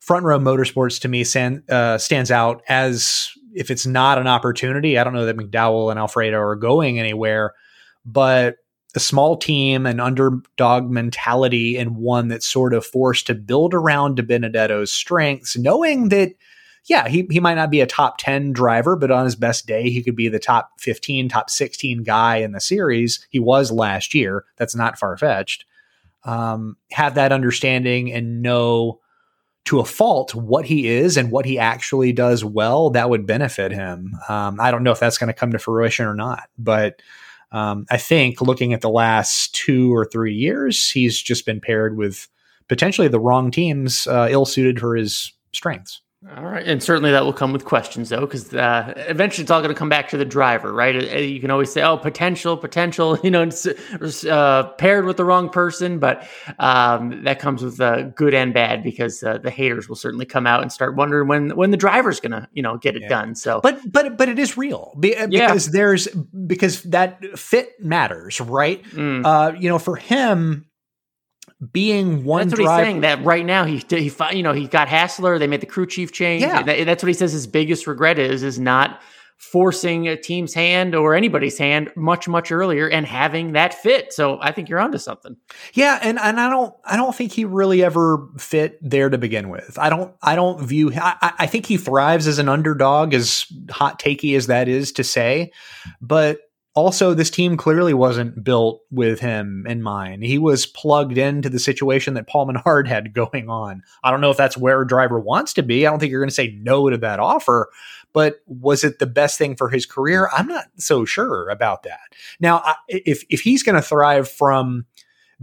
Front 0.00 0.24
row 0.24 0.38
motorsports 0.38 1.00
to 1.02 1.08
me 1.08 1.22
stand, 1.24 1.70
uh, 1.70 1.98
stands 1.98 2.30
out 2.30 2.62
as 2.68 3.30
if 3.54 3.70
it's 3.70 3.86
not 3.86 4.18
an 4.18 4.26
opportunity, 4.26 4.98
I 4.98 5.04
don't 5.04 5.12
know 5.12 5.26
that 5.26 5.36
McDowell 5.36 5.90
and 5.90 5.98
Alfredo 5.98 6.38
are 6.38 6.56
going 6.56 6.98
anywhere, 6.98 7.54
but 8.04 8.56
a 8.94 9.00
small 9.00 9.36
team, 9.36 9.86
an 9.86 10.00
underdog 10.00 10.90
mentality, 10.90 11.76
and 11.76 11.96
one 11.96 12.28
that's 12.28 12.46
sort 12.46 12.74
of 12.74 12.84
forced 12.84 13.26
to 13.28 13.34
build 13.34 13.74
around 13.74 14.18
DiBenedetto's 14.18 14.92
strengths, 14.92 15.56
knowing 15.56 16.10
that, 16.10 16.32
yeah, 16.86 17.08
he, 17.08 17.26
he 17.30 17.40
might 17.40 17.54
not 17.54 17.70
be 17.70 17.80
a 17.80 17.86
top 17.86 18.18
10 18.18 18.52
driver, 18.52 18.96
but 18.96 19.10
on 19.10 19.24
his 19.24 19.36
best 19.36 19.66
day, 19.66 19.88
he 19.88 20.02
could 20.02 20.16
be 20.16 20.28
the 20.28 20.38
top 20.38 20.72
15, 20.80 21.28
top 21.28 21.48
16 21.48 22.02
guy 22.02 22.36
in 22.36 22.52
the 22.52 22.60
series. 22.60 23.26
He 23.30 23.38
was 23.38 23.70
last 23.70 24.14
year. 24.14 24.44
That's 24.56 24.74
not 24.74 24.98
far 24.98 25.16
fetched. 25.16 25.64
Um, 26.24 26.76
have 26.92 27.16
that 27.16 27.32
understanding 27.32 28.12
and 28.12 28.42
know 28.42 29.00
to 29.64 29.80
a 29.80 29.84
fault 29.84 30.34
what 30.34 30.64
he 30.64 30.88
is 30.88 31.16
and 31.16 31.30
what 31.30 31.44
he 31.44 31.58
actually 31.58 32.12
does 32.12 32.44
well, 32.44 32.90
that 32.90 33.10
would 33.10 33.26
benefit 33.26 33.72
him. 33.72 34.12
Um, 34.28 34.60
I 34.60 34.70
don't 34.70 34.82
know 34.82 34.90
if 34.92 35.00
that's 35.00 35.18
going 35.18 35.28
to 35.28 35.34
come 35.34 35.52
to 35.52 35.58
fruition 35.58 36.06
or 36.06 36.14
not, 36.14 36.48
but 36.58 37.00
um, 37.52 37.86
I 37.90 37.96
think 37.96 38.40
looking 38.40 38.72
at 38.72 38.80
the 38.80 38.90
last 38.90 39.54
two 39.54 39.94
or 39.94 40.04
three 40.04 40.34
years, 40.34 40.90
he's 40.90 41.20
just 41.20 41.46
been 41.46 41.60
paired 41.60 41.96
with 41.96 42.28
potentially 42.68 43.08
the 43.08 43.20
wrong 43.20 43.50
teams, 43.50 44.06
uh, 44.06 44.28
ill 44.30 44.46
suited 44.46 44.80
for 44.80 44.96
his 44.96 45.32
strengths. 45.52 46.00
All 46.36 46.44
right, 46.44 46.64
and 46.64 46.80
certainly 46.80 47.10
that 47.10 47.24
will 47.24 47.32
come 47.32 47.52
with 47.52 47.64
questions, 47.64 48.10
though, 48.10 48.20
because 48.20 48.54
uh, 48.54 48.94
eventually 49.08 49.42
it's 49.42 49.50
all 49.50 49.60
going 49.60 49.74
to 49.74 49.78
come 49.78 49.88
back 49.88 50.08
to 50.10 50.16
the 50.16 50.24
driver, 50.24 50.72
right? 50.72 50.94
Uh, 50.94 51.16
you 51.18 51.40
can 51.40 51.50
always 51.50 51.72
say, 51.72 51.82
"Oh, 51.82 51.96
potential, 51.96 52.56
potential," 52.56 53.18
you 53.24 53.30
know, 53.30 53.50
uh, 54.30 54.62
paired 54.78 55.04
with 55.04 55.16
the 55.16 55.24
wrong 55.24 55.48
person, 55.48 55.98
but 55.98 56.24
um, 56.60 57.24
that 57.24 57.40
comes 57.40 57.64
with 57.64 57.80
uh, 57.80 58.02
good 58.02 58.34
and 58.34 58.54
bad 58.54 58.84
because 58.84 59.24
uh, 59.24 59.38
the 59.38 59.50
haters 59.50 59.88
will 59.88 59.96
certainly 59.96 60.24
come 60.24 60.46
out 60.46 60.62
and 60.62 60.70
start 60.70 60.94
wondering 60.94 61.26
when 61.26 61.56
when 61.56 61.72
the 61.72 61.76
driver's 61.76 62.20
going 62.20 62.30
to, 62.30 62.48
you 62.52 62.62
know, 62.62 62.76
get 62.76 62.94
it 62.94 63.02
yeah. 63.02 63.08
done. 63.08 63.34
So, 63.34 63.60
but 63.60 63.80
but 63.90 64.16
but 64.16 64.28
it 64.28 64.38
is 64.38 64.56
real 64.56 64.92
uh, 64.94 65.00
because 65.00 65.66
yeah. 65.66 65.72
there's 65.72 66.06
because 66.46 66.84
that 66.84 67.36
fit 67.36 67.72
matters, 67.80 68.40
right? 68.40 68.80
Mm. 68.84 69.60
you 69.60 69.68
know, 69.68 69.80
for 69.80 69.96
him, 69.96 70.66
being 71.70 72.24
one 72.24 72.48
that's 72.48 72.58
what 72.58 72.68
he's 72.68 72.84
saying 72.84 73.02
that 73.02 73.22
right 73.24 73.46
now 73.46 73.64
he 73.64 73.82
he 73.88 74.12
you 74.32 74.42
know 74.42 74.52
he 74.52 74.66
got 74.66 74.88
Hassler 74.88 75.38
they 75.38 75.46
made 75.46 75.60
the 75.60 75.66
crew 75.66 75.86
chief 75.86 76.10
change. 76.10 76.42
Yeah. 76.42 76.62
That, 76.62 76.84
that's 76.84 77.02
what 77.02 77.08
he 77.08 77.14
says 77.14 77.32
his 77.32 77.46
biggest 77.46 77.86
regret 77.86 78.18
is 78.18 78.42
is 78.42 78.58
not 78.58 79.00
forcing 79.36 80.06
a 80.06 80.16
team's 80.16 80.54
hand 80.54 80.94
or 80.94 81.14
anybody's 81.14 81.58
hand 81.58 81.90
much 81.96 82.28
much 82.28 82.50
earlier 82.50 82.88
and 82.88 83.06
having 83.06 83.52
that 83.52 83.74
fit. 83.74 84.12
So 84.12 84.38
I 84.40 84.50
think 84.50 84.68
you're 84.68 84.80
onto 84.80 84.98
something. 84.98 85.36
Yeah 85.72 86.00
and 86.02 86.18
and 86.18 86.40
I 86.40 86.48
don't 86.48 86.74
I 86.84 86.96
don't 86.96 87.14
think 87.14 87.32
he 87.32 87.44
really 87.44 87.84
ever 87.84 88.28
fit 88.38 88.78
there 88.82 89.08
to 89.08 89.18
begin 89.18 89.48
with. 89.48 89.78
I 89.78 89.88
don't 89.88 90.14
I 90.20 90.34
don't 90.34 90.64
view 90.64 90.92
I, 90.96 91.32
I 91.38 91.46
think 91.46 91.66
he 91.66 91.76
thrives 91.76 92.26
as 92.26 92.38
an 92.38 92.48
underdog 92.48 93.14
as 93.14 93.46
hot 93.70 94.00
takey 94.00 94.36
as 94.36 94.48
that 94.48 94.68
is 94.68 94.90
to 94.92 95.04
say. 95.04 95.52
But 96.00 96.40
also, 96.74 97.12
this 97.12 97.30
team 97.30 97.58
clearly 97.58 97.92
wasn't 97.92 98.42
built 98.42 98.80
with 98.90 99.20
him 99.20 99.66
in 99.68 99.82
mind. 99.82 100.24
He 100.24 100.38
was 100.38 100.64
plugged 100.64 101.18
into 101.18 101.50
the 101.50 101.58
situation 101.58 102.14
that 102.14 102.26
Paul 102.26 102.46
Menard 102.46 102.88
had 102.88 103.12
going 103.12 103.50
on. 103.50 103.82
I 104.02 104.10
don't 104.10 104.22
know 104.22 104.30
if 104.30 104.38
that's 104.38 104.56
where 104.56 104.80
a 104.80 104.86
driver 104.86 105.20
wants 105.20 105.52
to 105.54 105.62
be. 105.62 105.86
I 105.86 105.90
don't 105.90 105.98
think 105.98 106.10
you're 106.10 106.22
going 106.22 106.30
to 106.30 106.34
say 106.34 106.58
no 106.62 106.88
to 106.88 106.96
that 106.98 107.20
offer, 107.20 107.68
but 108.14 108.36
was 108.46 108.84
it 108.84 108.98
the 108.98 109.06
best 109.06 109.36
thing 109.36 109.54
for 109.54 109.68
his 109.68 109.84
career? 109.84 110.30
I'm 110.32 110.46
not 110.46 110.66
so 110.78 111.04
sure 111.04 111.50
about 111.50 111.82
that. 111.82 112.00
Now, 112.40 112.62
if 112.88 113.24
if 113.28 113.40
he's 113.40 113.62
going 113.62 113.76
to 113.76 113.82
thrive 113.82 114.30
from 114.30 114.86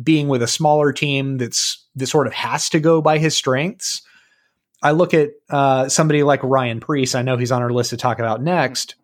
being 0.01 0.29
with 0.29 0.41
a 0.41 0.47
smaller 0.47 0.91
team 0.91 1.37
that's 1.37 1.85
that 1.95 2.07
sort 2.07 2.25
of 2.25 2.33
has 2.33 2.69
to 2.69 2.79
go 2.79 3.01
by 3.01 3.19
his 3.19 3.37
strengths, 3.37 4.01
I 4.81 4.91
look 4.91 5.13
at 5.13 5.29
uh, 5.51 5.89
somebody 5.89 6.23
like 6.23 6.41
Ryan 6.41 6.79
Preece. 6.79 7.13
I 7.13 7.21
know 7.21 7.37
he's 7.37 7.51
on 7.51 7.61
our 7.61 7.69
list 7.69 7.91
to 7.91 7.97
talk 7.97 8.17
about 8.17 8.41
next 8.41 8.95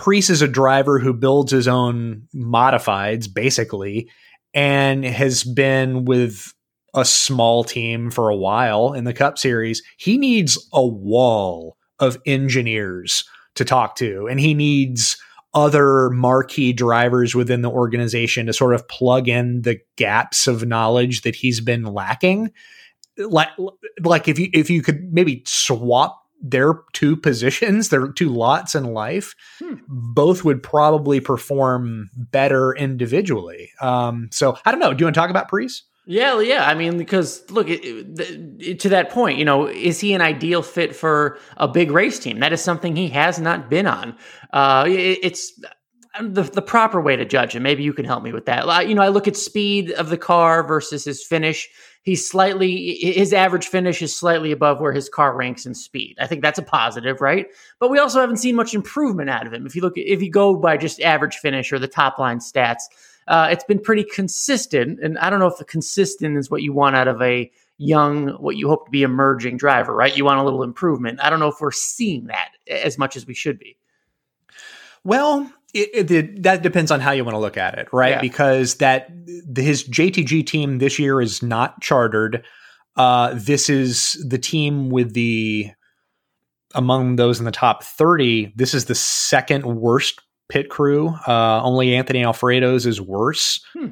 Preece 0.00 0.30
is 0.30 0.40
a 0.40 0.48
driver 0.48 0.98
who 0.98 1.12
builds 1.12 1.52
his 1.52 1.68
own 1.68 2.26
modifieds, 2.34 3.32
basically, 3.32 4.08
and 4.54 5.04
has 5.04 5.44
been 5.44 6.06
with 6.06 6.54
a 6.94 7.04
small 7.04 7.64
team 7.64 8.10
for 8.10 8.30
a 8.30 8.36
while 8.36 8.94
in 8.94 9.04
the 9.04 9.12
Cup 9.12 9.36
Series. 9.36 9.82
He 9.98 10.16
needs 10.16 10.58
a 10.72 10.84
wall 10.84 11.76
of 11.98 12.16
engineers 12.24 13.24
to 13.56 13.64
talk 13.66 13.94
to, 13.96 14.26
and 14.26 14.40
he 14.40 14.54
needs 14.54 15.18
other 15.52 16.08
marquee 16.08 16.72
drivers 16.72 17.34
within 17.34 17.60
the 17.60 17.70
organization 17.70 18.46
to 18.46 18.54
sort 18.54 18.74
of 18.74 18.88
plug 18.88 19.28
in 19.28 19.60
the 19.62 19.80
gaps 19.96 20.46
of 20.46 20.66
knowledge 20.66 21.20
that 21.22 21.34
he's 21.34 21.60
been 21.60 21.84
lacking. 21.84 22.50
Like, 23.18 23.50
like 24.02 24.28
if 24.28 24.38
you 24.38 24.48
if 24.54 24.70
you 24.70 24.80
could 24.80 25.12
maybe 25.12 25.42
swap 25.46 26.19
their 26.40 26.74
two 26.92 27.16
positions, 27.16 27.88
their 27.88 28.08
two 28.08 28.30
lots 28.30 28.74
in 28.74 28.84
life, 28.84 29.34
hmm. 29.58 29.74
both 29.88 30.44
would 30.44 30.62
probably 30.62 31.20
perform 31.20 32.10
better 32.16 32.72
individually. 32.72 33.70
Um, 33.80 34.28
so 34.32 34.56
I 34.64 34.70
don't 34.70 34.80
know. 34.80 34.94
Do 34.94 35.02
you 35.02 35.06
want 35.06 35.14
to 35.14 35.20
talk 35.20 35.30
about 35.30 35.48
Preece? 35.48 35.84
Yeah, 36.06 36.40
yeah. 36.40 36.66
I 36.66 36.74
mean, 36.74 36.98
because 36.98 37.48
look, 37.50 37.68
it, 37.68 37.80
it, 37.84 38.80
to 38.80 38.88
that 38.88 39.10
point, 39.10 39.38
you 39.38 39.44
know, 39.44 39.68
is 39.68 40.00
he 40.00 40.12
an 40.14 40.20
ideal 40.22 40.62
fit 40.62 40.96
for 40.96 41.38
a 41.56 41.68
big 41.68 41.90
race 41.90 42.18
team? 42.18 42.40
That 42.40 42.52
is 42.52 42.62
something 42.62 42.96
he 42.96 43.08
has 43.08 43.38
not 43.38 43.70
been 43.70 43.86
on. 43.86 44.16
Uh, 44.52 44.86
it, 44.88 45.18
it's 45.22 45.52
the, 46.20 46.42
the 46.42 46.62
proper 46.62 47.00
way 47.00 47.16
to 47.16 47.24
judge 47.24 47.54
him. 47.54 47.62
Maybe 47.62 47.82
you 47.82 47.92
can 47.92 48.04
help 48.04 48.24
me 48.24 48.32
with 48.32 48.46
that. 48.46 48.88
You 48.88 48.94
know, 48.94 49.02
I 49.02 49.08
look 49.08 49.28
at 49.28 49.36
speed 49.36 49.92
of 49.92 50.08
the 50.08 50.18
car 50.18 50.66
versus 50.66 51.04
his 51.04 51.24
finish. 51.24 51.68
He's 52.02 52.26
slightly 52.26 52.94
his 52.94 53.32
average 53.34 53.68
finish 53.68 54.00
is 54.00 54.16
slightly 54.16 54.52
above 54.52 54.80
where 54.80 54.92
his 54.92 55.08
car 55.08 55.36
ranks 55.36 55.66
in 55.66 55.74
speed. 55.74 56.16
I 56.18 56.26
think 56.26 56.40
that's 56.40 56.58
a 56.58 56.62
positive, 56.62 57.20
right? 57.20 57.46
But 57.78 57.90
we 57.90 57.98
also 57.98 58.20
haven't 58.20 58.38
seen 58.38 58.56
much 58.56 58.72
improvement 58.74 59.28
out 59.28 59.46
of 59.46 59.52
him. 59.52 59.66
If 59.66 59.76
you 59.76 59.82
look, 59.82 59.94
if 59.96 60.22
you 60.22 60.30
go 60.30 60.56
by 60.56 60.78
just 60.78 61.00
average 61.02 61.36
finish 61.36 61.72
or 61.72 61.78
the 61.78 61.88
top 61.88 62.18
line 62.18 62.38
stats, 62.38 62.84
uh, 63.28 63.48
it's 63.50 63.64
been 63.64 63.80
pretty 63.80 64.04
consistent. 64.04 64.98
And 65.02 65.18
I 65.18 65.28
don't 65.28 65.40
know 65.40 65.46
if 65.46 65.58
the 65.58 65.64
consistent 65.64 66.38
is 66.38 66.50
what 66.50 66.62
you 66.62 66.72
want 66.72 66.96
out 66.96 67.06
of 67.06 67.20
a 67.20 67.50
young, 67.76 68.28
what 68.42 68.56
you 68.56 68.68
hope 68.68 68.86
to 68.86 68.90
be 68.90 69.02
emerging 69.02 69.56
driver, 69.56 69.94
right? 69.94 70.16
You 70.16 70.24
want 70.24 70.40
a 70.40 70.42
little 70.42 70.62
improvement. 70.62 71.20
I 71.22 71.30
don't 71.30 71.40
know 71.40 71.48
if 71.48 71.60
we're 71.60 71.70
seeing 71.70 72.26
that 72.26 72.50
as 72.68 72.98
much 72.98 73.16
as 73.16 73.26
we 73.26 73.34
should 73.34 73.58
be. 73.58 73.76
Well, 75.04 75.50
it, 75.72 76.10
it, 76.10 76.42
that 76.42 76.62
depends 76.62 76.90
on 76.90 77.00
how 77.00 77.12
you 77.12 77.24
want 77.24 77.34
to 77.34 77.40
look 77.40 77.56
at 77.56 77.78
it, 77.78 77.88
right? 77.92 78.10
Yeah. 78.10 78.20
Because 78.20 78.76
that 78.76 79.10
his 79.56 79.84
JTG 79.88 80.46
team 80.46 80.78
this 80.78 80.98
year 80.98 81.20
is 81.20 81.42
not 81.42 81.80
chartered. 81.80 82.44
Uh, 82.96 83.34
this 83.34 83.70
is 83.70 84.24
the 84.28 84.38
team 84.38 84.90
with 84.90 85.14
the 85.14 85.70
among 86.74 87.16
those 87.16 87.38
in 87.38 87.44
the 87.44 87.50
top 87.50 87.82
30 87.82 88.52
this 88.54 88.74
is 88.74 88.84
the 88.84 88.94
second 88.94 89.64
worst 89.64 90.20
pit 90.48 90.68
crew 90.70 91.08
uh, 91.26 91.60
only 91.62 91.94
anthony 91.94 92.22
alfredo's 92.22 92.86
is 92.86 93.00
worse 93.00 93.60
hmm. 93.72 93.88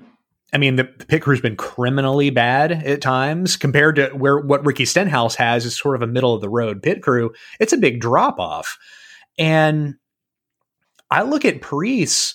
i 0.53 0.59
mean 0.59 0.77
the, 0.77 0.89
the, 0.99 1.07
pit 1.07 1.23
crew's 1.23 1.41
been 1.41 1.57
criminally 1.57 2.31
bad 2.31 2.71
at 2.71 3.01
times 3.01 3.57
compared 3.57 3.97
to 3.97 4.07
where 4.11 4.39
what 4.39 4.65
ricky 4.65 4.85
stenhouse 4.85 5.35
has 5.35 5.65
is 5.65 5.77
sort 5.77 5.97
of 5.97 6.03
a 6.03 6.07
middle 6.07 6.35
of 6.35 6.41
the 6.41 6.49
road 6.49 6.81
pit 6.81 7.03
crew 7.03 7.33
it's 7.59 7.73
a 7.73 7.79
big 7.79 8.01
drop 8.01 8.39
off 8.39 8.79
and 9.39 9.97
I 11.11 11.23
look 11.23 11.45
at 11.45 11.61
Preece, 11.61 12.35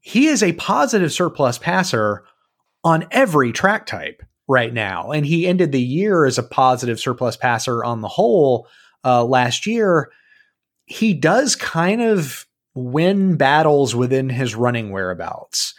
he 0.00 0.26
is 0.26 0.42
a 0.42 0.52
positive 0.52 1.12
surplus 1.12 1.58
passer 1.58 2.24
on 2.84 3.06
every 3.10 3.52
track 3.52 3.86
type 3.86 4.22
right 4.48 4.72
now. 4.72 5.10
And 5.10 5.24
he 5.24 5.46
ended 5.46 5.72
the 5.72 5.82
year 5.82 6.24
as 6.24 6.38
a 6.38 6.42
positive 6.42 7.00
surplus 7.00 7.36
passer 7.36 7.84
on 7.84 8.00
the 8.00 8.08
whole 8.08 8.66
uh, 9.04 9.24
last 9.24 9.66
year. 9.66 10.10
He 10.84 11.14
does 11.14 11.56
kind 11.56 12.02
of 12.02 12.46
win 12.74 13.36
battles 13.36 13.94
within 13.94 14.28
his 14.28 14.54
running 14.54 14.90
whereabouts. 14.90 15.74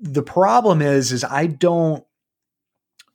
The 0.00 0.22
problem 0.22 0.82
is, 0.82 1.12
is 1.12 1.24
I 1.24 1.46
don't 1.46 2.04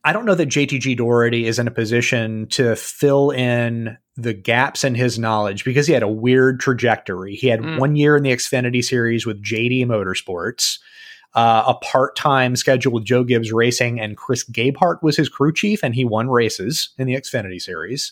I 0.03 0.13
don't 0.13 0.25
know 0.25 0.35
that 0.35 0.49
JTG 0.49 0.97
Daugherty 0.97 1.45
is 1.45 1.59
in 1.59 1.67
a 1.67 1.71
position 1.71 2.47
to 2.47 2.75
fill 2.75 3.29
in 3.29 3.97
the 4.17 4.33
gaps 4.33 4.83
in 4.83 4.95
his 4.95 5.19
knowledge 5.19 5.63
because 5.63 5.85
he 5.85 5.93
had 5.93 6.03
a 6.03 6.07
weird 6.07 6.59
trajectory. 6.59 7.35
He 7.35 7.47
had 7.47 7.59
mm. 7.59 7.79
one 7.79 7.95
year 7.95 8.17
in 8.17 8.23
the 8.23 8.31
Xfinity 8.31 8.83
series 8.83 9.25
with 9.25 9.43
JD 9.43 9.85
Motorsports, 9.85 10.79
uh, 11.35 11.63
a 11.67 11.75
part 11.75 12.15
time 12.15 12.55
schedule 12.55 12.93
with 12.93 13.05
Joe 13.05 13.23
Gibbs 13.23 13.51
Racing, 13.51 13.99
and 13.99 14.17
Chris 14.17 14.43
Gabehart 14.43 15.03
was 15.03 15.15
his 15.15 15.29
crew 15.29 15.53
chief, 15.53 15.83
and 15.83 15.93
he 15.93 16.03
won 16.03 16.29
races 16.29 16.89
in 16.97 17.05
the 17.05 17.13
Xfinity 17.13 17.61
series. 17.61 18.11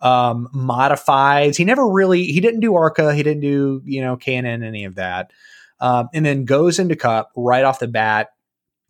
Um, 0.00 0.48
modifieds, 0.54 1.56
he 1.56 1.64
never 1.64 1.86
really 1.86 2.24
he 2.24 2.40
didn't 2.40 2.60
do 2.60 2.74
ARCA, 2.74 3.14
he 3.14 3.22
didn't 3.22 3.42
do 3.42 3.82
you 3.84 4.00
know 4.00 4.16
K&N 4.16 4.46
any 4.46 4.84
of 4.84 4.94
that, 4.94 5.32
um, 5.80 6.08
and 6.14 6.24
then 6.24 6.44
goes 6.44 6.78
into 6.78 6.96
Cup 6.96 7.30
right 7.36 7.64
off 7.64 7.78
the 7.78 7.88
bat, 7.88 8.30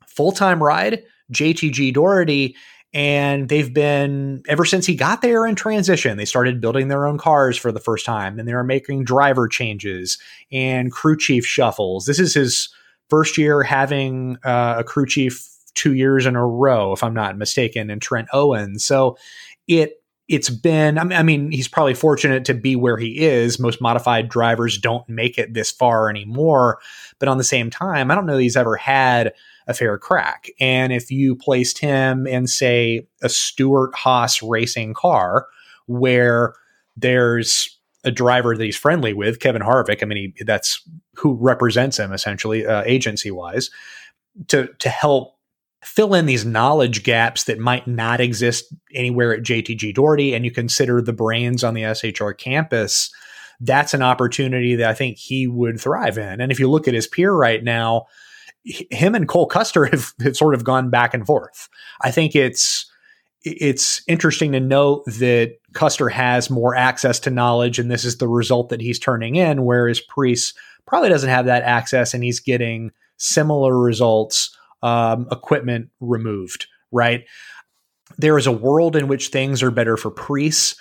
full 0.06 0.32
time 0.32 0.62
ride 0.62 1.02
JTG 1.32 1.92
Daugherty. 1.94 2.56
And 2.94 3.48
they've 3.48 3.72
been, 3.72 4.42
ever 4.48 4.64
since 4.64 4.86
he 4.86 4.94
got 4.94 5.20
there 5.20 5.46
in 5.46 5.54
transition, 5.54 6.16
they 6.16 6.24
started 6.24 6.60
building 6.60 6.88
their 6.88 7.06
own 7.06 7.18
cars 7.18 7.58
for 7.58 7.70
the 7.70 7.80
first 7.80 8.06
time 8.06 8.38
and 8.38 8.48
they 8.48 8.52
are 8.52 8.64
making 8.64 9.04
driver 9.04 9.48
changes 9.48 10.18
and 10.50 10.90
crew 10.90 11.16
chief 11.16 11.44
shuffles. 11.44 12.06
This 12.06 12.18
is 12.18 12.32
his 12.32 12.70
first 13.10 13.36
year 13.36 13.62
having 13.62 14.38
uh, 14.44 14.76
a 14.78 14.84
crew 14.84 15.06
chief 15.06 15.46
two 15.74 15.94
years 15.94 16.26
in 16.26 16.36
a 16.36 16.46
row, 16.46 16.92
if 16.92 17.04
I'm 17.04 17.14
not 17.14 17.36
mistaken, 17.36 17.90
in 17.90 18.00
Trent 18.00 18.28
Owens. 18.32 18.84
So 18.84 19.18
it, 19.68 20.02
it's 20.28 20.50
been 20.50 20.98
I 20.98 21.22
mean 21.22 21.50
he's 21.52 21.68
probably 21.68 21.94
fortunate 21.94 22.44
to 22.46 22.54
be 22.54 22.74
where 22.74 22.96
he 22.96 23.20
is 23.20 23.58
most 23.58 23.80
modified 23.80 24.28
drivers 24.28 24.78
don't 24.78 25.08
make 25.08 25.38
it 25.38 25.54
this 25.54 25.70
far 25.70 26.10
anymore 26.10 26.78
but 27.18 27.28
on 27.28 27.38
the 27.38 27.44
same 27.44 27.70
time 27.70 28.10
i 28.10 28.14
don't 28.14 28.26
know 28.26 28.38
he's 28.38 28.56
ever 28.56 28.76
had 28.76 29.32
a 29.66 29.74
fair 29.74 29.98
crack. 29.98 30.48
And 30.60 30.92
if 30.92 31.10
you 31.10 31.34
placed 31.34 31.78
him 31.78 32.26
in, 32.26 32.46
say, 32.46 33.06
a 33.22 33.28
Stewart-Haas 33.28 34.42
racing 34.42 34.94
car 34.94 35.46
where 35.86 36.54
there's 36.96 37.78
a 38.04 38.10
driver 38.10 38.56
that 38.56 38.64
he's 38.64 38.76
friendly 38.76 39.12
with, 39.12 39.40
Kevin 39.40 39.62
Harvick, 39.62 40.02
I 40.02 40.06
mean, 40.06 40.32
he, 40.36 40.44
that's 40.44 40.86
who 41.14 41.34
represents 41.34 41.98
him 41.98 42.12
essentially, 42.12 42.64
uh, 42.64 42.84
agency 42.86 43.30
wise, 43.30 43.70
to, 44.48 44.68
to 44.78 44.88
help 44.88 45.35
fill 45.82 46.14
in 46.14 46.26
these 46.26 46.44
knowledge 46.44 47.02
gaps 47.02 47.44
that 47.44 47.58
might 47.58 47.86
not 47.86 48.20
exist 48.20 48.74
anywhere 48.94 49.32
at 49.32 49.42
JTG 49.42 49.94
Daugherty, 49.94 50.34
and 50.34 50.44
you 50.44 50.50
consider 50.50 51.00
the 51.00 51.12
brains 51.12 51.62
on 51.62 51.74
the 51.74 51.82
SHR 51.82 52.36
campus, 52.36 53.10
that's 53.60 53.94
an 53.94 54.02
opportunity 54.02 54.76
that 54.76 54.90
I 54.90 54.94
think 54.94 55.16
he 55.16 55.46
would 55.46 55.80
thrive 55.80 56.18
in. 56.18 56.40
And 56.40 56.52
if 56.52 56.58
you 56.58 56.68
look 56.68 56.88
at 56.88 56.94
his 56.94 57.06
peer 57.06 57.32
right 57.32 57.62
now, 57.62 58.06
him 58.64 59.14
and 59.14 59.28
Cole 59.28 59.46
Custer 59.46 59.84
have, 59.90 60.12
have 60.22 60.36
sort 60.36 60.54
of 60.54 60.64
gone 60.64 60.90
back 60.90 61.14
and 61.14 61.26
forth. 61.26 61.68
I 62.00 62.10
think 62.10 62.34
it's 62.34 62.90
it's 63.48 64.02
interesting 64.08 64.50
to 64.52 64.60
note 64.60 65.04
that 65.06 65.58
Custer 65.72 66.08
has 66.08 66.50
more 66.50 66.74
access 66.74 67.20
to 67.20 67.30
knowledge, 67.30 67.78
and 67.78 67.88
this 67.88 68.04
is 68.04 68.18
the 68.18 68.26
result 68.26 68.70
that 68.70 68.80
he's 68.80 68.98
turning 68.98 69.36
in, 69.36 69.64
whereas 69.64 70.00
Preece 70.00 70.52
probably 70.84 71.10
doesn't 71.10 71.30
have 71.30 71.46
that 71.46 71.62
access, 71.62 72.12
and 72.12 72.24
he's 72.24 72.40
getting 72.40 72.90
similar 73.18 73.78
results, 73.78 74.55
um, 74.82 75.26
equipment 75.30 75.90
removed. 76.00 76.66
Right? 76.92 77.24
There 78.18 78.38
is 78.38 78.46
a 78.46 78.52
world 78.52 78.96
in 78.96 79.08
which 79.08 79.28
things 79.28 79.62
are 79.62 79.70
better 79.70 79.96
for 79.96 80.10
Preece 80.10 80.76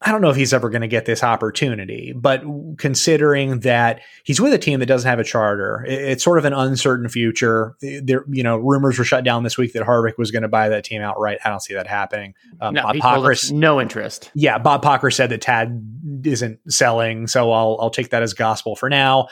I 0.00 0.12
don't 0.12 0.20
know 0.20 0.30
if 0.30 0.36
he's 0.36 0.52
ever 0.52 0.70
going 0.70 0.82
to 0.82 0.88
get 0.88 1.06
this 1.06 1.24
opportunity, 1.24 2.12
but 2.14 2.44
considering 2.76 3.60
that 3.60 4.00
he's 4.22 4.40
with 4.40 4.52
a 4.52 4.58
team 4.58 4.78
that 4.78 4.86
doesn't 4.86 5.08
have 5.08 5.18
a 5.18 5.24
charter, 5.24 5.84
it's 5.88 6.22
sort 6.22 6.38
of 6.38 6.44
an 6.44 6.52
uncertain 6.52 7.08
future. 7.08 7.74
There, 7.80 8.24
you 8.28 8.44
know, 8.44 8.58
rumors 8.58 8.96
were 8.96 9.04
shut 9.04 9.24
down 9.24 9.42
this 9.42 9.58
week 9.58 9.72
that 9.72 9.82
Harvick 9.82 10.16
was 10.16 10.30
going 10.30 10.42
to 10.42 10.48
buy 10.48 10.68
that 10.68 10.84
team 10.84 11.02
outright. 11.02 11.38
I 11.44 11.48
don't 11.48 11.60
see 11.60 11.74
that 11.74 11.88
happening. 11.88 12.34
Um, 12.60 12.74
no, 12.74 12.82
Bob 12.84 12.96
Pockrass, 12.96 13.50
no 13.50 13.80
interest. 13.80 14.30
Yeah, 14.34 14.58
Bob 14.58 14.82
Pocker 14.82 15.10
said 15.12 15.30
that 15.30 15.40
Tad 15.40 15.82
isn't 16.24 16.60
selling, 16.72 17.26
so 17.26 17.50
I'll 17.50 17.76
I'll 17.80 17.90
take 17.90 18.10
that 18.10 18.22
as 18.22 18.34
gospel 18.34 18.76
for 18.76 18.88
now. 18.88 19.26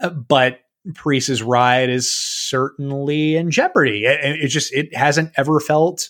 Uh, 0.00 0.08
but 0.08 0.60
Preece's 0.94 1.42
ride 1.42 1.90
is 1.90 2.12
certainly 2.12 3.36
in 3.36 3.50
jeopardy. 3.50 4.04
It, 4.04 4.44
it 4.44 4.48
just 4.48 4.72
it 4.72 4.94
hasn't 4.96 5.32
ever 5.36 5.60
felt 5.60 6.08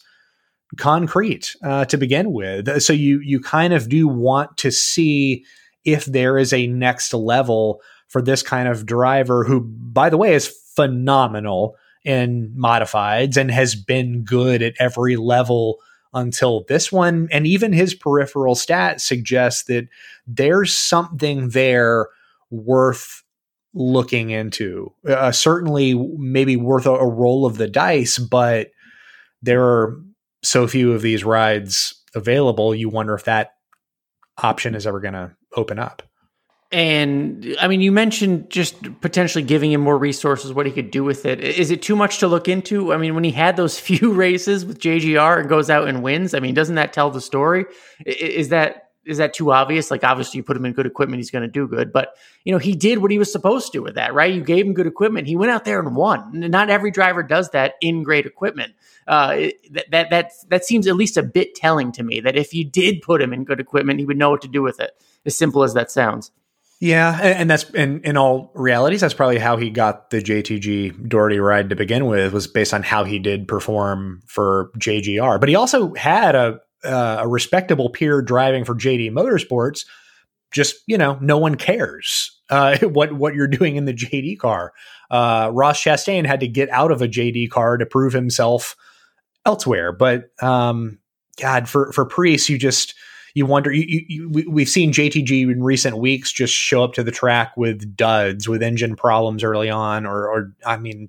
concrete 0.77 1.57
uh, 1.65 1.85
to 1.87 1.97
begin 1.97 2.33
with. 2.33 2.83
So 2.83 2.93
you 2.93 3.21
you 3.21 3.41
kind 3.41 3.73
of 3.73 3.89
do 3.89 4.07
want 4.07 4.57
to 4.59 4.71
see 4.71 5.45
if 5.85 6.05
there 6.05 6.39
is 6.39 6.53
a 6.53 6.67
next 6.67 7.13
level 7.13 7.81
for 8.09 8.23
this 8.23 8.43
kind 8.43 8.69
of 8.69 8.87
driver 8.87 9.45
who, 9.45 9.61
by 9.61 10.11
the 10.11 10.17
way, 10.17 10.35
is 10.35 10.49
phenomenal 10.49 11.77
in 12.05 12.55
modifieds 12.57 13.37
and 13.37 13.51
has 13.51 13.75
been 13.75 14.25
good 14.25 14.63
at 14.63 14.75
every 14.79 15.17
level 15.17 15.79
until 16.13 16.65
this 16.69 16.91
one. 16.91 17.29
And 17.31 17.47
even 17.47 17.73
his 17.73 17.95
peripheral 17.95 18.55
stats 18.55 19.01
suggest 19.01 19.67
that 19.69 19.89
there's 20.27 20.75
something 20.75 21.51
there 21.51 22.09
worth 22.51 23.23
looking 23.75 24.31
into. 24.31 24.93
Uh, 25.09 25.33
certainly, 25.33 25.95
maybe 26.17 26.57
worth 26.57 26.87
a, 26.87 26.93
a 26.93 27.09
roll 27.09 27.47
of 27.47 27.57
the 27.57 27.69
dice, 27.69 28.19
but 28.19 28.71
there 29.43 29.65
are 29.65 30.01
so 30.43 30.67
few 30.67 30.93
of 30.93 31.03
these 31.03 31.25
rides 31.25 31.95
available, 32.15 32.75
you 32.75 32.89
wonder 32.89 33.15
if 33.15 33.25
that 33.25 33.53
option 34.43 34.75
is 34.75 34.87
ever 34.87 35.01
going 35.01 35.15
to 35.15 35.35
open 35.57 35.79
up. 35.79 36.03
And 36.73 37.57
I 37.61 37.67
mean, 37.67 37.81
you 37.81 37.91
mentioned 37.91 38.49
just 38.49 39.01
potentially 39.01 39.43
giving 39.43 39.73
him 39.73 39.81
more 39.81 39.99
resources, 39.99 40.53
what 40.53 40.67
he 40.67 40.73
could 40.73 40.93
do 40.93 41.03
with 41.03 41.27
it. 41.27 41.41
Is 41.41 41.73
it 41.73 41.83
too 41.83 41.97
much 41.97 42.19
to 42.19 42.29
look 42.29 42.47
into? 42.47 42.93
I 42.93 42.97
mean, 42.97 43.17
when 43.17 43.25
he 43.25 43.33
had 43.33 43.57
those 43.57 43.79
few 43.81 44.13
races 44.13 44.65
with 44.65 44.79
JGR 44.79 45.41
and 45.41 45.49
goes 45.49 45.69
out 45.69 45.89
and 45.89 46.03
wins, 46.03 46.33
I 46.33 46.41
mean, 46.41 46.55
doesn't 46.55 46.77
that 46.77 46.93
tell 46.93 47.11
the 47.11 47.21
story? 47.21 47.65
Is 48.07 48.51
that 48.51 48.90
is 49.05 49.19
that 49.19 49.35
too 49.35 49.53
obvious? 49.53 49.91
Like, 49.91 50.05
obviously, 50.05 50.39
you 50.39 50.45
put 50.45 50.57
him 50.57 50.65
in 50.65 50.73
good 50.73 50.87
equipment, 50.87 51.19
he's 51.21 51.31
going 51.31 51.43
to 51.43 51.49
do 51.49 51.67
good. 51.67 51.93
But 51.93 52.17
you 52.45 52.53
know, 52.53 52.59
he 52.59 52.75
did 52.75 52.99
what 52.99 53.11
he 53.11 53.19
was 53.19 53.33
supposed 53.33 53.73
to 53.73 53.81
with 53.81 53.95
that, 53.95 54.15
right? 54.15 54.33
You 54.33 54.43
gave 54.43 54.67
him 54.67 54.75
good 54.75 54.87
equipment. 54.87 55.27
He 55.27 55.37
went 55.37 55.51
out 55.51 55.65
there 55.65 55.81
and 55.81 55.97
won. 55.97 56.31
Not 56.33 56.71
every 56.71 56.91
driver 56.91 57.23
does 57.23 57.51
that 57.51 57.75
in 57.81 58.03
great 58.03 58.27
equipment. 58.27 58.75
Uh, 59.07 59.49
that 59.71 59.91
that 59.91 60.11
that 60.11 60.33
that 60.49 60.65
seems 60.65 60.87
at 60.87 60.97
least 60.97 61.17
a 61.17 61.23
bit 61.23 61.55
telling 61.55 61.93
to 61.93 62.03
me 62.03 62.21
that 62.21 62.37
if 62.37 62.55
you 62.55 62.65
did 62.65 63.03
put 63.03 63.23
him 63.23 63.33
in 63.33 63.45
good 63.45 63.61
equipment, 63.61 63.99
he 63.99 64.07
would 64.07 64.19
know 64.19 64.31
what 64.31 64.43
to 64.43 64.49
do 64.49 64.63
with 64.63 64.81
it. 64.81 64.93
As 65.27 65.37
simple 65.37 65.63
as 65.63 65.75
that 65.75 65.91
sounds. 65.91 66.31
Yeah, 66.81 67.19
and, 67.21 67.51
that's 67.51 67.69
in 67.71 68.01
in 68.05 68.17
all 68.17 68.51
realities, 68.55 69.03
that's 69.03 69.13
probably 69.13 69.39
how 69.39 69.59
he 69.59 69.69
got 69.69 70.09
the 70.09 70.23
JTG 70.23 71.09
Daugherty 71.11 71.39
ride 71.39 71.69
to 71.69 71.77
begin 71.77 72.07
with. 72.07 72.33
Was 72.33 72.47
based 72.47 72.73
on 72.73 72.83
how 72.83 73.05
he 73.05 73.19
did 73.19 73.47
perform 73.47 74.23
for 74.27 74.71
JGR, 74.79 75.39
but 75.39 75.51
he 75.51 75.57
also 75.57 75.93
had 75.93 76.35
a 76.35 76.61
uh, 76.85 77.19
a 77.21 77.29
respectable 77.29 77.91
peer 77.91 78.23
driving 78.23 78.65
for 78.65 78.75
JD 78.75 79.11
Motorsports. 79.11 79.87
Just 80.53 80.77
you 80.87 80.99
know, 80.99 81.19
no 81.21 81.39
one 81.39 81.55
cares 81.55 82.41
uh, 82.51 82.79
what 82.83 83.13
what 83.13 83.35
you're 83.35 83.49
doing 83.49 83.77
in 83.77 83.85
the 83.85 83.95
JD 83.95 84.39
car. 84.39 84.73
Uh, 85.11 85.51
Ross 85.53 85.83
Chastain 85.83 86.27
had 86.27 86.41
to 86.41 86.49
get 86.49 86.69
out 86.71 86.93
of 86.93 87.03
a 87.03 87.09
JD 87.09 87.51
car 87.51 87.77
to 87.77 87.87
prove 87.87 88.13
himself 88.13 88.77
elsewhere. 89.47 89.93
But 89.93 90.31
um, 90.43 90.99
God, 91.41 91.69
for 91.69 91.93
for 91.93 92.05
Preece, 92.05 92.49
you 92.49 92.59
just 92.59 92.95
you 93.35 93.47
wonder. 93.47 93.73
You, 93.73 93.85
you, 93.87 94.29
you, 94.31 94.51
we've 94.51 94.69
seen 94.69 94.93
JTG 94.93 95.51
in 95.51 95.63
recent 95.63 95.99
weeks 95.99 96.33
just 96.33 96.55
show 96.55 96.85
up 96.85 96.95
to 96.95 97.03
the 97.03 97.13
track 97.13 97.57
with 97.57 97.97
duds, 97.97 98.49
with 98.49 98.63
engine 98.63 98.97
problems 98.97 99.45
early 99.45 99.71
on, 99.71 100.07
or, 100.07 100.29
or 100.29 100.53
I 100.67 100.77
mean, 100.77 101.09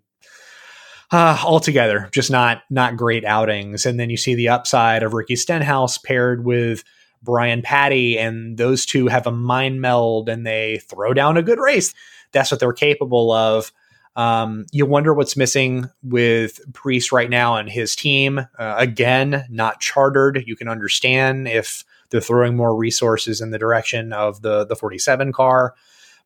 uh, 1.11 1.37
altogether 1.43 2.09
just 2.11 2.31
not 2.31 2.63
not 2.69 2.97
great 2.97 3.25
outings. 3.25 3.85
And 3.85 3.99
then 3.99 4.09
you 4.09 4.17
see 4.17 4.35
the 4.35 4.49
upside 4.49 5.03
of 5.03 5.13
Ricky 5.13 5.35
Stenhouse 5.35 5.97
paired 5.97 6.45
with 6.45 6.83
Brian 7.21 7.61
Pattie, 7.61 8.17
and 8.17 8.57
those 8.57 8.85
two 8.85 9.07
have 9.07 9.27
a 9.27 9.31
mind 9.31 9.81
meld, 9.81 10.29
and 10.29 10.45
they 10.45 10.79
throw 10.89 11.13
down 11.13 11.37
a 11.37 11.43
good 11.43 11.59
race. 11.59 11.93
That's 12.31 12.49
what 12.49 12.59
they're 12.59 12.73
capable 12.73 13.31
of. 13.31 13.71
Um, 14.15 14.65
you 14.71 14.85
wonder 14.85 15.13
what's 15.13 15.37
missing 15.37 15.89
with 16.03 16.59
Preece 16.73 17.11
right 17.11 17.29
now 17.29 17.55
and 17.55 17.69
his 17.69 17.95
team. 17.95 18.39
Uh, 18.39 18.75
again, 18.77 19.45
not 19.49 19.79
chartered. 19.79 20.43
You 20.45 20.55
can 20.55 20.67
understand 20.67 21.47
if 21.47 21.85
they're 22.09 22.19
throwing 22.19 22.57
more 22.57 22.75
resources 22.75 23.39
in 23.39 23.51
the 23.51 23.59
direction 23.59 24.11
of 24.11 24.41
the 24.41 24.65
the 24.65 24.75
47 24.75 25.31
car. 25.31 25.75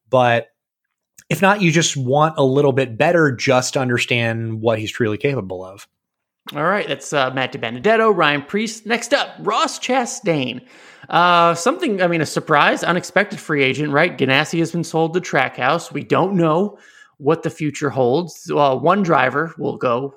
But 0.09 0.49
if 1.29 1.41
not, 1.41 1.61
you 1.61 1.71
just 1.71 1.97
want 1.97 2.35
a 2.37 2.43
little 2.43 2.73
bit 2.73 2.97
better 2.97 3.31
just 3.31 3.73
to 3.73 3.79
understand 3.79 4.61
what 4.61 4.79
he's 4.79 4.91
truly 4.91 5.17
capable 5.17 5.63
of. 5.65 5.87
All 6.55 6.63
right, 6.63 6.87
that's 6.87 7.11
uh, 7.11 7.31
Matt 7.31 7.53
DiBenedetto, 7.53 8.15
Ryan 8.15 8.43
Preece. 8.43 8.85
Next 8.85 9.13
up, 9.13 9.35
Ross 9.39 9.79
Chastain. 9.79 10.63
Uh, 11.09 11.55
something, 11.55 12.01
I 12.01 12.07
mean, 12.07 12.21
a 12.21 12.25
surprise, 12.25 12.83
unexpected 12.83 13.39
free 13.39 13.63
agent, 13.63 13.91
right? 13.91 14.15
Ganassi 14.15 14.59
has 14.59 14.71
been 14.71 14.83
sold 14.83 15.15
to 15.15 15.21
Trackhouse. 15.21 15.91
We 15.91 16.03
don't 16.03 16.35
know 16.35 16.77
what 17.17 17.41
the 17.41 17.49
future 17.49 17.89
holds. 17.89 18.51
Well, 18.53 18.79
one 18.79 19.01
driver 19.01 19.55
will 19.57 19.77
go, 19.77 20.13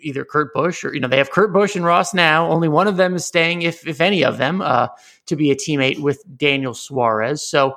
either 0.00 0.24
Kurt 0.24 0.52
Busch 0.54 0.84
or 0.84 0.94
you 0.94 1.00
know 1.00 1.08
they 1.08 1.18
have 1.18 1.30
Kurt 1.30 1.52
Busch 1.52 1.74
and 1.74 1.84
Ross 1.84 2.12
now. 2.12 2.48
Only 2.48 2.68
one 2.68 2.86
of 2.86 2.96
them 2.96 3.14
is 3.16 3.24
staying, 3.24 3.62
if 3.62 3.86
if 3.86 4.00
any 4.00 4.22
of 4.22 4.38
them, 4.38 4.60
uh, 4.60 4.88
to 5.26 5.34
be 5.36 5.50
a 5.50 5.56
teammate 5.56 6.00
with 6.00 6.22
Daniel 6.36 6.74
Suarez. 6.74 7.46
So. 7.46 7.76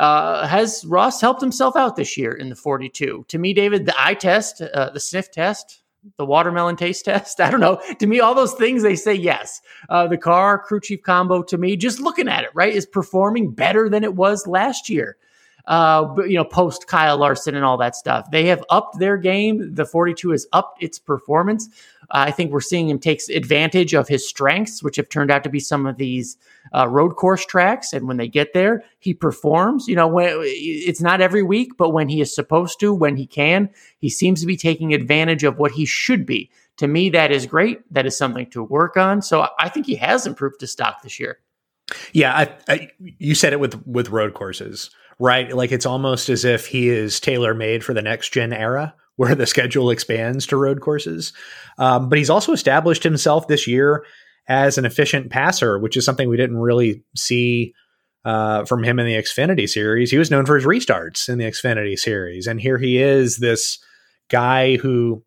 Uh, 0.00 0.46
has 0.46 0.84
Ross 0.86 1.20
helped 1.20 1.42
himself 1.42 1.76
out 1.76 1.94
this 1.94 2.16
year 2.16 2.32
in 2.32 2.48
the 2.48 2.56
42? 2.56 3.26
To 3.28 3.38
me, 3.38 3.52
David, 3.52 3.84
the 3.84 3.94
eye 4.02 4.14
test, 4.14 4.62
uh, 4.62 4.90
the 4.90 4.98
sniff 4.98 5.30
test, 5.30 5.82
the 6.16 6.24
watermelon 6.24 6.76
taste 6.76 7.04
test. 7.04 7.38
I 7.38 7.50
don't 7.50 7.60
know. 7.60 7.80
To 7.98 8.06
me, 8.06 8.18
all 8.18 8.34
those 8.34 8.54
things 8.54 8.82
they 8.82 8.96
say 8.96 9.14
yes. 9.14 9.60
Uh, 9.90 10.06
the 10.06 10.16
car 10.16 10.58
crew 10.58 10.80
chief 10.80 11.02
combo 11.02 11.42
to 11.42 11.58
me, 11.58 11.76
just 11.76 12.00
looking 12.00 12.28
at 12.28 12.44
it, 12.44 12.50
right, 12.54 12.74
is 12.74 12.86
performing 12.86 13.50
better 13.50 13.90
than 13.90 14.02
it 14.02 14.14
was 14.14 14.46
last 14.46 14.88
year 14.88 15.18
uh, 15.66 16.14
you 16.26 16.36
know, 16.36 16.44
post 16.44 16.86
Kyle 16.86 17.18
Larson 17.18 17.54
and 17.54 17.64
all 17.64 17.76
that 17.78 17.96
stuff. 17.96 18.30
They 18.30 18.46
have 18.46 18.64
upped 18.70 18.98
their 18.98 19.16
game. 19.16 19.74
The 19.74 19.84
42 19.84 20.30
has 20.30 20.46
upped 20.52 20.82
its 20.82 20.98
performance. 20.98 21.68
Uh, 22.10 22.26
I 22.26 22.30
think 22.30 22.50
we're 22.50 22.60
seeing 22.60 22.88
him 22.88 22.98
take 22.98 23.20
advantage 23.28 23.94
of 23.94 24.08
his 24.08 24.28
strengths, 24.28 24.82
which 24.82 24.96
have 24.96 25.08
turned 25.08 25.30
out 25.30 25.44
to 25.44 25.50
be 25.50 25.60
some 25.60 25.86
of 25.86 25.96
these 25.96 26.36
uh, 26.74 26.88
road 26.88 27.16
course 27.16 27.44
tracks. 27.46 27.92
And 27.92 28.08
when 28.08 28.16
they 28.16 28.28
get 28.28 28.52
there, 28.52 28.84
he 28.98 29.14
performs. 29.14 29.86
You 29.86 29.96
know, 29.96 30.08
when, 30.08 30.34
it's 30.40 31.00
not 31.00 31.20
every 31.20 31.42
week, 31.42 31.76
but 31.76 31.90
when 31.90 32.08
he 32.08 32.20
is 32.20 32.34
supposed 32.34 32.80
to, 32.80 32.92
when 32.92 33.16
he 33.16 33.26
can, 33.26 33.70
he 33.98 34.08
seems 34.08 34.40
to 34.40 34.46
be 34.46 34.56
taking 34.56 34.92
advantage 34.92 35.44
of 35.44 35.58
what 35.58 35.72
he 35.72 35.84
should 35.84 36.26
be. 36.26 36.50
To 36.78 36.88
me, 36.88 37.10
that 37.10 37.30
is 37.30 37.46
great. 37.46 37.80
That 37.92 38.06
is 38.06 38.16
something 38.16 38.48
to 38.50 38.62
work 38.62 38.96
on. 38.96 39.20
So 39.20 39.46
I 39.58 39.68
think 39.68 39.86
he 39.86 39.96
has 39.96 40.26
improved 40.26 40.60
his 40.60 40.72
stock 40.72 41.02
this 41.02 41.20
year. 41.20 41.38
Yeah, 42.12 42.34
I, 42.34 42.56
I, 42.68 42.90
you 42.98 43.34
said 43.34 43.52
it 43.52 43.60
with 43.60 43.86
with 43.86 44.10
road 44.10 44.32
courses 44.32 44.90
right? 45.20 45.54
Like 45.54 45.70
it's 45.70 45.86
almost 45.86 46.28
as 46.28 46.44
if 46.44 46.66
he 46.66 46.88
is 46.88 47.20
tailor 47.20 47.54
made 47.54 47.84
for 47.84 47.94
the 47.94 48.02
next 48.02 48.32
gen 48.32 48.52
era 48.52 48.94
where 49.16 49.34
the 49.34 49.46
schedule 49.46 49.90
expands 49.90 50.46
to 50.46 50.56
road 50.56 50.80
courses. 50.80 51.32
Um, 51.78 52.08
but 52.08 52.18
he's 52.18 52.30
also 52.30 52.52
established 52.52 53.02
himself 53.02 53.46
this 53.46 53.66
year 53.68 54.04
as 54.48 54.78
an 54.78 54.86
efficient 54.86 55.30
passer, 55.30 55.78
which 55.78 55.96
is 55.96 56.04
something 56.04 56.28
we 56.28 56.38
didn't 56.38 56.56
really 56.56 57.04
see 57.14 57.74
uh, 58.24 58.64
from 58.64 58.82
him 58.82 58.98
in 58.98 59.06
the 59.06 59.14
Xfinity 59.14 59.68
series. 59.68 60.10
He 60.10 60.18
was 60.18 60.30
known 60.30 60.46
for 60.46 60.56
his 60.56 60.64
restarts 60.64 61.28
in 61.28 61.38
the 61.38 61.44
Xfinity 61.44 61.98
series. 61.98 62.46
And 62.46 62.60
here 62.60 62.78
he 62.78 62.98
is, 62.98 63.36
this 63.36 63.78
guy 64.30 64.76
who 64.76 65.22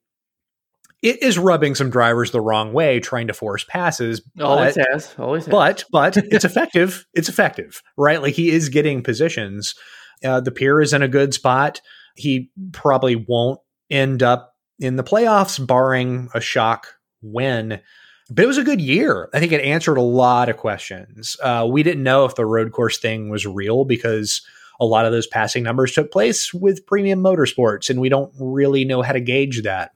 it 1.04 1.22
is 1.22 1.38
rubbing 1.38 1.76
some 1.76 1.90
drivers 1.90 2.32
the 2.32 2.40
wrong 2.40 2.72
way, 2.72 3.02
trying 3.02 3.28
to 3.28 3.34
force 3.34 3.66
passes. 3.66 4.22
Always 4.42 4.76
but, 4.76 4.88
has, 4.90 5.16
always 5.20 5.46
has. 5.46 5.52
But 5.52 5.84
but 5.92 6.18
it's 6.32 6.46
effective. 6.46 7.06
It's 7.14 7.28
effective, 7.30 7.84
right? 7.98 8.22
Like 8.22 8.34
he 8.34 8.50
is 8.50 8.70
getting 8.70 9.04
positions. 9.04 9.76
Uh, 10.24 10.40
the 10.40 10.52
peer 10.52 10.82
is 10.82 10.94
in 10.94 11.04
a 11.04 11.10
good 11.10 11.34
spot. 11.34 11.82
He 12.16 12.50
probably 12.72 13.18
won't 13.18 13.60
end 13.90 14.24
up 14.24 14.56
in 14.80 14.96
the 14.96 15.04
playoffs, 15.04 15.66
barring 15.66 16.30
a 16.34 16.40
shock 16.40 16.88
win. 17.22 17.82
But 18.30 18.46
it 18.46 18.48
was 18.48 18.58
a 18.58 18.64
good 18.64 18.80
year. 18.80 19.30
I 19.34 19.40
think 19.42 19.52
it 19.52 19.62
answered 19.62 19.98
a 19.98 20.02
lot 20.02 20.48
of 20.48 20.56
questions. 20.56 21.36
Uh, 21.44 21.68
we 21.70 21.84
didn't 21.84 22.04
know 22.04 22.24
if 22.24 22.36
the 22.36 22.46
road 22.46 22.72
course 22.72 22.98
thing 22.98 23.30
was 23.30 23.46
real 23.46 23.84
because 23.84 24.42
a 24.80 24.86
lot 24.86 25.06
of 25.06 25.12
those 25.12 25.28
passing 25.28 25.64
numbers 25.64 25.92
took 25.92 26.12
place 26.12 26.54
with 26.54 26.86
premium 26.86 27.22
motorsports, 27.22 27.90
and 27.90 28.00
we 28.00 28.08
don't 28.08 28.34
really 28.40 28.86
know 28.86 29.02
how 29.02 29.12
to 29.12 29.20
gauge 29.20 29.64
that. 29.64 29.92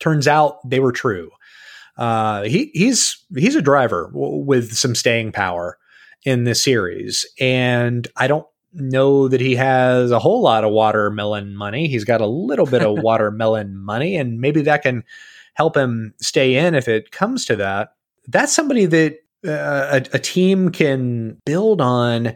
Turns 0.00 0.28
out 0.28 0.58
they 0.68 0.80
were 0.80 0.92
true. 0.92 1.30
Uh, 1.96 2.42
he 2.42 2.70
he's 2.74 3.24
he's 3.36 3.54
a 3.54 3.62
driver 3.62 4.10
w- 4.12 4.44
with 4.44 4.74
some 4.74 4.94
staying 4.94 5.32
power 5.32 5.78
in 6.24 6.44
this 6.44 6.62
series, 6.62 7.24
and 7.38 8.08
I 8.16 8.26
don't 8.26 8.46
know 8.72 9.28
that 9.28 9.40
he 9.40 9.54
has 9.54 10.10
a 10.10 10.18
whole 10.18 10.42
lot 10.42 10.64
of 10.64 10.72
watermelon 10.72 11.54
money. 11.56 11.86
He's 11.86 12.04
got 12.04 12.20
a 12.20 12.26
little 12.26 12.66
bit 12.66 12.82
of 12.82 12.98
watermelon 13.02 13.76
money, 13.76 14.16
and 14.16 14.40
maybe 14.40 14.62
that 14.62 14.82
can 14.82 15.04
help 15.54 15.76
him 15.76 16.14
stay 16.20 16.56
in 16.56 16.74
if 16.74 16.88
it 16.88 17.12
comes 17.12 17.44
to 17.46 17.56
that. 17.56 17.94
That's 18.26 18.52
somebody 18.52 18.86
that 18.86 19.18
uh, 19.46 20.00
a, 20.12 20.16
a, 20.16 20.18
team 20.18 20.70
can 20.70 21.40
build 21.44 21.80
on, 21.80 22.34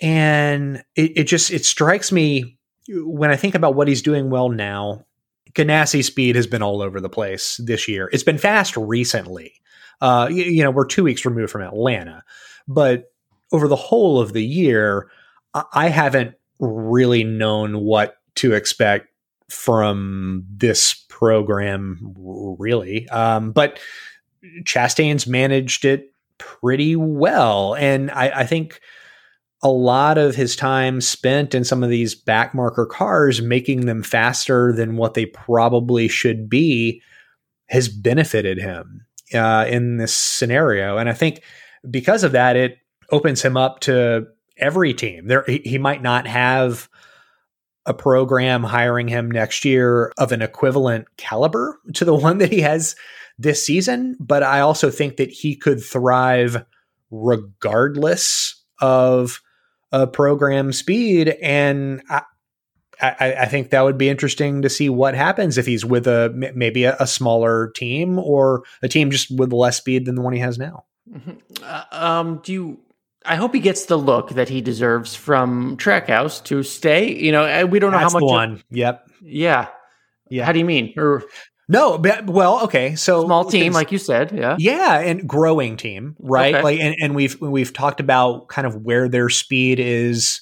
and 0.00 0.84
it, 0.96 1.12
it 1.16 1.24
just 1.24 1.50
it 1.50 1.64
strikes 1.64 2.12
me 2.12 2.58
when 2.88 3.30
I 3.30 3.36
think 3.36 3.54
about 3.54 3.74
what 3.74 3.88
he's 3.88 4.02
doing 4.02 4.28
well 4.28 4.50
now 4.50 5.06
Ganassi 5.54 6.02
speed 6.02 6.36
has 6.36 6.46
been 6.46 6.62
all 6.62 6.82
over 6.82 7.00
the 7.00 7.08
place 7.08 7.60
this 7.62 7.88
year. 7.88 8.08
It's 8.12 8.22
been 8.22 8.38
fast 8.38 8.76
recently. 8.76 9.54
Uh, 10.00 10.28
you, 10.30 10.44
you, 10.44 10.62
know, 10.62 10.70
we're 10.70 10.86
two 10.86 11.04
weeks 11.04 11.24
removed 11.24 11.52
from 11.52 11.62
Atlanta, 11.62 12.24
but 12.66 13.12
over 13.52 13.68
the 13.68 13.76
whole 13.76 14.20
of 14.20 14.32
the 14.32 14.44
year, 14.44 15.10
I, 15.54 15.64
I 15.72 15.88
haven't 15.88 16.34
really 16.58 17.24
known 17.24 17.80
what 17.80 18.16
to 18.36 18.54
expect 18.54 19.08
from 19.48 20.44
this 20.48 20.94
program, 21.08 22.14
really. 22.16 23.08
Um, 23.10 23.52
but 23.52 23.78
Chastain's 24.62 25.26
managed 25.26 25.84
it 25.84 26.12
pretty 26.38 26.96
well, 26.96 27.74
and 27.74 28.10
I, 28.10 28.40
I 28.40 28.46
think 28.46 28.80
a 29.62 29.70
lot 29.70 30.18
of 30.18 30.34
his 30.34 30.56
time 30.56 31.00
spent 31.00 31.54
in 31.54 31.64
some 31.64 31.84
of 31.84 31.90
these 31.90 32.20
backmarker 32.20 32.88
cars, 32.88 33.40
making 33.40 33.86
them 33.86 34.02
faster 34.02 34.72
than 34.72 34.96
what 34.96 35.14
they 35.14 35.26
probably 35.26 36.08
should 36.08 36.48
be, 36.48 37.00
has 37.66 37.88
benefited 37.88 38.58
him 38.58 39.06
uh, 39.32 39.64
in 39.68 39.98
this 39.98 40.12
scenario. 40.12 40.98
And 40.98 41.08
I 41.08 41.12
think 41.12 41.42
because 41.88 42.24
of 42.24 42.32
that, 42.32 42.56
it 42.56 42.78
opens 43.10 43.42
him 43.42 43.56
up 43.56 43.80
to 43.80 44.26
every 44.56 44.94
team. 44.94 45.28
There, 45.28 45.44
he, 45.46 45.58
he 45.64 45.78
might 45.78 46.02
not 46.02 46.26
have 46.26 46.88
a 47.86 47.94
program 47.94 48.62
hiring 48.62 49.08
him 49.08 49.30
next 49.30 49.64
year 49.64 50.12
of 50.18 50.32
an 50.32 50.42
equivalent 50.42 51.06
caliber 51.16 51.78
to 51.94 52.04
the 52.04 52.14
one 52.16 52.38
that 52.38 52.52
he 52.52 52.60
has 52.60 52.96
this 53.38 53.64
season, 53.64 54.16
but 54.20 54.42
I 54.42 54.60
also 54.60 54.90
think 54.90 55.16
that 55.16 55.30
he 55.30 55.56
could 55.56 55.82
thrive 55.82 56.64
regardless 57.10 58.62
of 58.80 59.40
uh, 59.92 60.06
program 60.06 60.72
speed. 60.72 61.28
And 61.42 62.02
I, 62.08 62.22
I, 63.00 63.34
I, 63.40 63.46
think 63.46 63.70
that 63.70 63.82
would 63.82 63.98
be 63.98 64.08
interesting 64.08 64.62
to 64.62 64.68
see 64.68 64.88
what 64.88 65.14
happens 65.14 65.58
if 65.58 65.66
he's 65.66 65.84
with 65.84 66.06
a 66.06 66.32
maybe 66.54 66.84
a, 66.84 66.96
a 67.00 67.06
smaller 67.06 67.70
team 67.74 68.18
or 68.18 68.62
a 68.82 68.88
team 68.88 69.10
just 69.10 69.36
with 69.36 69.52
less 69.52 69.76
speed 69.76 70.06
than 70.06 70.14
the 70.14 70.22
one 70.22 70.32
he 70.32 70.38
has 70.38 70.58
now. 70.58 70.84
Mm-hmm. 71.10 71.32
Uh, 71.62 71.84
um, 71.90 72.40
do 72.44 72.52
you? 72.52 72.80
I 73.24 73.36
hope 73.36 73.54
he 73.54 73.60
gets 73.60 73.86
the 73.86 73.96
look 73.96 74.30
that 74.30 74.48
he 74.48 74.60
deserves 74.60 75.14
from 75.14 75.76
Trackhouse 75.76 76.42
to 76.44 76.62
stay. 76.62 77.14
You 77.14 77.30
know, 77.30 77.66
we 77.66 77.78
don't 77.78 77.92
know 77.92 77.98
That's 77.98 78.12
how 78.12 78.18
much. 78.18 78.28
The 78.28 78.32
one. 78.32 78.62
Yep. 78.70 79.08
Yeah. 79.22 79.68
Yeah. 80.28 80.44
How 80.44 80.52
do 80.52 80.58
you 80.58 80.64
mean? 80.64 80.92
Or 80.96 81.22
no, 81.68 81.96
but, 81.98 82.26
well, 82.26 82.64
okay. 82.64 82.96
So 82.96 83.24
small 83.24 83.44
team, 83.44 83.72
like 83.72 83.92
you 83.92 83.98
said, 83.98 84.32
yeah, 84.32 84.56
yeah, 84.58 84.98
and 84.98 85.28
growing 85.28 85.76
team, 85.76 86.16
right? 86.18 86.54
Okay. 86.54 86.62
Like, 86.62 86.80
and, 86.80 86.96
and 87.00 87.14
we've 87.14 87.40
we've 87.40 87.72
talked 87.72 88.00
about 88.00 88.48
kind 88.48 88.66
of 88.66 88.82
where 88.82 89.08
their 89.08 89.28
speed 89.28 89.78
is 89.80 90.40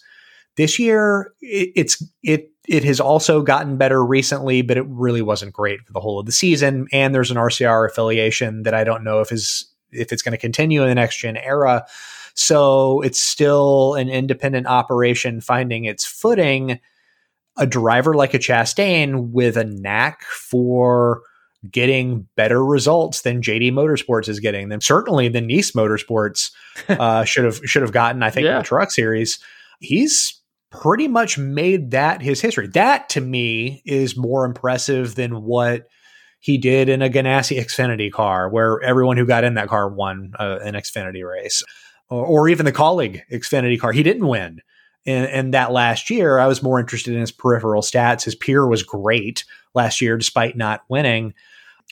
This 0.57 0.79
year, 0.79 1.33
it, 1.41 1.73
it's 1.77 2.03
it 2.23 2.51
it 2.69 2.85
has 2.85 3.01
also 3.01 3.43
gotten 3.43 3.77
better 3.77 4.05
recently, 4.05 4.63
but 4.63 4.77
it 4.77 4.85
really 4.87 5.23
wasn't 5.23 5.53
great 5.53 5.81
for 5.87 5.93
the 5.93 6.01
whole 6.01 6.21
of 6.21 6.27
the 6.27 6.33
season. 6.33 6.87
And 6.93 7.15
there's 7.15 7.31
an 7.31 7.37
RCR 7.37 7.89
affiliation 7.89 8.65
that 8.65 8.75
I 8.75 8.85
don't 8.85 9.05
know 9.05 9.21
if 9.21 9.33
is 9.33 9.67
if 9.91 10.13
it's 10.13 10.23
going 10.23 10.33
to 10.33 10.39
continue 10.39 10.83
in 10.83 10.89
the 10.89 10.95
next 10.95 11.19
gen 11.19 11.37
era. 11.37 11.87
So 12.35 13.01
it's 13.01 13.21
still 13.21 13.95
an 13.95 14.09
independent 14.09 14.67
operation 14.67 15.41
finding 15.41 15.85
its 15.85 16.05
footing. 16.05 16.79
A 17.57 17.67
driver 17.67 18.15
like 18.15 18.35
a 18.35 18.39
Chastain 18.39 19.31
with 19.31 19.57
a 19.57 19.65
knack 19.65 20.23
for 20.25 21.23
getting 21.71 22.27
better 22.37 22.65
results 22.65 23.21
than 23.23 23.43
JD 23.43 23.73
Motorsports 23.73 24.29
is 24.29 24.41
getting 24.41 24.69
them. 24.69 24.81
Certainly, 24.81 25.29
the 25.29 25.41
Niece 25.41 25.73
Motorsports 25.73 26.51
uh, 26.89 27.25
should 27.25 27.45
have 27.45 27.61
should 27.65 27.83
have 27.83 27.93
gotten. 27.93 28.23
I 28.23 28.31
think 28.31 28.47
yeah. 28.47 28.59
the 28.59 28.65
Truck 28.65 28.91
Series. 28.91 29.39
He's 29.81 30.41
pretty 30.71 31.09
much 31.09 31.37
made 31.37 31.91
that 31.91 32.23
his 32.23 32.41
history. 32.41 32.69
That 32.69 33.09
to 33.11 33.21
me 33.21 33.83
is 33.85 34.17
more 34.17 34.45
impressive 34.45 35.17
than 35.17 35.43
what 35.43 35.89
he 36.39 36.57
did 36.57 36.89
in 36.89 37.03
a 37.03 37.11
Ganassi 37.11 37.61
Xfinity 37.61 38.11
car, 38.11 38.49
where 38.49 38.81
everyone 38.83 39.17
who 39.17 39.27
got 39.27 39.45
in 39.45 39.55
that 39.55 39.69
car 39.69 39.89
won 39.89 40.33
uh, 40.39 40.59
an 40.63 40.75
Xfinity 40.75 41.29
race, 41.29 41.63
or, 42.09 42.25
or, 42.25 42.49
even 42.49 42.65
the 42.65 42.73
Kaulig 42.73 43.21
Xfinity 43.31 43.79
car. 43.79 43.93
He 43.93 44.03
didn't 44.03 44.27
win. 44.27 44.61
In, 45.07 45.25
in 45.25 45.51
that 45.53 45.73
last 45.73 46.11
year, 46.11 46.39
I 46.39 46.47
was 46.47 46.63
more 46.63 46.79
interested 46.79 47.15
in 47.15 47.21
his 47.21 47.33
peripheral 47.33 47.83
stats. 47.83 48.25
His 48.25 48.35
peer 48.35 48.67
was 48.67 48.83
great 48.83 49.45
last 49.75 50.01
year, 50.01 50.19
despite 50.19 50.57
not 50.57 50.83
winning. 50.89 51.35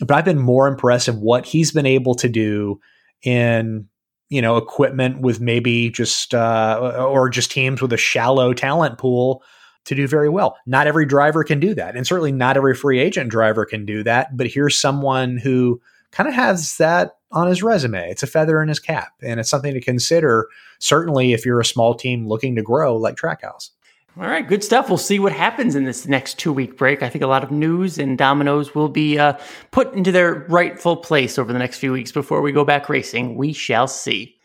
But 0.01 0.13
I've 0.13 0.25
been 0.25 0.39
more 0.39 0.69
impressed 0.69 1.09
of 1.09 1.19
what 1.19 1.47
he's 1.47 1.73
been 1.73 1.87
able 1.87 2.15
to 2.17 2.29
do 2.29 2.81
in 3.23 3.89
you 4.29 4.43
know 4.43 4.57
equipment 4.57 5.21
with 5.21 5.41
maybe 5.41 5.91
just 5.91 6.35
uh, 6.35 7.07
or 7.09 7.29
just 7.29 7.51
teams 7.51 7.81
with 7.81 7.93
a 7.93 7.97
shallow 7.97 8.53
talent 8.53 8.99
pool 8.99 9.43
to 9.87 9.95
do 9.95 10.07
very 10.07 10.29
well. 10.29 10.57
Not 10.67 10.87
every 10.87 11.07
driver 11.07 11.45
can 11.45 11.61
do 11.61 11.75
that, 11.75 11.97
and 11.97 12.07
certainly 12.07 12.33
not 12.33 12.57
every 12.57 12.75
free 12.75 12.99
agent 12.99 13.31
driver 13.31 13.65
can 13.65 13.85
do 13.87 14.03
that. 14.05 14.37
But 14.37 14.49
here's 14.49 14.79
someone 14.79 15.39
who 15.39 15.81
kind 16.13 16.29
of 16.29 16.35
has 16.35 16.77
that 16.77 17.13
on 17.33 17.49
his 17.49 17.63
resume. 17.63 18.11
It's 18.11 18.23
a 18.23 18.27
feather 18.29 18.63
in 18.63 18.69
his 18.69 18.81
cap, 18.81 19.13
and 19.23 19.41
it's 19.41 19.51
something 19.51 19.75
to 19.75 19.81
consider. 19.81 20.47
Certainly, 20.79 21.33
if 21.33 21.45
you're 21.45 21.61
a 21.61 21.65
small 21.65 21.95
team 21.95 22.27
looking 22.27 22.57
to 22.57 22.63
grow 22.63 22.97
like 22.97 23.17
Trackhouse. 23.17 23.71
All 24.17 24.27
right, 24.27 24.49
good 24.49 24.65
stuff. 24.65 24.89
We'll 24.89 24.99
see 24.99 25.21
what 25.21 25.31
happens 25.31 25.77
in 25.77 25.85
this 25.85 26.09
next 26.09 26.41
two 26.41 26.53
week 26.53 26.77
break. 26.77 27.05
I 27.05 27.09
think 27.09 27.23
a 27.23 27.29
lot 27.29 27.45
of 27.45 27.53
news 27.53 27.99
and 27.99 28.19
dominoes 28.19 28.75
will 28.75 28.89
be 28.89 29.17
uh, 29.17 29.35
put 29.71 29.95
into 29.95 30.11
their 30.11 30.47
rightful 30.49 30.97
place 30.97 31.39
over 31.39 31.53
the 31.53 31.59
next 31.59 31.79
few 31.79 31.93
weeks 31.93 32.11
before 32.11 32.41
we 32.43 32.51
go 32.51 32.65
back 32.65 32.89
racing. 32.89 33.37
We 33.37 33.53
shall 33.53 33.87
see. 33.87 34.38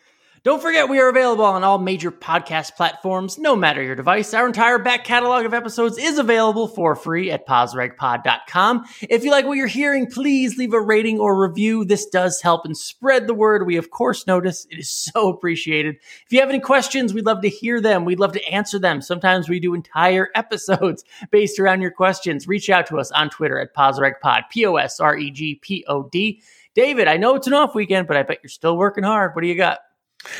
Don't 0.43 0.61
forget, 0.61 0.89
we 0.89 0.99
are 0.99 1.07
available 1.07 1.45
on 1.45 1.63
all 1.63 1.77
major 1.77 2.11
podcast 2.11 2.75
platforms, 2.75 3.37
no 3.37 3.55
matter 3.55 3.81
your 3.81 3.95
device. 3.95 4.33
Our 4.33 4.45
entire 4.45 4.77
back 4.77 5.05
catalog 5.05 5.45
of 5.45 5.53
episodes 5.53 5.97
is 5.97 6.17
available 6.17 6.67
for 6.67 6.97
free 6.97 7.31
at 7.31 7.47
PosRegPod.com. 7.47 8.83
If 9.03 9.23
you 9.23 9.31
like 9.31 9.45
what 9.45 9.55
you're 9.55 9.67
hearing, 9.67 10.11
please 10.11 10.57
leave 10.57 10.73
a 10.73 10.81
rating 10.81 11.17
or 11.17 11.41
review. 11.41 11.85
This 11.85 12.05
does 12.07 12.41
help 12.41 12.65
and 12.65 12.75
spread 12.75 13.25
the 13.25 13.33
word. 13.33 13.65
We, 13.65 13.77
of 13.77 13.89
course, 13.91 14.27
notice 14.27 14.67
it 14.69 14.79
is 14.79 14.91
so 14.91 15.29
appreciated. 15.29 15.95
If 16.25 16.33
you 16.33 16.41
have 16.41 16.49
any 16.49 16.59
questions, 16.59 17.13
we'd 17.13 17.25
love 17.25 17.41
to 17.43 17.49
hear 17.49 17.79
them. 17.79 18.03
We'd 18.03 18.19
love 18.19 18.33
to 18.33 18.45
answer 18.45 18.77
them. 18.77 19.01
Sometimes 19.01 19.47
we 19.47 19.61
do 19.61 19.73
entire 19.73 20.27
episodes 20.35 21.05
based 21.31 21.57
around 21.57 21.79
your 21.79 21.91
questions. 21.91 22.49
Reach 22.49 22.69
out 22.69 22.85
to 22.87 22.99
us 22.99 23.11
on 23.11 23.29
Twitter 23.29 23.61
at 23.61 23.73
PosRegPod, 23.73 24.49
P 24.49 24.65
O 24.65 24.75
S 24.75 24.99
R 24.99 25.15
E 25.15 25.31
G 25.31 25.55
P 25.55 25.85
O 25.87 26.09
D. 26.11 26.41
David, 26.75 27.07
I 27.07 27.15
know 27.15 27.35
it's 27.35 27.47
an 27.47 27.53
off 27.53 27.73
weekend, 27.73 28.09
but 28.09 28.17
I 28.17 28.23
bet 28.23 28.39
you're 28.43 28.49
still 28.49 28.75
working 28.75 29.05
hard. 29.05 29.35
What 29.35 29.41
do 29.43 29.47
you 29.47 29.55
got? 29.55 29.79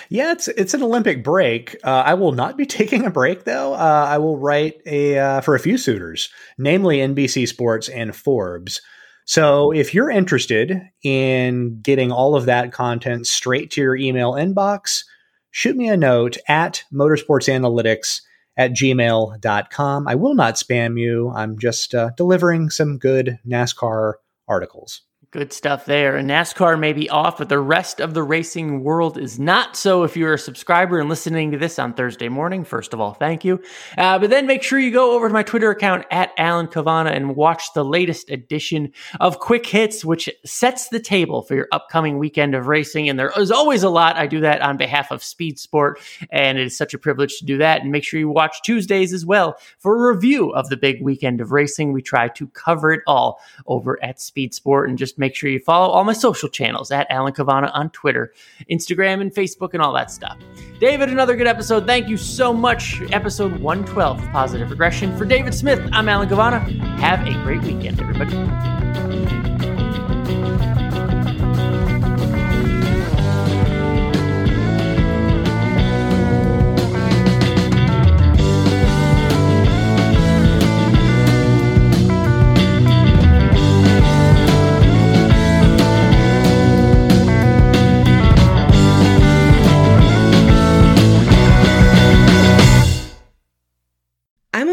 Yeah, 0.10 0.32
it's 0.32 0.48
it's 0.48 0.74
an 0.74 0.84
Olympic 0.84 1.24
break. 1.24 1.76
Uh, 1.84 2.04
I 2.06 2.14
will 2.14 2.32
not 2.32 2.58
be 2.58 2.66
taking 2.80 3.06
a 3.06 3.12
break 3.12 3.44
though. 3.44 3.74
Uh, 3.74 4.06
I 4.08 4.18
will 4.18 4.38
write 4.38 4.82
a 4.86 5.18
uh, 5.18 5.42
for 5.42 5.56
a 5.56 5.60
few 5.60 5.78
suitors, 5.78 6.30
namely 6.58 6.98
NBC 6.98 7.48
Sports 7.48 7.90
and 7.90 8.16
Forbes. 8.16 8.82
So 9.26 9.72
if 9.72 9.94
you're 9.94 10.10
interested 10.10 10.82
in 11.02 11.80
getting 11.82 12.12
all 12.12 12.36
of 12.36 12.46
that 12.46 12.72
content 12.74 13.26
straight 13.26 13.72
to 13.72 13.82
your 13.82 13.96
email 13.96 14.34
inbox, 14.34 15.04
shoot 15.52 15.78
me 15.78 15.88
a 15.88 15.96
note 15.96 16.38
at 16.48 16.84
motorsportsanalytics 16.94 18.22
at 18.58 18.72
gmail.com. 18.72 20.08
I 20.08 20.16
will 20.16 20.36
not 20.36 20.56
spam 20.56 21.00
you. 21.00 21.32
I'm 21.32 21.58
just 21.58 21.96
uh, 21.96 22.12
delivering 22.18 22.70
some 22.70 22.98
good 22.98 23.40
NASCAR 23.48 24.14
articles. 24.48 25.02
Good 25.34 25.52
stuff 25.52 25.86
there. 25.86 26.16
And 26.16 26.30
NASCAR 26.30 26.80
may 26.80 26.94
be 26.94 27.10
off, 27.10 27.40
but 27.40 27.50
the 27.50 27.58
rest 27.58 28.00
of 28.00 28.14
the 28.14 28.22
racing 28.22 28.84
world 28.84 29.18
is 29.18 29.40
not. 29.40 29.76
So 29.76 30.04
if 30.04 30.16
you're 30.16 30.36
a 30.36 30.38
subscriber 30.38 31.00
and 31.00 31.10
listening 31.10 31.50
to 31.54 31.58
this 31.58 31.80
on 31.80 31.96
Thursday 31.96 32.30
morning, 32.30 32.64
first 32.64 32.94
of 32.94 33.02
all, 33.02 33.16
thank 33.16 33.44
you. 33.44 33.60
Uh, 33.98 34.20
but 34.20 34.30
then 34.30 34.46
make 34.46 34.62
sure 34.62 34.78
you 34.78 34.92
go 34.92 35.16
over 35.16 35.28
to 35.28 35.34
my 35.34 35.42
Twitter 35.42 35.72
account 35.72 36.06
at 36.12 36.34
Alan 36.38 36.68
Cavanna 36.68 37.10
and 37.10 37.36
watch 37.36 37.74
the 37.74 37.84
latest 37.84 38.30
edition 38.30 38.92
of 39.20 39.40
Quick 39.40 39.66
Hits, 39.66 40.06
which 40.06 40.30
sets 40.46 40.90
the 40.90 41.00
table 41.00 41.42
for 41.42 41.56
your 41.56 41.68
upcoming 41.72 42.20
weekend 42.20 42.54
of 42.54 42.68
racing. 42.68 43.10
And 43.10 43.18
there 43.18 43.34
is 43.36 43.50
always 43.50 43.82
a 43.82 43.90
lot. 43.90 44.18
I 44.18 44.28
do 44.28 44.42
that 44.42 44.62
on 44.62 44.78
behalf 44.78 45.10
of 45.10 45.24
Speed 45.24 45.58
Sport, 45.58 46.00
and 46.30 46.60
it 46.60 46.68
is 46.68 46.78
such 46.78 46.94
a 46.94 47.00
privilege 47.00 47.40
to 47.40 47.46
do 47.46 47.58
that. 47.58 47.82
And 47.82 47.92
make 47.92 48.04
sure 48.04 48.20
you 48.20 48.30
watch 48.30 48.62
Tuesdays 48.62 49.12
as 49.12 49.26
well 49.26 49.58
for 49.80 49.96
a 49.96 50.14
review 50.14 50.52
of 50.52 50.70
the 50.70 50.78
big 50.78 51.02
weekend 51.02 51.42
of 51.42 51.52
racing. 51.52 51.92
We 51.92 52.04
try 52.04 52.28
to 52.28 52.46
cover 52.50 52.94
it 52.94 53.02
all 53.08 53.40
over 53.66 53.98
at 54.04 54.22
Speed 54.22 54.54
Sport 54.54 54.90
and 54.90 55.00
just 55.00 55.18
make 55.24 55.36
sure 55.36 55.50
you 55.50 55.60
follow 55.60 55.88
all 55.88 56.04
my 56.04 56.14
social 56.14 56.50
channels 56.50 56.92
at 56.92 57.08
Alan 57.10 57.32
Cavanna 57.32 57.72
on 57.74 57.90
Twitter, 57.92 58.34
Instagram, 58.70 59.22
and 59.22 59.34
Facebook, 59.34 59.74
and 59.74 59.82
all 59.82 59.94
that 59.94 60.12
stuff. 60.12 60.38
David, 60.80 61.10
another 61.10 61.38
good 61.38 61.48
episode. 61.48 61.88
Thank 61.88 62.10
you 62.10 62.18
so 62.18 62.52
much. 62.52 63.02
Episode 63.14 63.58
112 63.62 64.22
of 64.22 64.30
Positive 64.32 64.70
Regression. 64.70 65.18
For 65.18 65.24
David 65.24 65.54
Smith, 65.54 65.80
I'm 65.94 66.10
Alan 66.10 66.28
Cavanna. 66.28 66.60
Have 67.00 67.26
a 67.26 67.34
great 67.44 67.62
weekend, 67.62 68.02
everybody. 68.02 69.53